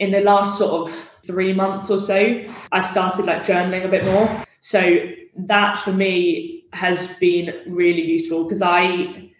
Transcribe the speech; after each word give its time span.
in 0.00 0.10
the 0.10 0.20
last 0.20 0.58
sort 0.58 0.88
of 0.88 0.94
three 1.24 1.52
months 1.52 1.90
or 1.90 1.98
so, 1.98 2.44
I've 2.72 2.90
started 2.90 3.26
like 3.26 3.44
journaling 3.44 3.84
a 3.84 3.88
bit 3.88 4.04
more. 4.04 4.44
So 4.60 5.10
that 5.36 5.76
for 5.78 5.92
me 5.92 6.64
has 6.72 7.14
been 7.18 7.52
really 7.66 8.02
useful 8.02 8.44
because 8.44 8.62
I 8.62 9.30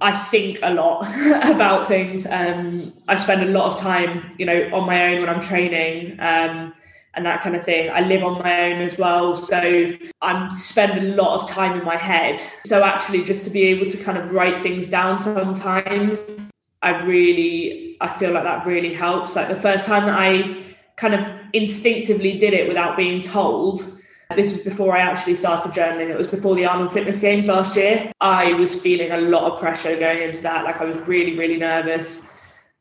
I 0.00 0.16
think 0.16 0.58
a 0.62 0.74
lot 0.74 1.02
about 1.50 1.88
things. 1.88 2.26
Um, 2.26 2.92
I 3.08 3.16
spend 3.16 3.42
a 3.42 3.52
lot 3.52 3.72
of 3.72 3.80
time, 3.80 4.34
you 4.38 4.46
know, 4.46 4.70
on 4.72 4.86
my 4.86 5.06
own 5.06 5.20
when 5.20 5.28
I'm 5.28 5.40
training. 5.40 6.18
Um, 6.20 6.74
and 7.14 7.26
that 7.26 7.42
kind 7.42 7.54
of 7.54 7.62
thing. 7.62 7.90
I 7.90 8.00
live 8.00 8.24
on 8.24 8.38
my 8.42 8.70
own 8.70 8.80
as 8.80 8.96
well, 8.96 9.36
so 9.36 9.92
I'm 10.22 10.50
spend 10.50 10.98
a 10.98 11.14
lot 11.14 11.42
of 11.42 11.50
time 11.50 11.78
in 11.78 11.84
my 11.84 11.96
head. 11.96 12.42
So 12.64 12.82
actually, 12.82 13.22
just 13.24 13.44
to 13.44 13.50
be 13.50 13.64
able 13.64 13.84
to 13.90 13.98
kind 13.98 14.16
of 14.16 14.30
write 14.30 14.62
things 14.62 14.88
down 14.88 15.20
sometimes, 15.20 16.50
I 16.82 17.04
really 17.04 17.96
I 18.00 18.18
feel 18.18 18.32
like 18.32 18.44
that 18.44 18.66
really 18.66 18.92
helps. 18.92 19.36
Like 19.36 19.48
the 19.48 19.60
first 19.60 19.84
time 19.84 20.06
that 20.06 20.18
I 20.18 20.74
kind 20.96 21.14
of 21.14 21.26
instinctively 21.52 22.38
did 22.38 22.52
it 22.52 22.68
without 22.68 22.96
being 22.96 23.22
told. 23.22 23.98
This 24.34 24.50
was 24.50 24.62
before 24.62 24.96
I 24.96 25.00
actually 25.00 25.36
started 25.36 25.72
journaling. 25.72 26.08
It 26.08 26.16
was 26.16 26.26
before 26.26 26.56
the 26.56 26.64
Arnold 26.64 26.92
Fitness 26.92 27.18
Games 27.18 27.46
last 27.46 27.76
year. 27.76 28.10
I 28.20 28.54
was 28.54 28.74
feeling 28.74 29.10
a 29.10 29.20
lot 29.20 29.52
of 29.52 29.60
pressure 29.60 29.94
going 29.98 30.22
into 30.22 30.40
that. 30.40 30.64
Like 30.64 30.80
I 30.80 30.84
was 30.84 30.96
really, 31.06 31.36
really 31.36 31.58
nervous 31.58 32.22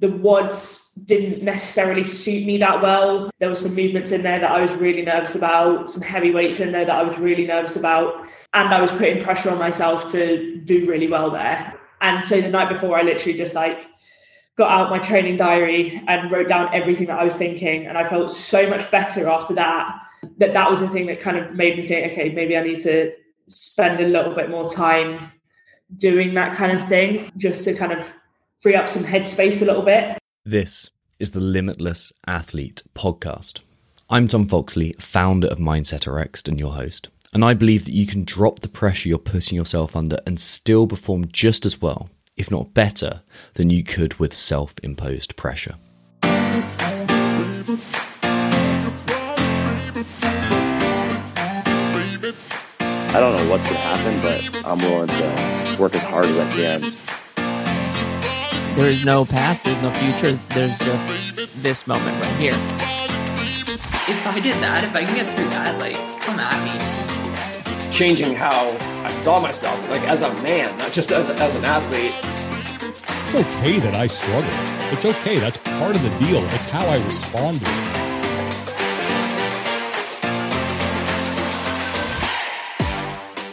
the 0.02 0.08
WODs 0.08 0.96
didn't 1.06 1.44
necessarily 1.44 2.04
suit 2.04 2.46
me 2.46 2.58
that 2.58 2.82
well. 2.82 3.30
There 3.40 3.50
were 3.50 3.56
some 3.56 3.76
movements 3.76 4.12
in 4.12 4.24
there 4.24 4.40
that 4.40 4.52
I 4.52 4.60
was 4.62 4.72
really 4.72 5.04
nervous 5.04 5.36
about, 5.36 5.92
some 5.92 6.02
heavy 6.02 6.32
weights 6.32 6.60
in 6.60 6.72
there 6.72 6.86
that 6.86 6.96
I 6.96 7.04
was 7.04 7.16
really 7.20 7.46
nervous 7.46 7.76
about. 7.76 8.28
And 8.54 8.74
I 8.74 8.82
was 8.82 8.90
putting 8.92 9.24
pressure 9.24 9.52
on 9.52 9.60
myself 9.60 10.12
to 10.12 10.58
do 10.66 10.88
really 10.88 11.08
well 11.08 11.30
there. 11.30 11.80
And 12.02 12.26
so 12.26 12.42
the 12.42 12.50
night 12.50 12.70
before, 12.70 12.98
I 12.98 13.04
literally 13.04 13.38
just 13.38 13.54
like 13.54 13.88
got 14.58 14.72
out 14.72 14.90
my 14.90 15.00
training 15.00 15.38
diary 15.38 16.04
and 16.08 16.32
wrote 16.32 16.48
down 16.48 16.74
everything 16.74 17.08
that 17.08 17.20
I 17.20 17.24
was 17.24 17.36
thinking. 17.36 17.86
And 17.88 17.98
I 17.98 18.08
felt 18.08 18.32
so 18.32 18.70
much 18.70 18.90
better 18.92 19.30
after 19.30 19.54
that, 19.54 20.02
that 20.38 20.54
that 20.54 20.70
was 20.70 20.80
the 20.80 20.90
thing 20.90 21.06
that 21.08 21.20
kind 21.20 21.38
of 21.38 21.54
made 21.54 21.78
me 21.78 21.88
think, 21.88 22.12
okay, 22.12 22.30
maybe 22.30 22.58
I 22.58 22.64
need 22.64 22.82
to 22.82 23.12
spend 23.48 24.00
a 24.00 24.08
little 24.08 24.36
bit 24.36 24.50
more 24.50 24.70
time 24.70 25.32
doing 25.98 26.34
that 26.34 26.56
kind 26.56 26.78
of 26.78 26.88
thing 26.88 27.32
just 27.38 27.64
to 27.66 27.74
kind 27.74 27.92
of 27.92 28.08
free 28.60 28.76
up 28.76 28.90
some 28.90 29.04
headspace 29.04 29.62
a 29.62 29.66
little 29.66 29.82
bit. 29.82 30.18
This 30.46 30.90
is 31.20 31.32
the 31.32 31.40
Limitless 31.40 32.12
Athlete 32.26 32.84
podcast. 32.96 33.60
I'm 34.10 34.28
Tom 34.28 34.48
Foxley, 34.48 34.94
founder 35.00 35.48
of 35.48 35.58
Mindset 35.58 36.12
RX 36.12 36.44
and 36.48 36.60
your 36.60 36.74
host. 36.74 37.10
And 37.34 37.46
I 37.46 37.54
believe 37.54 37.86
that 37.86 37.94
you 37.94 38.06
can 38.06 38.24
drop 38.24 38.60
the 38.60 38.68
pressure 38.68 39.10
you're 39.10 39.18
putting 39.18 39.56
yourself 39.56 39.96
under 39.96 40.18
and 40.26 40.40
still 40.40 40.88
perform 40.88 41.28
just 41.32 41.66
as 41.66 41.82
well, 41.82 42.10
if 42.36 42.52
not 42.52 42.74
better, 42.74 43.22
than 43.54 43.70
you 43.70 43.84
could 43.84 44.16
with 44.16 44.34
self 44.34 44.76
imposed 44.84 45.36
pressure. 45.38 45.76
I 53.14 53.20
don't 53.20 53.36
know 53.36 53.50
what's 53.50 53.68
going 53.68 53.76
to 53.76 53.82
happen, 53.82 54.22
but 54.22 54.66
I'm 54.66 54.80
willing 54.80 55.08
to 55.08 55.78
work 55.80 55.96
as 55.96 56.04
hard 56.04 56.26
as 56.26 56.38
I 56.38 56.52
can 56.52 56.94
there 58.76 58.90
is 58.90 59.06
no 59.06 59.26
past, 59.26 59.66
there's 59.66 59.82
no 59.82 59.92
future, 59.92 60.32
there's 60.50 60.78
just 60.80 61.62
this 61.62 61.88
moment 61.88 62.16
right 62.24 62.36
here. 62.38 62.54
If 62.54 64.26
I 64.26 64.40
did 64.40 64.54
that, 64.56 64.84
if 64.84 64.96
I 64.96 65.04
can 65.04 65.16
get 65.16 65.38
through 65.38 65.50
that, 65.50 65.78
like, 65.80 65.96
come 66.22 66.40
at 66.40 66.64
me. 66.64 67.11
Changing 67.92 68.34
how 68.34 68.70
I 69.04 69.12
saw 69.12 69.42
myself, 69.42 69.90
like 69.90 70.02
as 70.04 70.22
a 70.22 70.34
man, 70.42 70.76
not 70.78 70.92
just 70.92 71.12
as, 71.12 71.30
as 71.30 71.56
an 71.56 71.66
athlete. 71.66 72.16
It's 73.24 73.36
okay 73.36 73.80
that 73.80 73.94
I 73.94 74.08
struggle. 74.08 74.50
It's 74.92 75.06
okay. 75.06 75.38
That's 75.38 75.58
part 75.58 75.96
of 75.96 76.02
the 76.02 76.26
deal. 76.26 76.44
It's 76.56 76.70
how 76.70 76.86
I 76.88 77.04
respond 77.04 77.60
to 77.60 77.66
it. 77.68 78.02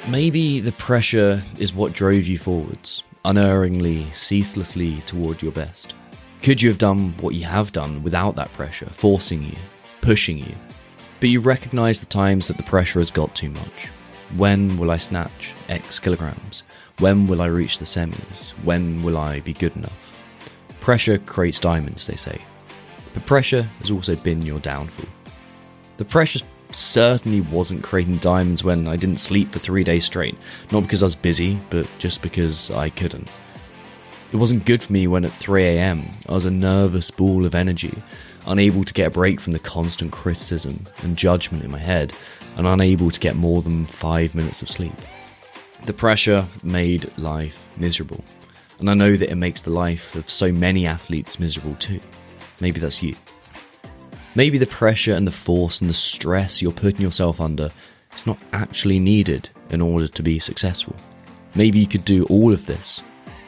Maybe 0.08 0.61
the 0.61 0.73
pressure 0.73 1.42
is 1.58 1.74
what 1.74 1.92
drove 1.92 2.27
you 2.27 2.39
forwards 2.39 3.02
unerringly, 3.24 4.07
ceaselessly 4.13 5.02
toward 5.02 5.42
your 5.42 5.52
best? 5.52 5.95
Could 6.42 6.63
you 6.63 6.70
have 6.70 6.79
done 6.79 7.13
what 7.20 7.34
you 7.34 7.45
have 7.45 7.73
done 7.73 8.02
without 8.02 8.36
that 8.36 8.52
pressure, 8.55 8.86
forcing 8.86 9.42
you, 9.42 9.57
pushing 10.01 10.39
you? 10.39 10.55
But 11.20 11.29
you 11.29 11.40
recognize 11.40 12.01
the 12.01 12.07
times 12.07 12.48
that 12.48 12.57
the 12.57 12.63
pressure 12.63 13.01
has 13.01 13.11
got 13.11 13.34
too 13.34 13.51
much. 13.51 13.89
When 14.36 14.77
will 14.77 14.90
I 14.90 14.98
snatch 14.98 15.55
X 15.68 15.98
kilograms? 15.98 16.62
When 16.98 17.27
will 17.27 17.40
I 17.40 17.46
reach 17.46 17.78
the 17.78 17.84
semis? 17.84 18.50
When 18.64 19.02
will 19.02 19.16
I 19.16 19.40
be 19.40 19.52
good 19.52 19.74
enough? 19.77 20.05
Pressure 20.80 21.18
creates 21.18 21.61
diamonds, 21.61 22.06
they 22.06 22.16
say. 22.16 22.40
But 23.14 23.24
pressure 23.27 23.62
has 23.80 23.90
also 23.90 24.16
been 24.16 24.42
your 24.42 24.61
downfall. 24.61 25.08
The 25.96 26.05
pressure 26.05 26.40
certainly 26.70 27.40
wasn't 27.40 27.83
creating 27.83 28.18
diamonds 28.18 28.62
when 28.62 28.86
I 28.86 28.96
didn't 28.96 29.18
sleep 29.18 29.50
for 29.50 29.58
three 29.58 29.84
days 29.84 30.05
straight. 30.05 30.36
Not 30.70 30.83
because 30.83 31.02
I 31.02 31.06
was 31.06 31.16
busy, 31.16 31.58
but 31.70 31.89
just 31.98 32.22
because 32.22 32.70
I 32.70 32.90
couldn't. 32.90 33.28
It 34.33 34.36
wasn't 34.36 34.66
good 34.66 34.83
for 34.83 34.92
me 34.92 35.06
when 35.06 35.24
at 35.24 35.30
3am 35.30 36.05
I 36.28 36.33
was 36.33 36.45
a 36.45 36.50
nervous 36.50 37.10
ball 37.10 37.46
of 37.46 37.55
energy, 37.55 37.96
unable 38.46 38.84
to 38.84 38.92
get 38.92 39.06
a 39.06 39.10
break 39.10 39.40
from 39.40 39.55
the 39.55 39.58
constant 39.58 40.12
criticism 40.12 40.86
and 41.02 41.16
judgment 41.16 41.64
in 41.64 41.70
my 41.70 41.78
head, 41.78 42.12
and 42.58 42.67
unable 42.67 43.11
to 43.11 43.20
get 43.20 43.36
more 43.36 43.63
than 43.63 43.86
five 43.86 44.35
minutes 44.35 44.61
of 44.61 44.69
sleep. 44.69 44.92
The 45.86 45.95
pressure 45.95 46.46
made 46.63 47.11
life 47.17 47.67
miserable, 47.79 48.23
and 48.79 48.91
I 48.91 48.95
know 48.95 49.17
that 49.17 49.30
it 49.30 49.36
makes 49.36 49.63
the 49.63 49.70
life 49.70 50.14
of 50.14 50.29
so 50.29 50.52
many 50.52 50.86
athletes 50.86 51.41
miserable 51.41 51.77
too. 51.77 52.01
Maybe 52.61 52.80
that's 52.80 53.02
you. 53.02 53.14
Maybe 54.35 54.58
the 54.58 54.67
pressure 54.67 55.14
and 55.14 55.27
the 55.27 55.33
force 55.33 55.80
and 55.80 55.89
the 55.89 55.95
stress 55.95 56.61
you're 56.61 56.73
putting 56.73 57.01
yourself 57.01 57.41
under 57.41 57.70
is 58.14 58.27
not 58.27 58.39
actually 58.52 58.98
needed 58.98 59.48
in 59.70 59.80
order 59.80 60.08
to 60.08 60.23
be 60.23 60.39
successful. 60.39 60.95
Maybe 61.55 61.79
you 61.79 61.86
could 61.86 62.05
do 62.05 62.25
all 62.25 62.52
of 62.52 62.67
this 62.67 63.02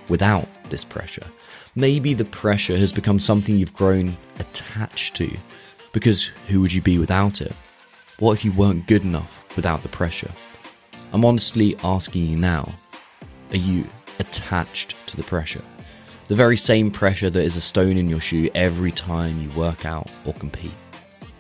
without 0.08 0.48
this 0.70 0.84
pressure. 0.84 1.26
Maybe 1.74 2.14
the 2.14 2.24
pressure 2.24 2.76
has 2.76 2.92
become 2.92 3.18
something 3.18 3.56
you've 3.56 3.74
grown 3.74 4.16
attached 4.38 5.16
to, 5.16 5.30
because 5.92 6.24
who 6.48 6.60
would 6.60 6.72
you 6.72 6.80
be 6.80 6.98
without 6.98 7.40
it? 7.40 7.52
What 8.20 8.32
if 8.32 8.44
you 8.44 8.52
weren't 8.52 8.86
good 8.86 9.02
enough 9.02 9.56
without 9.56 9.82
the 9.82 9.88
pressure? 9.88 10.30
I'm 11.14 11.24
honestly 11.24 11.74
asking 11.82 12.26
you 12.26 12.36
now 12.36 12.70
are 13.50 13.56
you 13.56 13.86
attached 14.18 14.94
to 15.06 15.16
the 15.16 15.22
pressure? 15.22 15.62
The 16.28 16.34
very 16.34 16.58
same 16.58 16.90
pressure 16.90 17.30
that 17.30 17.42
is 17.42 17.56
a 17.56 17.62
stone 17.62 17.96
in 17.96 18.10
your 18.10 18.20
shoe 18.20 18.50
every 18.54 18.92
time 18.92 19.40
you 19.40 19.48
work 19.58 19.86
out 19.86 20.10
or 20.26 20.34
compete. 20.34 20.70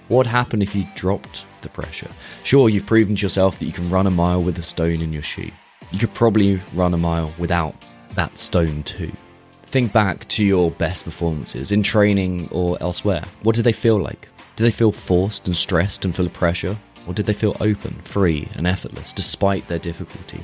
What 0.08 0.16
would 0.16 0.26
happen 0.26 0.62
if 0.62 0.74
you 0.74 0.86
dropped 0.96 1.44
the 1.60 1.68
pressure? 1.68 2.08
Sure, 2.44 2.70
you've 2.70 2.86
proven 2.86 3.14
to 3.14 3.22
yourself 3.22 3.58
that 3.58 3.66
you 3.66 3.72
can 3.72 3.90
run 3.90 4.06
a 4.06 4.10
mile 4.10 4.42
with 4.42 4.58
a 4.58 4.62
stone 4.62 5.02
in 5.02 5.12
your 5.12 5.22
shoe. 5.22 5.50
You 5.92 5.98
could 5.98 6.14
probably 6.14 6.62
run 6.72 6.94
a 6.94 6.98
mile 6.98 7.30
without 7.38 7.74
that 8.14 8.38
stone 8.38 8.84
too. 8.84 9.12
Think 9.64 9.92
back 9.92 10.26
to 10.28 10.42
your 10.42 10.70
best 10.70 11.04
performances 11.04 11.72
in 11.72 11.82
training 11.82 12.48
or 12.50 12.78
elsewhere. 12.80 13.24
What 13.42 13.54
did 13.54 13.64
they 13.64 13.72
feel 13.72 14.00
like? 14.00 14.28
Did 14.56 14.64
they 14.64 14.70
feel 14.70 14.92
forced 14.92 15.46
and 15.46 15.56
stressed 15.56 16.04
and 16.04 16.14
full 16.14 16.26
of 16.26 16.32
pressure? 16.32 16.76
Or 17.06 17.14
did 17.14 17.26
they 17.26 17.32
feel 17.32 17.56
open, 17.60 17.94
free, 18.02 18.48
and 18.54 18.66
effortless 18.66 19.12
despite 19.12 19.66
their 19.68 19.78
difficulty? 19.78 20.40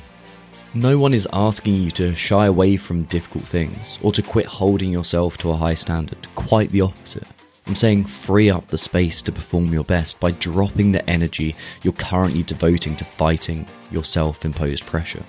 No 0.73 0.97
one 0.97 1.13
is 1.13 1.27
asking 1.31 1.75
you 1.75 1.91
to 1.91 2.13
shy 2.15 2.45
away 2.45 2.77
from 2.77 3.03
difficult 3.03 3.45
things 3.45 3.97
or 4.01 4.11
to 4.11 4.21
quit 4.21 4.45
holding 4.45 4.91
yourself 4.91 5.37
to 5.39 5.49
a 5.49 5.55
high 5.55 5.75
standard. 5.75 6.27
Quite 6.35 6.69
the 6.71 6.81
opposite. 6.81 7.27
I'm 7.67 7.75
saying 7.75 8.05
free 8.05 8.49
up 8.49 8.67
the 8.67 8.77
space 8.77 9.21
to 9.23 9.31
perform 9.31 9.73
your 9.73 9.83
best 9.83 10.19
by 10.19 10.31
dropping 10.31 10.91
the 10.91 11.07
energy 11.09 11.55
you're 11.83 11.93
currently 11.93 12.43
devoting 12.43 12.95
to 12.95 13.05
fighting 13.05 13.65
your 13.91 14.03
self 14.03 14.45
imposed 14.45 14.85
pressure. 14.85 15.23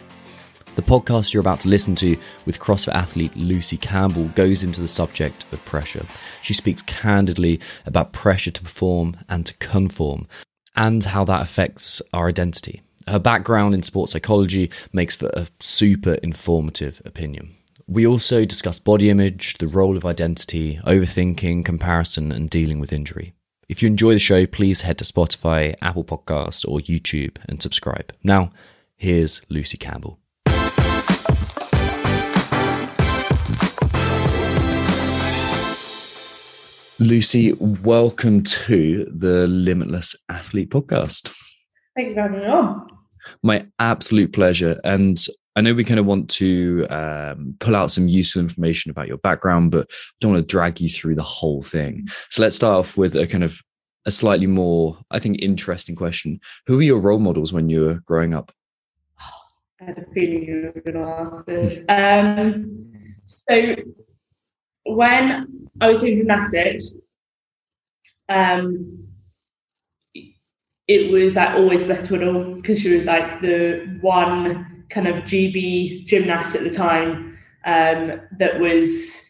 The 0.78 0.84
podcast 0.84 1.34
you're 1.34 1.40
about 1.40 1.58
to 1.60 1.68
listen 1.68 1.96
to 1.96 2.16
with 2.46 2.60
CrossFit 2.60 2.94
athlete 2.94 3.34
Lucy 3.36 3.76
Campbell 3.76 4.28
goes 4.36 4.62
into 4.62 4.80
the 4.80 4.86
subject 4.86 5.44
of 5.52 5.64
pressure. 5.64 6.06
She 6.40 6.54
speaks 6.54 6.82
candidly 6.82 7.58
about 7.84 8.12
pressure 8.12 8.52
to 8.52 8.62
perform 8.62 9.16
and 9.28 9.44
to 9.44 9.54
conform 9.54 10.28
and 10.76 11.02
how 11.02 11.24
that 11.24 11.42
affects 11.42 12.00
our 12.12 12.28
identity. 12.28 12.82
Her 13.08 13.18
background 13.18 13.74
in 13.74 13.82
sports 13.82 14.12
psychology 14.12 14.70
makes 14.92 15.16
for 15.16 15.28
a 15.34 15.48
super 15.58 16.12
informative 16.22 17.02
opinion. 17.04 17.56
We 17.88 18.06
also 18.06 18.44
discuss 18.44 18.78
body 18.78 19.10
image, 19.10 19.58
the 19.58 19.66
role 19.66 19.96
of 19.96 20.06
identity, 20.06 20.78
overthinking, 20.86 21.64
comparison, 21.64 22.30
and 22.30 22.48
dealing 22.48 22.78
with 22.78 22.92
injury. 22.92 23.34
If 23.68 23.82
you 23.82 23.88
enjoy 23.88 24.12
the 24.12 24.20
show, 24.20 24.46
please 24.46 24.82
head 24.82 24.98
to 24.98 25.04
Spotify, 25.04 25.74
Apple 25.82 26.04
Podcasts, 26.04 26.64
or 26.68 26.78
YouTube 26.78 27.36
and 27.48 27.60
subscribe. 27.60 28.12
Now, 28.22 28.52
here's 28.96 29.42
Lucy 29.48 29.76
Campbell. 29.76 30.20
Lucy, 37.00 37.52
welcome 37.52 38.42
to 38.42 39.08
the 39.16 39.46
Limitless 39.46 40.16
Athlete 40.28 40.70
podcast. 40.70 41.32
Thank 41.94 42.08
you 42.08 42.14
for 42.14 42.22
having 42.22 42.40
me 42.40 42.46
on. 42.46 42.88
My 43.44 43.64
absolute 43.78 44.32
pleasure. 44.32 44.80
And 44.82 45.16
I 45.54 45.60
know 45.60 45.74
we 45.74 45.84
kind 45.84 46.00
of 46.00 46.06
want 46.06 46.28
to 46.30 46.88
um, 46.90 47.54
pull 47.60 47.76
out 47.76 47.92
some 47.92 48.08
useful 48.08 48.42
information 48.42 48.90
about 48.90 49.06
your 49.06 49.18
background, 49.18 49.70
but 49.70 49.88
don't 50.20 50.32
want 50.32 50.42
to 50.42 50.52
drag 50.52 50.80
you 50.80 50.88
through 50.88 51.14
the 51.14 51.22
whole 51.22 51.62
thing. 51.62 52.08
So 52.30 52.42
let's 52.42 52.56
start 52.56 52.76
off 52.76 52.96
with 52.96 53.14
a 53.14 53.28
kind 53.28 53.44
of 53.44 53.62
a 54.04 54.10
slightly 54.10 54.48
more, 54.48 54.98
I 55.12 55.20
think, 55.20 55.40
interesting 55.40 55.94
question. 55.94 56.40
Who 56.66 56.76
were 56.76 56.82
your 56.82 56.98
role 56.98 57.20
models 57.20 57.52
when 57.52 57.68
you 57.68 57.82
were 57.82 58.00
growing 58.06 58.34
up? 58.34 58.50
I 59.80 59.84
had 59.84 59.98
a 59.98 60.12
feeling 60.12 60.42
you 60.42 60.72
were 60.74 60.80
going 60.80 61.04
to 61.04 61.10
ask 61.12 61.46
this. 61.46 61.84
Um, 61.88 62.90
so 63.26 63.76
when 64.94 65.68
I 65.80 65.90
was 65.90 66.00
doing 66.00 66.16
gymnastics, 66.16 66.92
um, 68.28 69.06
it 70.86 71.12
was 71.12 71.36
like 71.36 71.54
always 71.54 71.84
Beth 71.84 72.08
Tweddle 72.08 72.56
because 72.56 72.80
she 72.80 72.94
was 72.94 73.04
like 73.04 73.40
the 73.40 73.98
one 74.00 74.84
kind 74.90 75.06
of 75.06 75.24
GB 75.24 76.06
gymnast 76.06 76.56
at 76.56 76.64
the 76.64 76.70
time 76.70 77.38
um, 77.66 78.20
that 78.38 78.58
was 78.58 79.24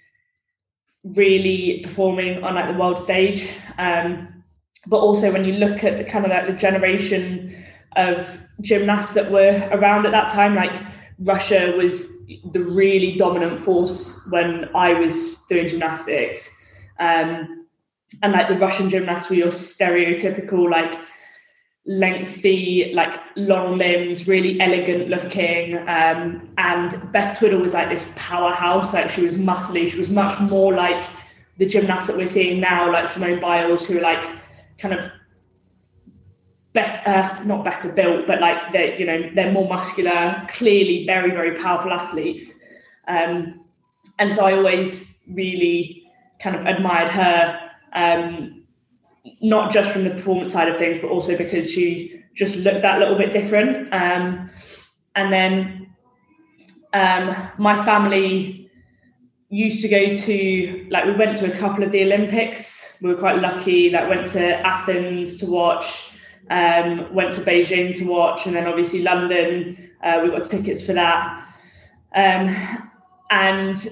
really 1.04 1.80
performing 1.84 2.42
on 2.44 2.54
like 2.54 2.72
the 2.72 2.78
world 2.78 2.98
stage. 2.98 3.50
Um, 3.78 4.44
but 4.86 4.98
also 4.98 5.32
when 5.32 5.44
you 5.44 5.54
look 5.54 5.82
at 5.82 5.98
the 5.98 6.04
kind 6.04 6.24
of 6.24 6.30
like 6.30 6.46
the 6.46 6.52
generation 6.52 7.56
of 7.96 8.26
gymnasts 8.60 9.14
that 9.14 9.30
were 9.30 9.68
around 9.72 10.06
at 10.06 10.12
that 10.12 10.28
time, 10.28 10.54
like 10.54 10.80
Russia 11.18 11.74
was 11.76 12.17
the 12.52 12.62
really 12.62 13.16
dominant 13.16 13.60
force 13.60 14.20
when 14.30 14.68
I 14.74 14.92
was 14.94 15.42
doing 15.48 15.68
gymnastics. 15.68 16.50
Um, 16.98 17.66
and 18.22 18.32
like 18.32 18.48
the 18.48 18.58
Russian 18.58 18.90
gymnasts 18.90 19.28
were 19.28 19.36
your 19.36 19.48
stereotypical 19.48 20.70
like 20.70 20.98
lengthy, 21.86 22.92
like 22.94 23.18
long 23.36 23.78
limbs, 23.78 24.28
really 24.28 24.60
elegant 24.60 25.08
looking. 25.08 25.76
Um, 25.88 26.50
and 26.58 27.12
Beth 27.12 27.38
Tweddle 27.38 27.60
was 27.60 27.72
like 27.72 27.88
this 27.88 28.04
powerhouse. 28.16 28.92
Like 28.92 29.10
she 29.10 29.22
was 29.22 29.34
muscly. 29.34 29.88
She 29.88 29.98
was 29.98 30.10
much 30.10 30.38
more 30.40 30.74
like 30.74 31.06
the 31.56 31.66
gymnasts 31.66 32.06
that 32.08 32.16
we're 32.16 32.26
seeing 32.26 32.60
now, 32.60 32.92
like 32.92 33.08
Simone 33.08 33.40
Biles, 33.40 33.86
who 33.86 33.98
are 33.98 34.02
like 34.02 34.28
kind 34.78 34.94
of 34.94 35.10
better, 36.78 37.44
not 37.44 37.64
better 37.64 37.88
built, 37.92 38.26
but 38.26 38.40
like 38.40 38.72
they're 38.72 38.92
you 39.00 39.06
know 39.06 39.18
they're 39.34 39.52
more 39.52 39.68
muscular, 39.68 40.46
clearly 40.56 40.96
very 41.06 41.30
very 41.30 41.54
powerful 41.62 41.92
athletes. 41.92 42.44
Um, 43.06 43.64
and 44.18 44.34
so 44.34 44.44
I 44.44 44.52
always 44.58 45.22
really 45.40 46.04
kind 46.42 46.56
of 46.56 46.62
admired 46.66 47.10
her. 47.10 47.38
Um, 47.92 48.58
not 49.40 49.72
just 49.72 49.92
from 49.92 50.04
the 50.04 50.10
performance 50.10 50.52
side 50.52 50.68
of 50.68 50.76
things, 50.76 50.98
but 50.98 51.10
also 51.10 51.36
because 51.36 51.70
she 51.70 52.22
just 52.34 52.56
looked 52.56 52.82
that 52.82 52.98
little 52.98 53.16
bit 53.16 53.32
different. 53.32 53.92
Um, 53.92 54.50
and 55.14 55.32
then 55.32 55.88
um, 56.92 57.50
my 57.58 57.84
family 57.84 58.70
used 59.50 59.80
to 59.82 59.88
go 59.88 60.14
to, 60.14 60.86
like, 60.90 61.04
we 61.04 61.12
went 61.12 61.36
to 61.38 61.52
a 61.52 61.56
couple 61.56 61.82
of 61.82 61.92
the 61.92 62.02
Olympics. 62.02 62.96
We 63.02 63.08
were 63.10 63.16
quite 63.16 63.38
lucky 63.38 63.90
that 63.90 64.08
went 64.08 64.26
to 64.28 64.54
Athens 64.66 65.38
to 65.38 65.46
watch, 65.46 66.07
um, 66.50 67.12
went 67.12 67.32
to 67.34 67.40
Beijing 67.40 67.94
to 67.96 68.04
watch, 68.04 68.46
and 68.46 68.54
then 68.54 68.66
obviously 68.66 69.02
London. 69.02 69.90
Uh, 70.02 70.20
we 70.22 70.30
got 70.30 70.44
tickets 70.44 70.84
for 70.84 70.92
that. 70.92 71.44
Um, 72.14 72.54
and 73.30 73.86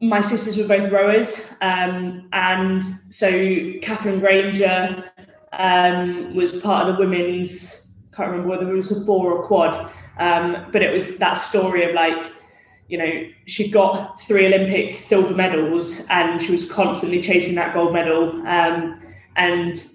my 0.00 0.20
sisters 0.20 0.56
were 0.56 0.66
both 0.66 0.90
rowers, 0.92 1.48
um, 1.62 2.28
and 2.32 2.84
so 3.08 3.72
Katherine 3.80 4.20
Grainger 4.20 5.10
um, 5.52 6.34
was 6.34 6.52
part 6.52 6.88
of 6.88 6.96
the 6.96 7.00
women's. 7.00 7.88
Can't 8.14 8.30
remember 8.30 8.48
whether 8.48 8.70
it 8.70 8.76
was 8.76 8.90
a 8.90 9.04
four 9.04 9.32
or 9.32 9.46
quad, 9.46 9.90
um, 10.18 10.66
but 10.72 10.82
it 10.82 10.92
was 10.92 11.16
that 11.18 11.34
story 11.34 11.84
of 11.88 11.94
like, 11.94 12.32
you 12.88 12.96
know, 12.96 13.24
she 13.46 13.70
got 13.70 14.20
three 14.20 14.46
Olympic 14.46 14.96
silver 14.96 15.34
medals, 15.34 16.00
and 16.10 16.42
she 16.42 16.52
was 16.52 16.70
constantly 16.70 17.22
chasing 17.22 17.54
that 17.54 17.72
gold 17.72 17.92
medal, 17.92 18.30
um, 18.46 19.00
and 19.36 19.86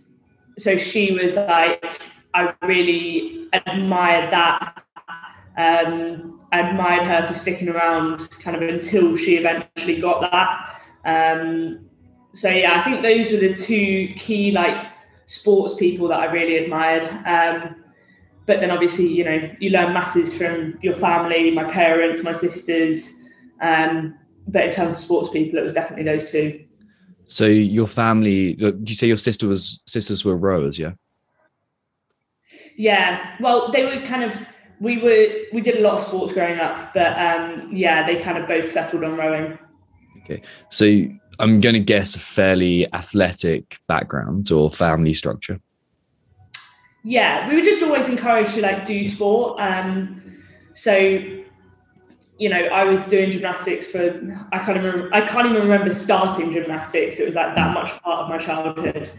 so 0.58 0.78
she 0.78 1.14
was 1.14 1.36
like, 1.36 2.02
I 2.34 2.54
really 2.62 3.48
admired 3.54 4.32
that 4.32 4.84
um, 5.58 6.40
I 6.52 6.70
admired 6.70 7.04
her 7.04 7.28
for 7.28 7.34
sticking 7.34 7.70
around 7.70 8.30
kind 8.40 8.56
of 8.56 8.62
until 8.62 9.16
she 9.16 9.36
eventually 9.36 10.00
got 10.00 10.32
that. 10.32 10.82
Um, 11.06 11.86
so 12.34 12.50
yeah, 12.50 12.80
I 12.80 12.84
think 12.84 13.02
those 13.02 13.32
were 13.32 13.38
the 13.38 13.54
two 13.54 14.14
key 14.16 14.52
like 14.52 14.88
sports 15.26 15.74
people 15.76 16.08
that 16.10 16.20
I 16.20 16.26
really 16.26 16.58
admired. 16.58 17.06
Um, 17.26 17.84
but 18.46 18.60
then 18.60 18.72
obviously, 18.72 19.08
you 19.08 19.24
know, 19.24 19.52
you 19.60 19.70
learn 19.70 19.94
masses 19.94 20.34
from 20.34 20.78
your 20.82 20.96
family, 20.96 21.52
my 21.52 21.66
parents, 21.66 22.24
my 22.24 22.34
sisters. 22.34 23.14
Um, 23.62 24.18
but 24.48 24.66
in 24.66 24.72
terms 24.72 24.94
of 24.94 25.00
sports 25.00 25.30
people, 25.30 25.60
it 25.60 25.64
was 25.64 25.74
definitely 25.74 26.06
those 26.06 26.32
two. 26.32 26.66
So 27.32 27.46
your 27.46 27.88
family, 27.88 28.56
did 28.56 28.90
you 28.90 28.96
say 28.96 29.08
your 29.08 29.18
sister 29.18 29.48
was 29.48 29.80
sisters 29.88 30.26
were 30.26 30.36
rowers? 30.36 30.78
Yeah. 30.78 30.92
Yeah. 32.76 33.38
Well, 33.40 33.72
they 33.72 33.86
were 33.86 34.06
kind 34.06 34.24
of 34.24 34.38
we 34.82 34.98
were 34.98 35.28
we 35.54 35.62
did 35.62 35.78
a 35.78 35.82
lot 35.82 35.94
of 35.94 36.02
sports 36.02 36.34
growing 36.34 36.60
up, 36.60 36.94
but 36.94 37.18
um, 37.18 37.70
yeah, 37.72 38.06
they 38.06 38.18
kind 38.18 38.38
of 38.38 38.48
both 38.50 38.70
settled 38.70 39.06
on 39.06 39.16
rowing. 39.16 39.58
Okay, 40.24 40.42
so 40.70 40.86
I'm 41.40 41.62
going 41.62 41.74
to 41.74 41.80
guess 41.80 42.16
a 42.16 42.20
fairly 42.20 42.92
athletic 42.94 43.80
background 43.88 44.52
or 44.52 44.70
family 44.70 45.14
structure. 45.14 45.60
Yeah, 47.04 47.48
we 47.48 47.56
were 47.56 47.62
just 47.62 47.82
always 47.82 48.08
encouraged 48.08 48.56
to 48.56 48.62
like 48.62 48.86
do 48.86 49.04
sport. 49.06 49.60
Um, 49.60 50.22
so, 50.74 51.41
you 52.42 52.50
know, 52.50 52.58
I 52.58 52.86
was 52.86 53.00
doing 53.02 53.30
gymnastics 53.30 53.86
for 53.86 54.20
I 54.52 54.58
can't 54.58 54.76
even 54.76 55.14
I 55.14 55.22
can't 55.22 55.46
even 55.46 55.62
remember 55.62 55.94
starting 55.94 56.52
gymnastics. 56.52 57.20
It 57.20 57.28
was 57.28 57.36
like 57.36 57.54
that 57.54 57.72
much 57.72 57.92
part 58.02 58.24
of 58.24 58.30
my 58.30 58.40
childhood. 58.40 59.12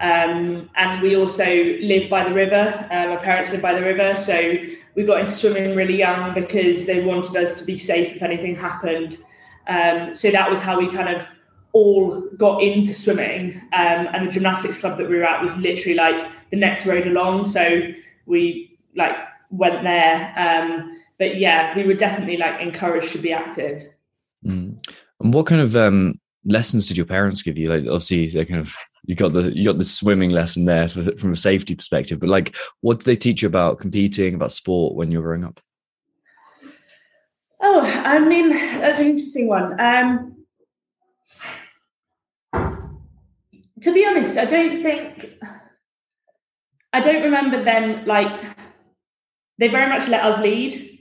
Um, 0.00 0.70
and 0.76 1.02
we 1.02 1.16
also 1.16 1.44
live 1.44 2.08
by 2.08 2.22
the 2.22 2.32
river. 2.32 2.86
Uh, 2.88 3.08
my 3.08 3.16
parents 3.16 3.50
live 3.50 3.62
by 3.62 3.74
the 3.74 3.82
river, 3.82 4.14
so 4.14 4.54
we 4.94 5.02
got 5.04 5.18
into 5.18 5.32
swimming 5.32 5.74
really 5.74 5.96
young 5.96 6.34
because 6.34 6.86
they 6.86 7.02
wanted 7.02 7.34
us 7.34 7.58
to 7.58 7.64
be 7.64 7.76
safe 7.76 8.14
if 8.14 8.22
anything 8.22 8.54
happened. 8.54 9.18
Um, 9.66 10.14
so 10.14 10.30
that 10.30 10.48
was 10.48 10.62
how 10.62 10.78
we 10.78 10.88
kind 10.88 11.08
of 11.08 11.26
all 11.72 12.20
got 12.36 12.62
into 12.62 12.94
swimming. 12.94 13.56
Um, 13.72 14.06
and 14.12 14.24
the 14.24 14.30
gymnastics 14.30 14.78
club 14.78 14.98
that 14.98 15.10
we 15.10 15.16
were 15.16 15.24
at 15.24 15.42
was 15.42 15.52
literally 15.56 15.96
like 15.96 16.24
the 16.50 16.56
next 16.56 16.86
road 16.86 17.08
along. 17.08 17.46
So 17.46 17.90
we 18.26 18.78
like 18.94 19.16
went 19.50 19.82
there. 19.82 20.32
Um, 20.36 20.94
but 21.18 21.36
yeah, 21.36 21.76
we 21.76 21.84
were 21.84 21.94
definitely 21.94 22.36
like 22.36 22.60
encouraged 22.60 23.12
to 23.12 23.18
be 23.18 23.32
active. 23.32 23.82
Mm. 24.44 24.78
And 25.20 25.34
what 25.34 25.46
kind 25.46 25.60
of 25.60 25.76
um, 25.76 26.14
lessons 26.44 26.86
did 26.86 26.96
your 26.96 27.06
parents 27.06 27.42
give 27.42 27.58
you? 27.58 27.68
Like, 27.68 27.82
obviously, 27.82 28.28
they 28.28 28.44
kind 28.44 28.60
of 28.60 28.74
you 29.08 29.14
got 29.14 29.32
the 29.32 29.50
you 29.56 29.64
got 29.64 29.78
the 29.78 29.84
swimming 29.84 30.30
lesson 30.30 30.66
there 30.66 30.88
for, 30.88 31.16
from 31.16 31.32
a 31.32 31.36
safety 31.36 31.74
perspective 31.74 32.20
but 32.20 32.28
like 32.28 32.54
what 32.82 32.98
did 32.98 33.06
they 33.06 33.16
teach 33.16 33.42
you 33.42 33.48
about 33.48 33.78
competing 33.78 34.34
about 34.34 34.52
sport 34.52 34.94
when 34.94 35.10
you 35.10 35.18
were 35.18 35.24
growing 35.24 35.44
up 35.44 35.60
oh 37.62 37.80
i 37.80 38.18
mean 38.18 38.50
that's 38.50 39.00
an 39.00 39.06
interesting 39.06 39.48
one 39.48 39.80
um 39.80 40.36
to 43.80 43.92
be 43.94 44.04
honest 44.04 44.36
i 44.36 44.44
don't 44.44 44.82
think 44.82 45.32
i 46.92 47.00
don't 47.00 47.22
remember 47.22 47.64
them 47.64 48.04
like 48.04 48.40
they 49.58 49.68
very 49.68 49.88
much 49.88 50.06
let 50.08 50.22
us 50.22 50.38
lead 50.40 50.97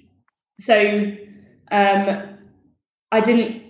so 0.60 1.14
um 1.72 2.38
i 3.12 3.20
didn't 3.20 3.64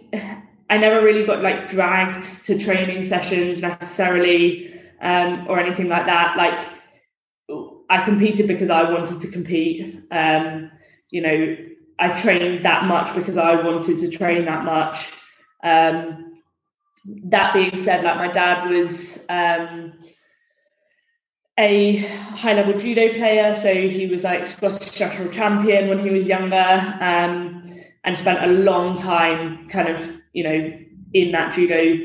I 0.69 0.77
never 0.77 1.01
really 1.03 1.25
got 1.25 1.41
like 1.41 1.69
dragged 1.69 2.45
to 2.45 2.57
training 2.57 3.03
sessions 3.03 3.61
necessarily 3.61 4.73
um, 5.01 5.45
or 5.47 5.59
anything 5.59 5.87
like 5.87 6.05
that. 6.05 6.35
Like 6.35 6.67
I 7.89 8.03
competed 8.03 8.47
because 8.47 8.69
I 8.69 8.89
wanted 8.91 9.21
to 9.21 9.27
compete. 9.29 10.03
Um, 10.11 10.71
you 11.09 11.21
know, 11.21 11.57
I 11.99 12.09
trained 12.09 12.65
that 12.65 12.83
much 12.83 13.15
because 13.15 13.37
I 13.37 13.55
wanted 13.55 13.97
to 13.99 14.09
train 14.09 14.45
that 14.45 14.65
much. 14.65 15.11
Um, 15.63 16.41
that 17.29 17.53
being 17.53 17.77
said, 17.77 18.03
like 18.03 18.17
my 18.17 18.27
dad 18.27 18.69
was 18.69 19.25
um, 19.29 19.93
a 21.57 21.97
high 21.97 22.53
level 22.53 22.77
judo 22.77 23.13
player, 23.13 23.53
so 23.55 23.73
he 23.73 24.07
was 24.07 24.23
like 24.23 24.45
Scottish 24.45 24.99
national 24.99 25.29
champion 25.29 25.89
when 25.89 25.99
he 25.99 26.09
was 26.09 26.27
younger, 26.27 26.55
um, 27.01 27.63
and 28.03 28.17
spent 28.17 28.43
a 28.43 28.53
long 28.53 28.95
time 28.95 29.67
kind 29.69 29.89
of 29.89 30.17
you 30.37 30.43
know, 30.43 30.71
in 31.15 31.31
that 31.31 31.51
judo 31.51 31.99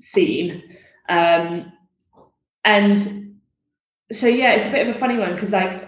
scene. 0.00 0.64
Um, 1.08 1.72
and 2.64 3.38
so 4.10 4.26
yeah, 4.26 4.54
it's 4.54 4.66
a 4.66 4.70
bit 4.70 4.88
of 4.88 4.96
a 4.96 4.98
funny 4.98 5.16
one 5.16 5.34
because 5.34 5.52
like 5.52 5.86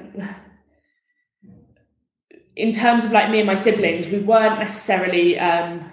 in 2.54 2.70
terms 2.70 3.04
of 3.04 3.10
like 3.10 3.28
me 3.28 3.38
and 3.38 3.46
my 3.48 3.56
siblings, 3.56 4.06
we 4.06 4.20
weren't 4.20 4.60
necessarily 4.60 5.36
um, 5.36 5.90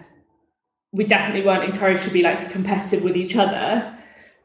we 0.91 1.03
definitely 1.03 1.43
weren't 1.43 1.63
encouraged 1.63 2.03
to 2.03 2.11
be 2.11 2.21
like 2.21 2.51
competitive 2.51 3.01
with 3.03 3.17
each 3.17 3.35
other. 3.35 3.96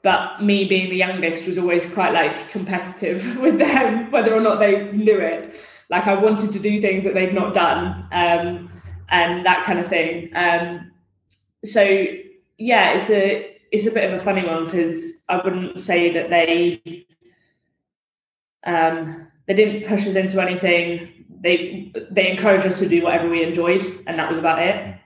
But 0.02 0.42
me 0.42 0.64
being 0.64 0.90
the 0.90 0.96
youngest 0.96 1.46
was 1.46 1.58
always 1.58 1.86
quite 1.86 2.12
like 2.12 2.50
competitive 2.50 3.36
with 3.40 3.58
them, 3.58 4.10
whether 4.10 4.34
or 4.34 4.40
not 4.40 4.58
they 4.58 4.90
knew 4.92 5.18
it. 5.18 5.54
Like 5.90 6.06
I 6.06 6.14
wanted 6.14 6.52
to 6.52 6.58
do 6.58 6.80
things 6.80 7.04
that 7.04 7.14
they'd 7.14 7.34
not 7.34 7.54
done, 7.54 8.08
um, 8.12 8.70
and 9.10 9.44
that 9.46 9.64
kind 9.64 9.78
of 9.78 9.88
thing. 9.88 10.30
Um, 10.34 10.90
so 11.64 11.82
yeah, 12.58 12.92
it's 12.94 13.10
a 13.10 13.56
it's 13.70 13.86
a 13.86 13.90
bit 13.90 14.12
of 14.12 14.20
a 14.20 14.24
funny 14.24 14.44
one 14.44 14.64
because 14.66 15.22
I 15.28 15.36
wouldn't 15.36 15.78
say 15.78 16.12
that 16.12 16.30
they 16.30 17.06
um, 18.64 19.28
they 19.46 19.54
didn't 19.54 19.88
push 19.88 20.06
us 20.06 20.14
into 20.14 20.40
anything. 20.40 21.26
They 21.40 21.92
they 22.10 22.30
encouraged 22.30 22.66
us 22.66 22.78
to 22.78 22.88
do 22.88 23.02
whatever 23.02 23.28
we 23.28 23.42
enjoyed, 23.42 23.82
and 24.06 24.18
that 24.18 24.28
was 24.28 24.38
about 24.38 24.60
it. 24.60 24.96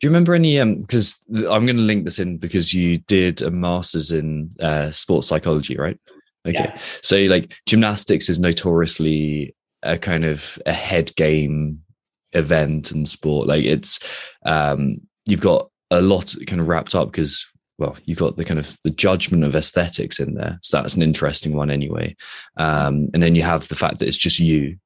Do 0.00 0.06
you 0.06 0.10
remember 0.10 0.34
any? 0.34 0.58
Um, 0.58 0.80
because 0.80 1.22
I'm 1.30 1.66
going 1.66 1.76
to 1.76 1.82
link 1.82 2.04
this 2.04 2.18
in 2.18 2.38
because 2.38 2.74
you 2.74 2.98
did 2.98 3.42
a 3.42 3.50
master's 3.50 4.10
in 4.10 4.50
uh, 4.60 4.90
sports 4.90 5.28
psychology, 5.28 5.76
right? 5.76 5.98
Okay, 6.46 6.64
Yeah. 6.64 6.78
so 7.02 7.16
like 7.20 7.54
gymnastics 7.66 8.28
is 8.28 8.38
notoriously 8.38 9.54
a 9.82 9.96
kind 9.96 10.24
of 10.24 10.58
a 10.66 10.72
head 10.72 11.14
game 11.16 11.80
event 12.32 12.90
and 12.90 13.08
sport. 13.08 13.46
Like 13.46 13.64
it's 13.64 13.98
um, 14.44 14.98
you've 15.26 15.40
got 15.40 15.70
a 15.90 16.02
lot 16.02 16.34
kind 16.46 16.60
of 16.60 16.68
wrapped 16.68 16.94
up 16.94 17.10
because 17.10 17.46
well, 17.78 17.96
you've 18.04 18.18
got 18.18 18.36
the 18.36 18.44
kind 18.44 18.60
of 18.60 18.76
the 18.84 18.90
judgment 18.90 19.42
of 19.44 19.56
aesthetics 19.56 20.20
in 20.20 20.34
there, 20.34 20.58
so 20.62 20.76
that's 20.76 20.94
an 20.94 21.02
interesting 21.02 21.54
one 21.56 21.70
anyway. 21.70 22.14
Um, 22.56 23.08
and 23.14 23.22
then 23.22 23.34
you 23.34 23.42
have 23.42 23.66
the 23.68 23.74
fact 23.74 23.98
that 23.98 24.08
it's 24.08 24.18
just 24.18 24.38
you, 24.38 24.76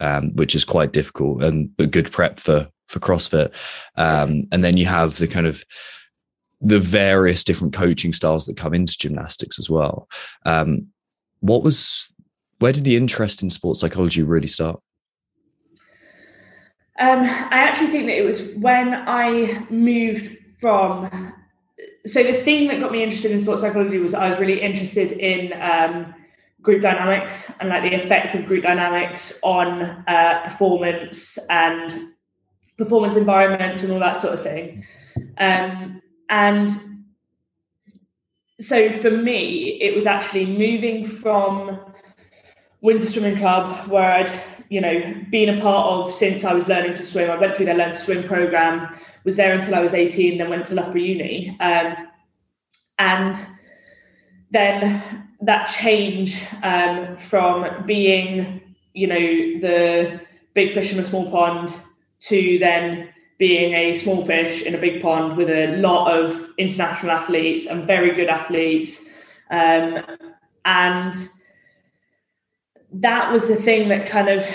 um, 0.00 0.34
which 0.36 0.54
is 0.54 0.64
quite 0.64 0.92
difficult 0.92 1.42
and 1.42 1.74
but 1.76 1.90
good 1.90 2.10
prep 2.12 2.38
for 2.40 2.68
for 2.88 3.00
CrossFit. 3.00 3.52
Um, 3.96 4.44
and 4.50 4.64
then 4.64 4.76
you 4.76 4.86
have 4.86 5.16
the 5.18 5.28
kind 5.28 5.46
of 5.46 5.64
the 6.60 6.80
various 6.80 7.44
different 7.44 7.72
coaching 7.72 8.12
styles 8.12 8.46
that 8.46 8.56
come 8.56 8.74
into 8.74 8.98
gymnastics 8.98 9.58
as 9.58 9.70
well. 9.70 10.08
Um, 10.44 10.88
what 11.40 11.62
was 11.62 12.12
where 12.58 12.72
did 12.72 12.84
the 12.84 12.96
interest 12.96 13.42
in 13.42 13.50
sports 13.50 13.80
psychology 13.80 14.22
really 14.22 14.48
start? 14.48 14.80
Um, 16.98 17.20
I 17.20 17.58
actually 17.58 17.88
think 17.88 18.06
that 18.06 18.18
it 18.18 18.24
was 18.24 18.42
when 18.56 18.92
I 18.92 19.64
moved 19.70 20.36
from. 20.60 21.32
So 22.04 22.24
the 22.24 22.32
thing 22.32 22.66
that 22.68 22.80
got 22.80 22.90
me 22.90 23.04
interested 23.04 23.30
in 23.30 23.40
sports 23.40 23.60
psychology 23.60 23.98
was 23.98 24.14
I 24.14 24.28
was 24.28 24.38
really 24.40 24.60
interested 24.60 25.12
in 25.12 25.52
um, 25.62 26.12
group 26.60 26.82
dynamics 26.82 27.52
and 27.60 27.68
like 27.68 27.88
the 27.88 27.94
effect 27.94 28.34
of 28.34 28.46
group 28.46 28.64
dynamics 28.64 29.38
on 29.44 29.82
uh, 30.08 30.40
performance 30.42 31.38
and 31.48 31.92
performance 32.78 33.16
environments 33.16 33.82
and 33.82 33.92
all 33.92 33.98
that 33.98 34.22
sort 34.22 34.32
of 34.32 34.42
thing. 34.42 34.84
Um, 35.36 36.00
and 36.30 36.70
so 38.60 38.90
for 39.00 39.10
me, 39.10 39.78
it 39.80 39.94
was 39.94 40.06
actually 40.06 40.46
moving 40.46 41.04
from 41.04 41.78
Windsor 42.80 43.10
Swimming 43.10 43.36
Club, 43.36 43.88
where 43.88 44.12
I'd 44.12 44.42
you 44.68 44.80
know 44.80 45.14
been 45.30 45.58
a 45.58 45.60
part 45.60 45.86
of 45.86 46.14
since 46.14 46.44
I 46.44 46.54
was 46.54 46.68
learning 46.68 46.94
to 46.94 47.04
swim. 47.04 47.30
I 47.30 47.36
went 47.36 47.56
through 47.56 47.66
their 47.66 47.76
Learn 47.76 47.90
to 47.90 47.98
Swim 47.98 48.22
program, 48.22 48.96
was 49.24 49.36
there 49.36 49.54
until 49.54 49.74
I 49.74 49.80
was 49.80 49.94
18, 49.94 50.38
then 50.38 50.48
went 50.48 50.66
to 50.66 50.74
Loughborough 50.74 51.00
Uni, 51.00 51.56
um, 51.60 51.96
and 52.98 53.36
then 54.50 55.28
that 55.40 55.66
change 55.66 56.44
um, 56.62 57.16
from 57.16 57.84
being 57.86 58.60
you 58.94 59.06
know 59.06 59.18
the 59.18 60.20
big 60.54 60.74
fish 60.74 60.92
in 60.92 60.98
a 60.98 61.04
small 61.04 61.30
pond 61.30 61.72
to 62.20 62.58
then 62.58 63.08
being 63.38 63.74
a 63.74 63.94
small 63.94 64.24
fish 64.24 64.62
in 64.62 64.74
a 64.74 64.78
big 64.78 65.00
pond 65.00 65.36
with 65.36 65.48
a 65.48 65.76
lot 65.76 66.12
of 66.12 66.48
international 66.58 67.12
athletes 67.12 67.66
and 67.66 67.86
very 67.86 68.14
good 68.14 68.28
athletes 68.28 69.08
um, 69.50 70.04
and 70.64 71.14
that 72.92 73.32
was 73.32 73.48
the 73.48 73.56
thing 73.56 73.88
that 73.88 74.06
kind 74.06 74.28
of 74.28 74.46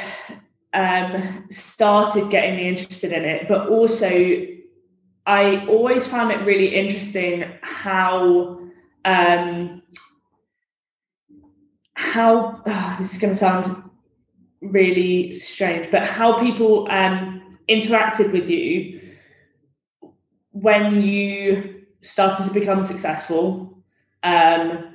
um, 0.73 1.45
started 1.49 2.29
getting 2.29 2.55
me 2.55 2.67
interested 2.67 3.11
in 3.11 3.23
it. 3.25 3.47
But 3.47 3.69
also, 3.69 4.47
I 5.25 5.65
always 5.67 6.07
found 6.07 6.31
it 6.31 6.45
really 6.45 6.75
interesting 6.75 7.45
how 7.61 8.59
um, 9.05 9.81
how 11.95 12.61
oh, 12.65 12.95
this 12.99 13.13
is 13.13 13.19
going 13.19 13.33
to 13.33 13.39
sound 13.39 13.89
really 14.61 15.33
strange, 15.35 15.91
but 15.91 16.05
how 16.05 16.37
people 16.39 16.87
um, 16.89 17.32
interacted 17.69 18.31
with 18.31 18.49
you 18.49 19.01
when 20.51 21.01
you 21.01 21.83
started 22.01 22.45
to 22.45 22.53
become 22.53 22.83
successful, 22.83 23.77
um, 24.23 24.93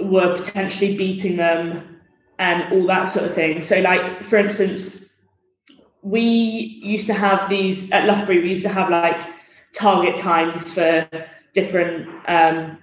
were 0.00 0.34
potentially 0.34 0.96
beating 0.96 1.36
them 1.36 2.00
and 2.38 2.72
all 2.72 2.86
that 2.86 3.04
sort 3.04 3.24
of 3.24 3.34
thing. 3.34 3.62
So, 3.62 3.80
like 3.80 4.24
for 4.24 4.36
instance, 4.36 5.04
we 6.02 6.20
used 6.20 7.06
to 7.06 7.14
have 7.14 7.48
these 7.48 7.90
at 7.92 8.06
Loughborough. 8.06 8.42
We 8.42 8.50
used 8.50 8.64
to 8.64 8.68
have 8.68 8.90
like 8.90 9.22
target 9.72 10.18
times 10.18 10.72
for 10.72 11.08
different, 11.54 12.08
um, 12.28 12.78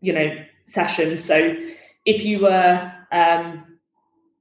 you 0.00 0.12
know, 0.12 0.44
sessions. 0.66 1.24
So, 1.24 1.56
if 2.04 2.24
you 2.24 2.40
were 2.40 2.92
um, 3.12 3.64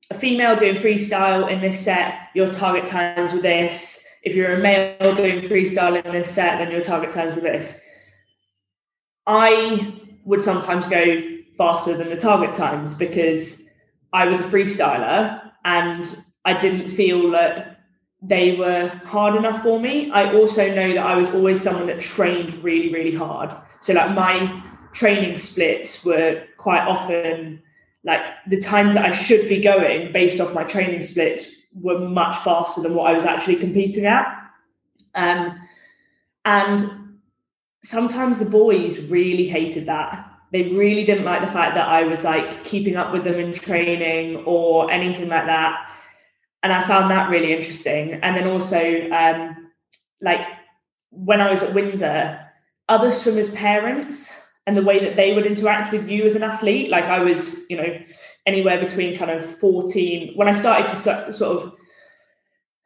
a 0.10 0.18
female 0.18 0.56
doing 0.56 0.76
freestyle 0.76 1.52
in 1.52 1.62
this 1.62 1.80
set, 1.80 2.30
your 2.34 2.52
target 2.52 2.86
times 2.86 3.34
were 3.34 3.42
this. 3.42 4.04
If 4.24 4.36
you're 4.36 4.56
a 4.56 4.60
male 4.60 5.16
doing 5.16 5.42
freestyle 5.42 6.04
in 6.04 6.12
this 6.12 6.30
set, 6.30 6.60
then 6.60 6.72
your 6.72 6.82
target 6.82 7.12
times 7.12 7.36
were 7.36 7.42
this. 7.42 7.80
I 9.26 10.02
would 10.24 10.44
sometimes 10.44 10.88
go 10.88 11.22
faster 11.58 11.98
than 11.98 12.10
the 12.10 12.18
target 12.18 12.54
times 12.54 12.96
because 12.96 13.62
I 14.14 14.26
was 14.26 14.40
a 14.40 14.44
freestyler 14.44 15.52
and 15.66 16.24
I 16.46 16.58
didn't 16.58 16.90
feel 16.90 17.32
that 17.32 17.82
they 18.22 18.56
were 18.56 18.88
hard 19.06 19.36
enough 19.36 19.62
for 19.62 19.80
me. 19.80 20.10
I 20.12 20.34
also 20.34 20.74
know 20.74 20.94
that 20.94 21.06
I 21.06 21.16
was 21.16 21.30
always 21.30 21.62
someone 21.62 21.88
that 21.88 22.00
trained 22.00 22.64
really, 22.64 22.92
really 22.92 23.16
hard. 23.16 23.56
So 23.82 23.94
like 23.94 24.12
my 24.16 24.64
training 24.94 25.38
splits 25.38 26.04
were 26.04 26.44
quite 26.58 26.88
often 26.88 27.62
like 28.08 28.26
the 28.48 28.60
times 28.60 28.96
that 28.96 29.06
I 29.06 29.12
should 29.12 29.48
be 29.48 29.62
going 29.62 30.12
based 30.12 30.42
off 30.42 30.56
my 30.56 30.64
training 30.64 31.04
splits 31.04 31.46
were 31.76 32.00
much 32.00 32.36
faster 32.38 32.82
than 32.82 32.96
what 32.96 33.12
I 33.12 33.14
was 33.14 33.26
actually 33.26 33.58
competing 33.58 34.06
at. 34.06 34.26
Um, 35.14 35.60
and 36.46 37.20
sometimes 37.84 38.40
the 38.40 38.46
boys 38.46 38.98
really 38.98 39.48
hated 39.48 39.86
that 39.86 40.28
they 40.52 40.64
really 40.64 41.04
didn't 41.04 41.26
like 41.26 41.42
the 41.42 41.52
fact 41.52 41.76
that 41.76 41.88
I 41.88 42.04
was 42.04 42.24
like 42.24 42.64
keeping 42.64 42.96
up 42.96 43.12
with 43.12 43.24
them 43.24 43.36
in 43.36 43.54
training 43.54 44.38
or 44.46 44.90
anything 44.90 45.28
like 45.28 45.46
that. 45.46 45.90
And 46.64 46.72
I 46.72 46.88
found 46.88 47.12
that 47.12 47.30
really 47.30 47.54
interesting. 47.54 48.14
And 48.24 48.36
then 48.36 48.48
also, 48.48 49.10
um, 49.12 49.72
like 50.22 50.48
when 51.12 51.42
I 51.42 51.52
was 51.52 51.62
at 51.62 51.74
Windsor, 51.74 52.40
other 52.90 53.12
swimmers' 53.12 53.50
parents 53.50 54.47
and 54.68 54.78
the 54.78 54.84
way 54.84 55.00
that 55.00 55.16
they 55.16 55.34
would 55.34 55.46
interact 55.46 55.94
with 55.94 56.08
you 56.08 56.26
as 56.26 56.36
an 56.36 56.44
athlete, 56.44 56.90
like 56.90 57.06
I 57.06 57.20
was, 57.20 57.58
you 57.70 57.78
know, 57.78 58.00
anywhere 58.46 58.80
between 58.80 59.18
kind 59.18 59.32
of 59.32 59.44
14, 59.60 60.34
when 60.36 60.48
I 60.48 60.56
started 60.56 60.90
to 60.90 61.34
sort 61.34 61.64
of 61.64 61.74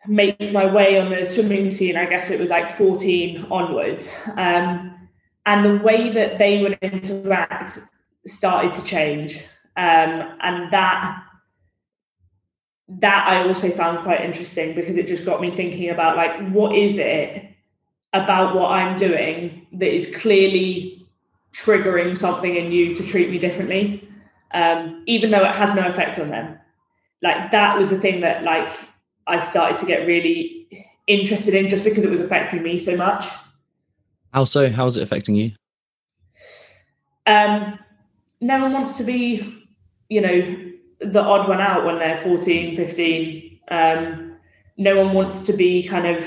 make 0.08 0.40
my 0.54 0.72
way 0.72 1.00
on 1.00 1.10
the 1.12 1.26
swimming 1.26 1.72
scene, 1.72 1.98
I 1.98 2.06
guess 2.06 2.30
it 2.30 2.40
was 2.40 2.52
like 2.52 2.78
14 2.78 3.48
onwards. 3.50 4.16
Um, 4.38 5.10
and 5.46 5.66
the 5.66 5.84
way 5.84 6.12
that 6.12 6.38
they 6.38 6.62
would 6.62 6.78
interact 6.82 7.80
started 8.28 8.76
to 8.76 8.84
change 8.84 9.44
um, 9.76 10.38
and 10.42 10.72
that 10.72 11.24
that 13.00 13.26
i 13.26 13.48
also 13.48 13.70
found 13.72 14.00
quite 14.00 14.20
interesting 14.20 14.76
because 14.76 14.98
it 14.98 15.08
just 15.08 15.24
got 15.24 15.40
me 15.40 15.50
thinking 15.50 15.90
about 15.90 16.18
like 16.18 16.50
what 16.50 16.76
is 16.76 16.98
it 16.98 17.46
about 18.12 18.54
what 18.54 18.70
i'm 18.70 18.98
doing 18.98 19.66
that 19.72 19.96
is 19.96 20.14
clearly 20.18 21.01
triggering 21.54 22.16
something 22.16 22.56
in 22.56 22.72
you 22.72 22.96
to 22.96 23.04
treat 23.04 23.30
me 23.30 23.38
differently 23.38 24.08
um, 24.54 25.04
even 25.08 25.32
though 25.32 25.44
it 25.44 25.56
has 25.56 25.74
no 25.74 25.88
effect 25.88 26.20
on 26.20 26.30
them 26.30 26.58
like 27.22 27.52
that 27.52 27.78
was 27.78 27.90
the 27.90 28.00
thing 28.00 28.22
that 28.22 28.44
like 28.44 28.72
i 29.28 29.40
started 29.40 29.78
to 29.78 29.86
get 29.86 30.08
really 30.08 30.68
interested 31.08 31.54
in 31.54 31.68
just 31.68 31.84
because 31.84 32.04
it 32.04 32.10
was 32.10 32.20
affecting 32.20 32.64
me 32.64 32.78
so 32.78 32.96
much 32.96 33.26
How 34.34 34.46
so? 34.46 34.70
How 34.70 34.86
is 34.86 34.98
it 34.98 35.04
affecting 35.04 35.36
you? 35.36 35.52
um, 37.28 37.78
no 38.42 38.60
one 38.60 38.74
wants 38.74 38.98
to 38.98 39.04
be, 39.04 39.68
you 40.10 40.22
know, 40.22 40.72
the 41.00 41.22
odd 41.22 41.48
one 41.48 41.62
out 41.62 41.86
when 41.86 42.00
they're 42.00 42.18
14, 42.18 42.76
15. 42.76 43.60
Um, 43.70 44.38
no 44.78 45.04
one 45.04 45.14
wants 45.14 45.42
to 45.42 45.54
be 45.54 45.84
kind 45.84 46.08
of 46.18 46.26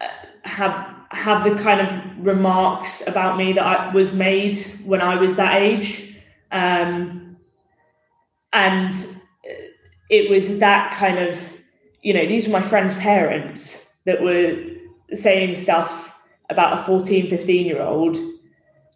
uh, 0.00 0.06
have 0.44 0.91
have 1.14 1.44
the 1.44 1.62
kind 1.62 1.80
of 1.80 2.26
remarks 2.26 3.02
about 3.06 3.36
me 3.36 3.52
that 3.52 3.64
I 3.64 3.92
was 3.92 4.14
made 4.14 4.56
when 4.84 5.00
I 5.00 5.16
was 5.16 5.36
that 5.36 5.60
age. 5.60 6.16
Um, 6.50 7.36
and 8.52 8.94
it 10.10 10.30
was 10.30 10.58
that 10.58 10.92
kind 10.92 11.18
of, 11.18 11.38
you 12.02 12.14
know, 12.14 12.26
these 12.26 12.46
were 12.46 12.52
my 12.52 12.62
friends' 12.62 12.94
parents 12.94 13.86
that 14.04 14.22
were 14.22 14.56
saying 15.12 15.56
stuff 15.56 16.14
about 16.50 16.80
a 16.80 16.84
14, 16.84 17.28
15 17.28 17.66
year 17.66 17.80
old 17.82 18.16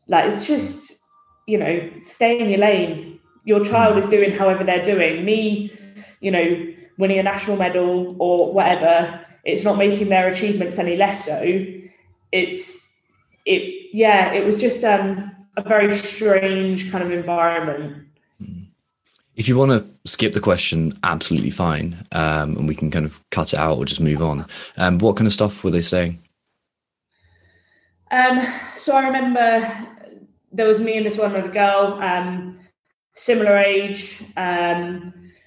like 0.08 0.30
it's 0.30 0.46
just 0.46 1.00
you 1.46 1.58
know 1.58 1.90
stay 2.00 2.38
in 2.38 2.48
your 2.48 2.58
lane 2.58 3.16
your 3.46 3.64
child 3.64 3.96
is 3.96 4.06
doing 4.10 4.36
however 4.36 4.64
they're 4.64 4.84
doing. 4.84 5.24
Me, 5.24 5.72
you 6.20 6.30
know, 6.30 6.66
winning 6.98 7.18
a 7.18 7.22
national 7.22 7.56
medal 7.56 8.14
or 8.18 8.52
whatever, 8.52 9.24
it's 9.44 9.62
not 9.62 9.78
making 9.78 10.08
their 10.08 10.28
achievements 10.28 10.78
any 10.78 10.96
less 10.96 11.24
so. 11.24 11.64
It's 12.32 12.94
it 13.44 13.90
yeah, 13.92 14.32
it 14.32 14.44
was 14.44 14.56
just 14.56 14.84
um 14.84 15.32
a 15.56 15.62
very 15.62 15.96
strange 15.96 16.90
kind 16.90 17.02
of 17.02 17.10
environment. 17.10 18.06
If 19.36 19.48
you 19.48 19.56
want 19.58 19.70
to 19.72 20.10
skip 20.10 20.32
the 20.32 20.40
question, 20.40 20.98
absolutely 21.02 21.50
fine, 21.50 22.06
um, 22.12 22.56
and 22.56 22.66
we 22.66 22.74
can 22.74 22.90
kind 22.90 23.04
of 23.04 23.20
cut 23.30 23.52
it 23.52 23.58
out 23.58 23.76
or 23.76 23.84
just 23.84 24.00
move 24.00 24.22
on. 24.22 24.46
Um, 24.78 24.98
what 24.98 25.16
kind 25.16 25.26
of 25.26 25.32
stuff 25.34 25.62
were 25.62 25.70
they 25.70 25.82
saying? 25.82 26.22
Um, 28.10 28.46
so 28.76 28.96
I 28.96 29.06
remember 29.06 29.86
there 30.52 30.66
was 30.66 30.80
me 30.80 30.96
and 30.96 31.04
this 31.04 31.18
one 31.18 31.36
other 31.36 31.50
girl, 31.50 31.98
um, 32.02 32.58
similar 33.14 33.58
age. 33.58 34.22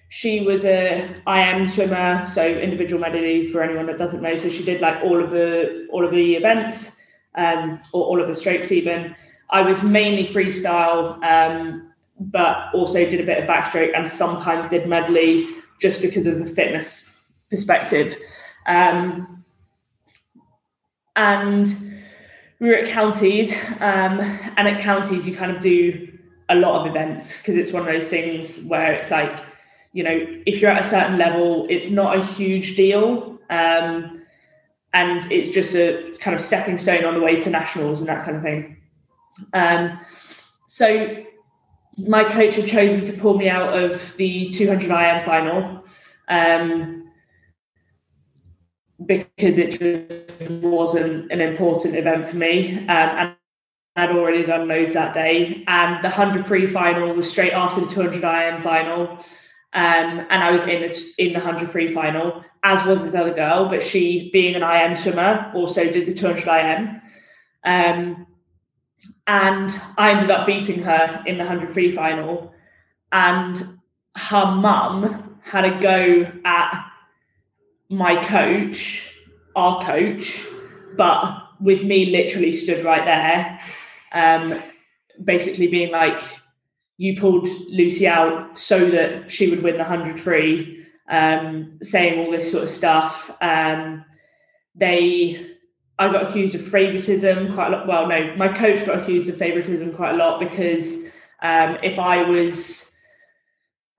She 0.10 0.42
was 0.42 0.66
a 0.66 1.16
IM 1.28 1.68
swimmer, 1.68 2.26
so 2.26 2.46
individual 2.46 3.00
medley 3.00 3.48
for 3.48 3.62
anyone 3.62 3.86
that 3.88 3.98
doesn't 3.98 4.22
know. 4.22 4.36
So 4.36 4.50
she 4.50 4.64
did 4.64 4.82
like 4.82 5.04
all 5.04 5.24
of 5.24 5.30
the 5.30 5.88
all 5.92 6.04
of 6.04 6.12
the 6.12 6.36
events, 6.36 6.98
um, 7.36 7.80
or 7.94 8.06
all 8.06 8.22
of 8.22 8.28
the 8.28 8.36
strokes 8.36 8.72
even. 8.72 9.16
I 9.52 9.62
was 9.62 9.82
mainly 9.82 10.28
freestyle, 10.28 11.24
um, 11.24 11.92
but 12.20 12.74
also 12.74 13.08
did 13.08 13.20
a 13.20 13.24
bit 13.24 13.44
of 13.44 13.50
backstroke 13.50 13.96
and 13.96 14.08
sometimes 14.08 14.68
did 14.68 14.88
medley 14.88 15.48
just 15.80 16.02
because 16.02 16.26
of 16.26 16.40
the 16.40 16.46
fitness 16.46 17.26
perspective. 17.50 18.16
Um, 18.68 19.44
and 21.16 21.68
we 22.60 22.70
were 22.70 22.76
at 22.76 22.90
counties, 22.90 23.54
um, 23.80 24.20
and 24.20 24.68
at 24.68 24.80
counties 24.80 25.26
you 25.26 25.36
kind 25.36 25.56
of 25.56 25.62
do 25.62 26.18
a 26.50 26.56
lot 26.56 26.82
of 26.82 26.88
events 26.88 27.38
because 27.38 27.56
it's 27.56 27.72
one 27.72 27.84
of 27.84 27.88
those 27.88 28.10
things 28.10 28.64
where 28.66 28.94
it's 28.94 29.12
like, 29.12 29.40
you 29.94 30.04
know, 30.04 30.42
if 30.46 30.62
you're 30.62 30.72
at 30.72 30.84
a 30.84 30.88
certain 30.88 31.18
level, 31.18 31.66
it's 31.70 31.90
not 31.90 32.18
a 32.18 32.24
huge 32.24 32.76
deal. 32.76 33.40
Um, 33.50 34.22
and 34.94 35.32
it's 35.32 35.50
just 35.50 35.76
a 35.76 36.16
kind 36.20 36.36
of 36.36 36.42
stepping 36.42 36.78
stone 36.78 37.06
on 37.06 37.14
the 37.14 37.20
way 37.20 37.40
to 37.40 37.50
nationals 37.50 38.00
and 38.00 38.10
that 38.10 38.26
kind 38.26 38.38
of 38.38 38.44
thing. 38.44 38.78
Um, 39.54 40.00
so 40.68 41.24
my 41.98 42.24
coach 42.24 42.56
had 42.56 42.68
chosen 42.68 43.06
to 43.06 43.14
pull 43.14 43.38
me 43.38 43.50
out 43.50 43.78
of 43.78 44.16
the 44.18 44.50
200 44.52 44.90
IM 44.90 45.26
final 45.26 45.84
um, 46.28 47.12
because 49.06 49.58
it 49.58 50.32
wasn't 50.62 51.32
an 51.32 51.42
important 51.42 51.96
event 51.96 52.28
for 52.28 52.38
me. 52.38 52.80
Um, 52.80 52.88
and 52.88 53.36
I'd 53.96 54.12
already 54.12 54.44
done 54.44 54.68
loads 54.68 54.94
that 54.94 55.14
day. 55.14 55.64
And 55.68 56.04
the 56.04 56.10
100 56.10 56.48
free 56.48 56.68
final 56.68 57.14
was 57.14 57.30
straight 57.30 57.54
after 57.54 57.82
the 57.82 57.88
200 57.88 58.24
IM 58.24 58.62
final. 58.62 59.20
Um, 59.74 60.26
and 60.30 60.44
I 60.44 60.52
was 60.52 60.64
in 60.64 60.82
the 60.82 61.14
in 61.18 61.34
the 61.34 61.40
100 61.40 61.70
free 61.70 61.94
final, 61.94 62.44
as 62.64 62.84
was 62.86 63.04
this 63.04 63.14
other 63.14 63.34
girl, 63.34 63.70
but 63.70 63.84
she, 63.84 64.30
being 64.32 64.56
an 64.56 64.64
IM 64.64 64.96
swimmer, 64.96 65.52
also 65.54 65.84
did 65.84 66.08
the 66.08 66.14
200 66.14 66.48
IM. 66.48 67.02
Um, 67.64 68.28
and 69.28 69.82
I 69.98 70.12
ended 70.12 70.32
up 70.32 70.48
beating 70.48 70.82
her 70.84 71.24
in 71.26 71.38
the 71.38 71.46
100 71.46 71.74
free 71.74 71.96
final. 71.96 72.54
And 73.12 73.80
her 74.16 74.46
mum 74.46 75.38
had 75.42 75.66
a 75.66 75.80
go 75.80 76.32
at 76.46 76.86
my 77.90 78.22
coach, 78.24 79.14
our 79.56 79.82
coach, 79.82 80.44
but 80.98 81.44
with 81.60 81.84
me 81.84 82.08
literally 82.08 82.56
stood 82.56 82.86
right 82.86 83.06
there, 83.06 83.60
um, 84.14 84.62
basically 85.24 85.68
being 85.68 85.92
like, 85.92 86.22
you 87.00 87.18
pulled 87.18 87.48
Lucy 87.70 88.06
out 88.06 88.58
so 88.58 88.90
that 88.90 89.32
she 89.32 89.50
would 89.50 89.64
win 89.64 89.78
the 89.78 89.86
100 89.86 90.20
free, 90.20 90.86
um, 91.10 91.80
saying 91.82 92.20
all 92.20 92.30
this 92.30 92.52
sort 92.52 92.66
of 92.66 92.70
stuff. 92.70 93.32
Um, 93.42 94.04
they 94.76 95.56
I 95.98 96.12
got 96.12 96.30
accused 96.30 96.56
of 96.56 96.68
favoritism 96.68 97.54
quite 97.54 97.68
a 97.68 97.78
lot. 97.78 97.88
Well, 97.88 98.08
no, 98.08 98.36
my 98.36 98.50
coach 98.50 98.86
got 98.86 99.00
accused 99.00 99.30
of 99.30 99.38
favoritism 99.38 99.94
quite 99.94 100.12
a 100.12 100.18
lot 100.18 100.42
because 100.42 100.96
um, 101.42 101.78
if 101.82 101.98
I 102.00 102.22
was 102.22 102.92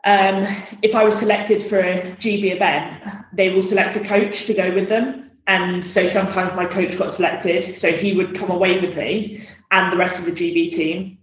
um, 0.04 0.46
if 0.82 0.94
I 0.94 1.02
was 1.02 1.18
selected 1.18 1.62
for 1.62 1.80
a 1.80 2.14
GB 2.16 2.54
event, 2.54 3.02
they 3.32 3.48
will 3.48 3.62
select 3.62 3.96
a 3.96 4.00
coach 4.00 4.44
to 4.44 4.52
go 4.52 4.74
with 4.74 4.90
them. 4.90 5.30
And 5.46 5.84
so 5.84 6.06
sometimes 6.06 6.54
my 6.54 6.66
coach 6.66 6.98
got 6.98 7.14
selected, 7.14 7.74
so 7.76 7.92
he 7.92 8.14
would 8.14 8.34
come 8.36 8.50
away 8.50 8.78
with 8.78 8.94
me 8.94 9.48
and 9.70 9.90
the 9.90 9.96
rest 9.96 10.18
of 10.18 10.26
the 10.26 10.32
GB 10.32 10.70
team. 10.70 11.18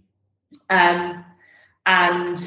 Um, 0.70 1.24
and 1.88 2.38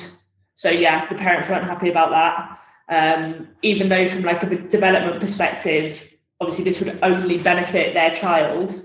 so 0.55 0.69
yeah, 0.69 1.09
the 1.09 1.15
parents 1.15 1.49
weren't 1.49 1.65
happy 1.65 1.89
about 1.89 2.11
that. 2.11 2.59
Um, 2.87 3.47
even 3.63 3.89
though 3.89 4.07
from 4.07 4.21
like 4.21 4.43
a 4.43 4.55
development 4.55 5.19
perspective, 5.19 6.07
obviously 6.39 6.63
this 6.63 6.79
would 6.79 6.99
only 7.01 7.39
benefit 7.39 7.95
their 7.95 8.11
child. 8.13 8.79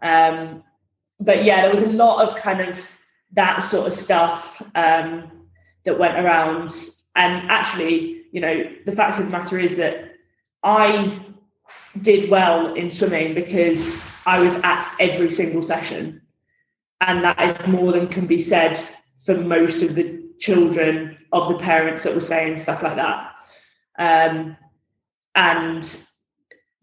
Um, 0.00 0.62
but 1.18 1.44
yeah, 1.44 1.62
there 1.62 1.70
was 1.72 1.82
a 1.82 1.88
lot 1.88 2.28
of 2.28 2.36
kind 2.36 2.60
of 2.60 2.80
that 3.32 3.58
sort 3.58 3.88
of 3.88 3.92
stuff 3.92 4.62
um, 4.76 5.32
that 5.84 5.98
went 5.98 6.16
around. 6.16 6.72
And 7.16 7.50
actually, 7.50 8.22
you 8.30 8.40
know, 8.40 8.70
the 8.86 8.92
fact 8.92 9.18
of 9.18 9.24
the 9.24 9.32
matter 9.32 9.58
is 9.58 9.76
that 9.78 10.12
I 10.62 11.20
did 12.00 12.30
well 12.30 12.72
in 12.74 12.88
swimming 12.88 13.34
because 13.34 13.92
I 14.26 14.38
was 14.38 14.54
at 14.62 14.94
every 15.00 15.30
single 15.30 15.62
session. 15.62 16.22
And 17.00 17.24
that 17.24 17.40
is 17.40 17.66
more 17.66 17.90
than 17.90 18.06
can 18.06 18.28
be 18.28 18.38
said 18.38 18.80
for 19.28 19.34
most 19.34 19.82
of 19.82 19.94
the 19.94 20.22
children 20.38 21.18
of 21.32 21.52
the 21.52 21.58
parents 21.58 22.02
that 22.02 22.14
were 22.14 22.20
saying 22.20 22.56
stuff 22.56 22.82
like 22.82 22.96
that. 22.96 23.34
Um, 23.98 24.56
and 25.34 25.84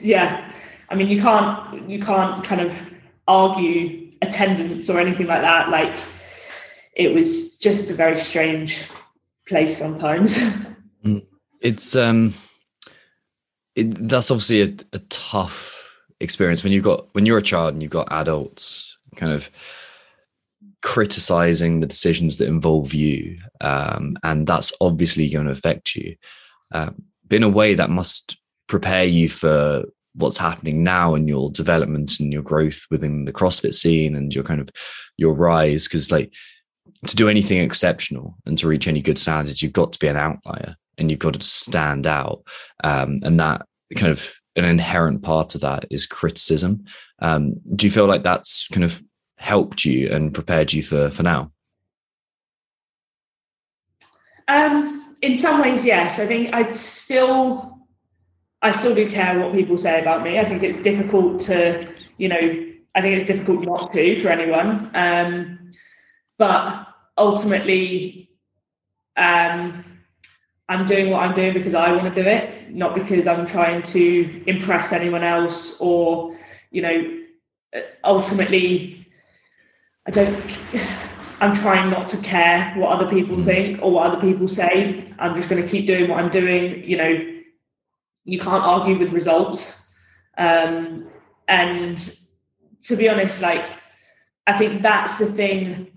yeah, 0.00 0.52
I 0.88 0.94
mean, 0.94 1.08
you 1.08 1.20
can't 1.20 1.90
you 1.90 1.98
can't 1.98 2.44
kind 2.44 2.60
of 2.60 2.72
argue 3.26 4.12
attendance 4.22 4.88
or 4.88 5.00
anything 5.00 5.26
like 5.26 5.42
that. 5.42 5.68
Like, 5.68 5.98
it 6.94 7.12
was 7.12 7.58
just 7.58 7.90
a 7.90 7.94
very 7.94 8.20
strange 8.20 8.86
place 9.48 9.76
sometimes. 9.76 10.38
Mm. 11.02 11.26
It's 11.62 11.96
um, 11.96 12.34
it, 13.74 14.06
that's 14.06 14.30
obviously 14.30 14.60
a, 14.60 14.74
a 14.92 14.98
tough 15.08 15.90
experience 16.20 16.62
when 16.62 16.74
you've 16.74 16.84
got 16.84 17.08
when 17.14 17.24
you're 17.24 17.38
a 17.38 17.42
child 17.42 17.72
and 17.72 17.82
you've 17.82 17.90
got 17.90 18.12
adults 18.12 18.98
kind 19.16 19.32
of 19.32 19.48
criticizing 20.82 21.80
the 21.80 21.86
decisions 21.86 22.38
that 22.38 22.48
involve 22.48 22.94
you 22.94 23.38
um, 23.60 24.16
and 24.22 24.46
that's 24.46 24.72
obviously 24.80 25.28
going 25.28 25.46
to 25.46 25.52
affect 25.52 25.94
you 25.94 26.16
um, 26.72 27.02
in 27.30 27.42
a 27.42 27.48
way 27.48 27.74
that 27.74 27.90
must 27.90 28.38
prepare 28.66 29.04
you 29.04 29.28
for 29.28 29.84
what's 30.14 30.38
happening 30.38 30.82
now 30.82 31.14
in 31.14 31.28
your 31.28 31.50
development 31.50 32.18
and 32.18 32.32
your 32.32 32.42
growth 32.42 32.84
within 32.90 33.24
the 33.24 33.32
CrossFit 33.32 33.74
scene 33.74 34.16
and 34.16 34.34
your 34.34 34.44
kind 34.44 34.60
of 34.60 34.70
your 35.16 35.34
rise. 35.34 35.84
Because 35.84 36.10
like 36.10 36.32
to 37.06 37.16
do 37.16 37.28
anything 37.28 37.60
exceptional 37.60 38.36
and 38.46 38.58
to 38.58 38.68
reach 38.68 38.88
any 38.88 39.02
good 39.02 39.18
standards, 39.18 39.62
you've 39.62 39.72
got 39.72 39.92
to 39.92 39.98
be 39.98 40.08
an 40.08 40.16
outlier 40.16 40.76
and 40.98 41.10
you've 41.10 41.20
got 41.20 41.34
to 41.34 41.42
stand 41.42 42.06
out. 42.06 42.42
Um, 42.84 43.20
and 43.22 43.38
that 43.40 43.66
kind 43.96 44.10
of 44.12 44.32
an 44.56 44.64
inherent 44.64 45.22
part 45.22 45.54
of 45.54 45.60
that 45.60 45.86
is 45.90 46.06
criticism. 46.06 46.84
Um, 47.20 47.54
do 47.74 47.86
you 47.86 47.90
feel 47.90 48.06
like 48.06 48.24
that's 48.24 48.66
kind 48.68 48.84
of 48.84 49.02
helped 49.40 49.84
you 49.84 50.10
and 50.10 50.32
prepared 50.32 50.72
you 50.72 50.82
for 50.82 51.10
for 51.10 51.22
now? 51.22 51.50
Um, 54.48 55.16
in 55.22 55.38
some 55.38 55.60
ways, 55.60 55.84
yes. 55.84 56.18
I 56.18 56.26
think 56.26 56.54
I'd 56.54 56.74
still 56.74 57.78
I 58.62 58.72
still 58.72 58.94
do 58.94 59.10
care 59.10 59.38
what 59.40 59.52
people 59.54 59.78
say 59.78 60.00
about 60.00 60.22
me. 60.22 60.38
I 60.38 60.44
think 60.44 60.62
it's 60.62 60.82
difficult 60.82 61.40
to, 61.42 61.88
you 62.18 62.28
know, 62.28 62.66
I 62.94 63.00
think 63.00 63.16
it's 63.16 63.26
difficult 63.26 63.64
not 63.64 63.92
to 63.92 64.20
for 64.22 64.28
anyone. 64.28 64.90
Um, 64.94 65.72
but 66.36 66.86
ultimately, 67.16 68.30
um, 69.16 69.84
I'm 70.68 70.86
doing 70.86 71.10
what 71.10 71.22
I'm 71.22 71.34
doing 71.34 71.54
because 71.54 71.74
I 71.74 71.92
want 71.92 72.14
to 72.14 72.22
do 72.22 72.28
it, 72.28 72.70
not 72.74 72.94
because 72.94 73.26
I'm 73.26 73.46
trying 73.46 73.82
to 73.82 74.42
impress 74.46 74.92
anyone 74.92 75.24
else 75.24 75.80
or, 75.80 76.36
you 76.70 76.82
know, 76.82 77.18
ultimately, 78.04 78.99
I 80.06 80.10
don't. 80.10 80.58
I'm 81.40 81.54
trying 81.54 81.90
not 81.90 82.08
to 82.10 82.18
care 82.18 82.74
what 82.76 82.90
other 82.92 83.08
people 83.08 83.36
mm. 83.36 83.44
think 83.44 83.82
or 83.82 83.90
what 83.92 84.10
other 84.10 84.20
people 84.20 84.46
say. 84.46 85.12
I'm 85.18 85.34
just 85.34 85.48
going 85.48 85.62
to 85.62 85.68
keep 85.68 85.86
doing 85.86 86.08
what 86.10 86.18
I'm 86.18 86.30
doing. 86.30 86.84
You 86.84 86.96
know, 86.98 87.34
you 88.24 88.38
can't 88.38 88.62
argue 88.62 88.98
with 88.98 89.12
results. 89.12 89.82
Um, 90.36 91.08
and 91.48 92.16
to 92.82 92.96
be 92.96 93.08
honest, 93.08 93.40
like 93.40 93.66
I 94.46 94.58
think 94.58 94.82
that's 94.82 95.18
the 95.18 95.26
thing 95.26 95.92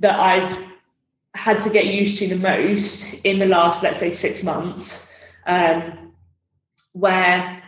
that 0.00 0.18
I've 0.18 0.58
had 1.34 1.60
to 1.62 1.70
get 1.70 1.86
used 1.86 2.18
to 2.18 2.28
the 2.28 2.36
most 2.36 3.14
in 3.24 3.38
the 3.38 3.46
last, 3.46 3.82
let's 3.82 3.98
say, 3.98 4.10
six 4.10 4.42
months, 4.42 5.08
um, 5.46 6.12
where 6.92 7.61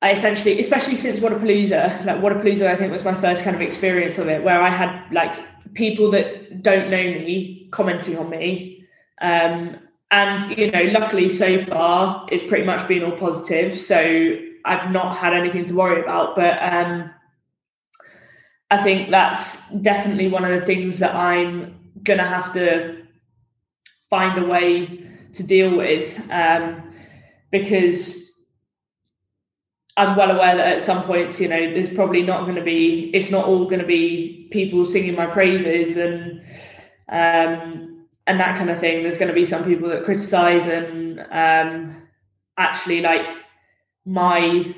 I 0.00 0.12
essentially, 0.12 0.60
especially 0.60 0.94
since 0.94 1.18
Wodapalooza, 1.18 2.04
like 2.04 2.16
Wodapalooza, 2.18 2.66
I 2.68 2.76
think 2.76 2.92
was 2.92 3.04
my 3.04 3.20
first 3.20 3.42
kind 3.42 3.56
of 3.56 3.62
experience 3.62 4.16
of 4.18 4.28
it, 4.28 4.44
where 4.44 4.62
I 4.62 4.70
had 4.70 5.12
like 5.12 5.74
people 5.74 6.10
that 6.12 6.62
don't 6.62 6.90
know 6.90 7.02
me 7.02 7.68
commenting 7.72 8.16
on 8.16 8.30
me. 8.30 8.86
Um, 9.20 9.76
and 10.10 10.56
you 10.56 10.70
know, 10.70 10.82
luckily 10.84 11.28
so 11.28 11.62
far, 11.64 12.26
it's 12.30 12.44
pretty 12.44 12.64
much 12.64 12.86
been 12.86 13.02
all 13.02 13.18
positive. 13.18 13.80
So 13.80 14.38
I've 14.64 14.90
not 14.92 15.18
had 15.18 15.34
anything 15.34 15.64
to 15.66 15.74
worry 15.74 16.00
about. 16.00 16.36
But 16.36 16.62
um, 16.62 17.10
I 18.70 18.82
think 18.82 19.10
that's 19.10 19.68
definitely 19.70 20.28
one 20.28 20.44
of 20.44 20.60
the 20.60 20.64
things 20.64 21.00
that 21.00 21.14
I'm 21.14 21.74
gonna 22.04 22.26
have 22.26 22.52
to 22.52 23.02
find 24.08 24.38
a 24.38 24.46
way 24.46 25.06
to 25.32 25.42
deal 25.42 25.76
with 25.76 26.18
um, 26.30 26.82
because 27.50 28.27
I'm 29.98 30.16
well 30.16 30.30
aware 30.30 30.56
that 30.56 30.76
at 30.76 30.82
some 30.82 31.02
points, 31.02 31.40
you 31.40 31.48
know, 31.48 31.58
there's 31.58 31.92
probably 31.92 32.22
not 32.22 32.44
going 32.44 32.54
to 32.54 32.62
be, 32.62 33.10
it's 33.12 33.30
not 33.30 33.46
all 33.46 33.64
going 33.64 33.80
to 33.80 33.86
be 33.86 34.48
people 34.52 34.84
singing 34.84 35.16
my 35.16 35.26
praises 35.26 35.96
and 35.96 36.40
um, 37.10 38.06
and 38.26 38.38
that 38.38 38.56
kind 38.56 38.70
of 38.70 38.78
thing. 38.78 39.02
There's 39.02 39.18
going 39.18 39.28
to 39.28 39.34
be 39.34 39.44
some 39.44 39.64
people 39.64 39.88
that 39.88 40.04
criticize 40.04 40.66
and 40.66 41.20
um, 41.32 42.02
actually 42.56 43.00
like 43.00 43.26
my 44.04 44.74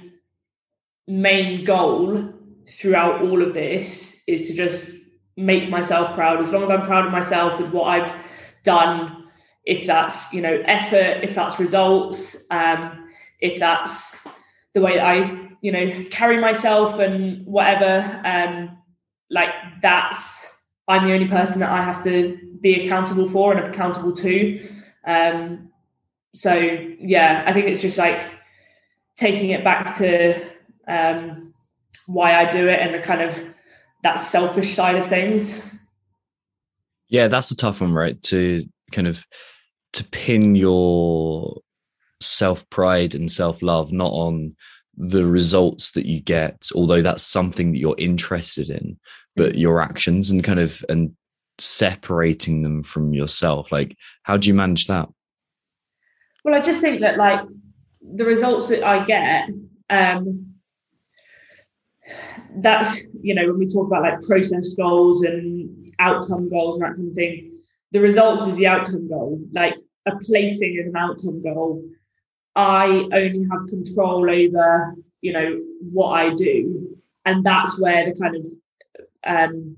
main 1.06 1.64
goal 1.64 2.32
throughout 2.70 3.20
all 3.22 3.42
of 3.42 3.52
this 3.52 4.22
is 4.26 4.46
to 4.46 4.54
just 4.54 4.90
make 5.36 5.68
myself 5.68 6.14
proud. 6.14 6.40
As 6.40 6.52
long 6.52 6.62
as 6.62 6.70
I'm 6.70 6.86
proud 6.86 7.06
of 7.06 7.12
myself 7.12 7.60
with 7.60 7.72
what 7.72 7.88
I've 7.88 8.14
done, 8.64 9.28
if 9.64 9.86
that's 9.86 10.32
you 10.32 10.40
know 10.40 10.62
effort, 10.64 11.22
if 11.22 11.34
that's 11.34 11.58
results, 11.58 12.46
um, 12.50 13.10
if 13.40 13.58
that's 13.58 14.19
the 14.74 14.80
way 14.80 15.00
I, 15.00 15.48
you 15.60 15.72
know, 15.72 16.04
carry 16.10 16.40
myself 16.40 16.98
and 16.98 17.46
whatever. 17.46 18.20
Um, 18.24 18.78
like 19.30 19.50
that's 19.82 20.46
I'm 20.88 21.06
the 21.06 21.14
only 21.14 21.28
person 21.28 21.60
that 21.60 21.70
I 21.70 21.82
have 21.82 22.02
to 22.04 22.38
be 22.60 22.82
accountable 22.82 23.28
for 23.28 23.54
and 23.54 23.66
accountable 23.72 24.14
to. 24.16 24.68
Um, 25.06 25.70
so 26.34 26.54
yeah, 26.54 27.44
I 27.46 27.52
think 27.52 27.66
it's 27.66 27.80
just 27.80 27.98
like 27.98 28.28
taking 29.16 29.50
it 29.50 29.62
back 29.62 29.96
to 29.98 30.42
um, 30.88 31.54
why 32.06 32.34
I 32.34 32.50
do 32.50 32.68
it 32.68 32.80
and 32.80 32.94
the 32.94 32.98
kind 32.98 33.22
of 33.22 33.38
that 34.02 34.16
selfish 34.16 34.74
side 34.74 34.96
of 34.96 35.06
things. 35.06 35.64
Yeah, 37.08 37.28
that's 37.28 37.50
a 37.50 37.56
tough 37.56 37.80
one, 37.80 37.92
right? 37.92 38.20
To 38.22 38.64
kind 38.92 39.06
of 39.06 39.24
to 39.92 40.04
pin 40.04 40.54
your 40.54 41.60
self 42.20 42.68
pride 42.70 43.14
and 43.14 43.30
self 43.30 43.62
love, 43.62 43.92
not 43.92 44.12
on 44.12 44.54
the 44.96 45.24
results 45.24 45.92
that 45.92 46.06
you 46.06 46.20
get, 46.20 46.68
although 46.74 47.02
that's 47.02 47.22
something 47.22 47.72
that 47.72 47.78
you're 47.78 47.96
interested 47.98 48.68
in, 48.68 48.98
but 49.36 49.56
your 49.56 49.80
actions 49.80 50.30
and 50.30 50.44
kind 50.44 50.60
of 50.60 50.84
and 50.88 51.14
separating 51.58 52.62
them 52.62 52.82
from 52.82 53.14
yourself. 53.14 53.70
Like, 53.72 53.96
how 54.22 54.36
do 54.36 54.48
you 54.48 54.54
manage 54.54 54.86
that? 54.88 55.08
Well, 56.44 56.54
I 56.54 56.60
just 56.60 56.80
think 56.80 57.00
that 57.00 57.16
like 57.16 57.40
the 58.02 58.24
results 58.24 58.68
that 58.68 58.82
I 58.82 59.04
get, 59.04 59.48
um, 59.90 60.46
that's 62.56 63.00
you 63.22 63.34
know 63.34 63.46
when 63.46 63.58
we 63.58 63.68
talk 63.68 63.86
about 63.86 64.02
like 64.02 64.22
process 64.22 64.74
goals 64.74 65.22
and 65.22 65.92
outcome 65.98 66.48
goals 66.48 66.76
and 66.76 66.84
that 66.84 66.96
kind 66.96 67.08
of 67.08 67.14
thing, 67.14 67.52
the 67.92 68.00
results 68.00 68.42
is 68.42 68.56
the 68.56 68.66
outcome 68.66 69.08
goal. 69.08 69.40
Like 69.52 69.76
a 70.06 70.16
placing 70.16 70.76
is 70.78 70.86
an 70.86 70.96
outcome 70.96 71.42
goal 71.42 71.82
I 72.56 72.86
only 73.12 73.46
have 73.50 73.68
control 73.68 74.28
over, 74.28 74.94
you 75.20 75.32
know, 75.32 75.60
what 75.80 76.10
I 76.10 76.34
do. 76.34 76.96
And 77.24 77.44
that's 77.44 77.78
where 77.80 78.06
the 78.06 78.18
kind 78.18 78.36
of 78.36 78.46
um, 79.26 79.76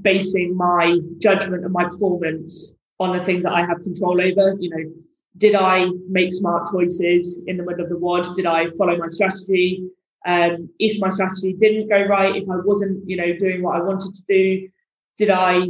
basing 0.00 0.56
my 0.56 0.98
judgment 1.18 1.64
and 1.64 1.72
my 1.72 1.84
performance 1.84 2.72
on 2.98 3.16
the 3.16 3.24
things 3.24 3.44
that 3.44 3.52
I 3.52 3.64
have 3.64 3.82
control 3.82 4.20
over. 4.20 4.56
You 4.58 4.70
know, 4.70 4.92
did 5.36 5.54
I 5.54 5.86
make 6.08 6.32
smart 6.32 6.68
choices 6.72 7.38
in 7.46 7.56
the 7.56 7.62
middle 7.62 7.84
of 7.84 7.90
the 7.90 7.98
WOD? 7.98 8.34
Did 8.36 8.46
I 8.46 8.70
follow 8.76 8.96
my 8.96 9.08
strategy? 9.08 9.88
Um, 10.26 10.68
if 10.78 11.00
my 11.00 11.10
strategy 11.10 11.52
didn't 11.52 11.88
go 11.88 12.02
right, 12.04 12.34
if 12.34 12.50
I 12.50 12.56
wasn't, 12.56 13.08
you 13.08 13.16
know, 13.16 13.36
doing 13.38 13.62
what 13.62 13.76
I 13.76 13.82
wanted 13.82 14.14
to 14.14 14.22
do, 14.28 14.68
did 15.16 15.30
I 15.30 15.60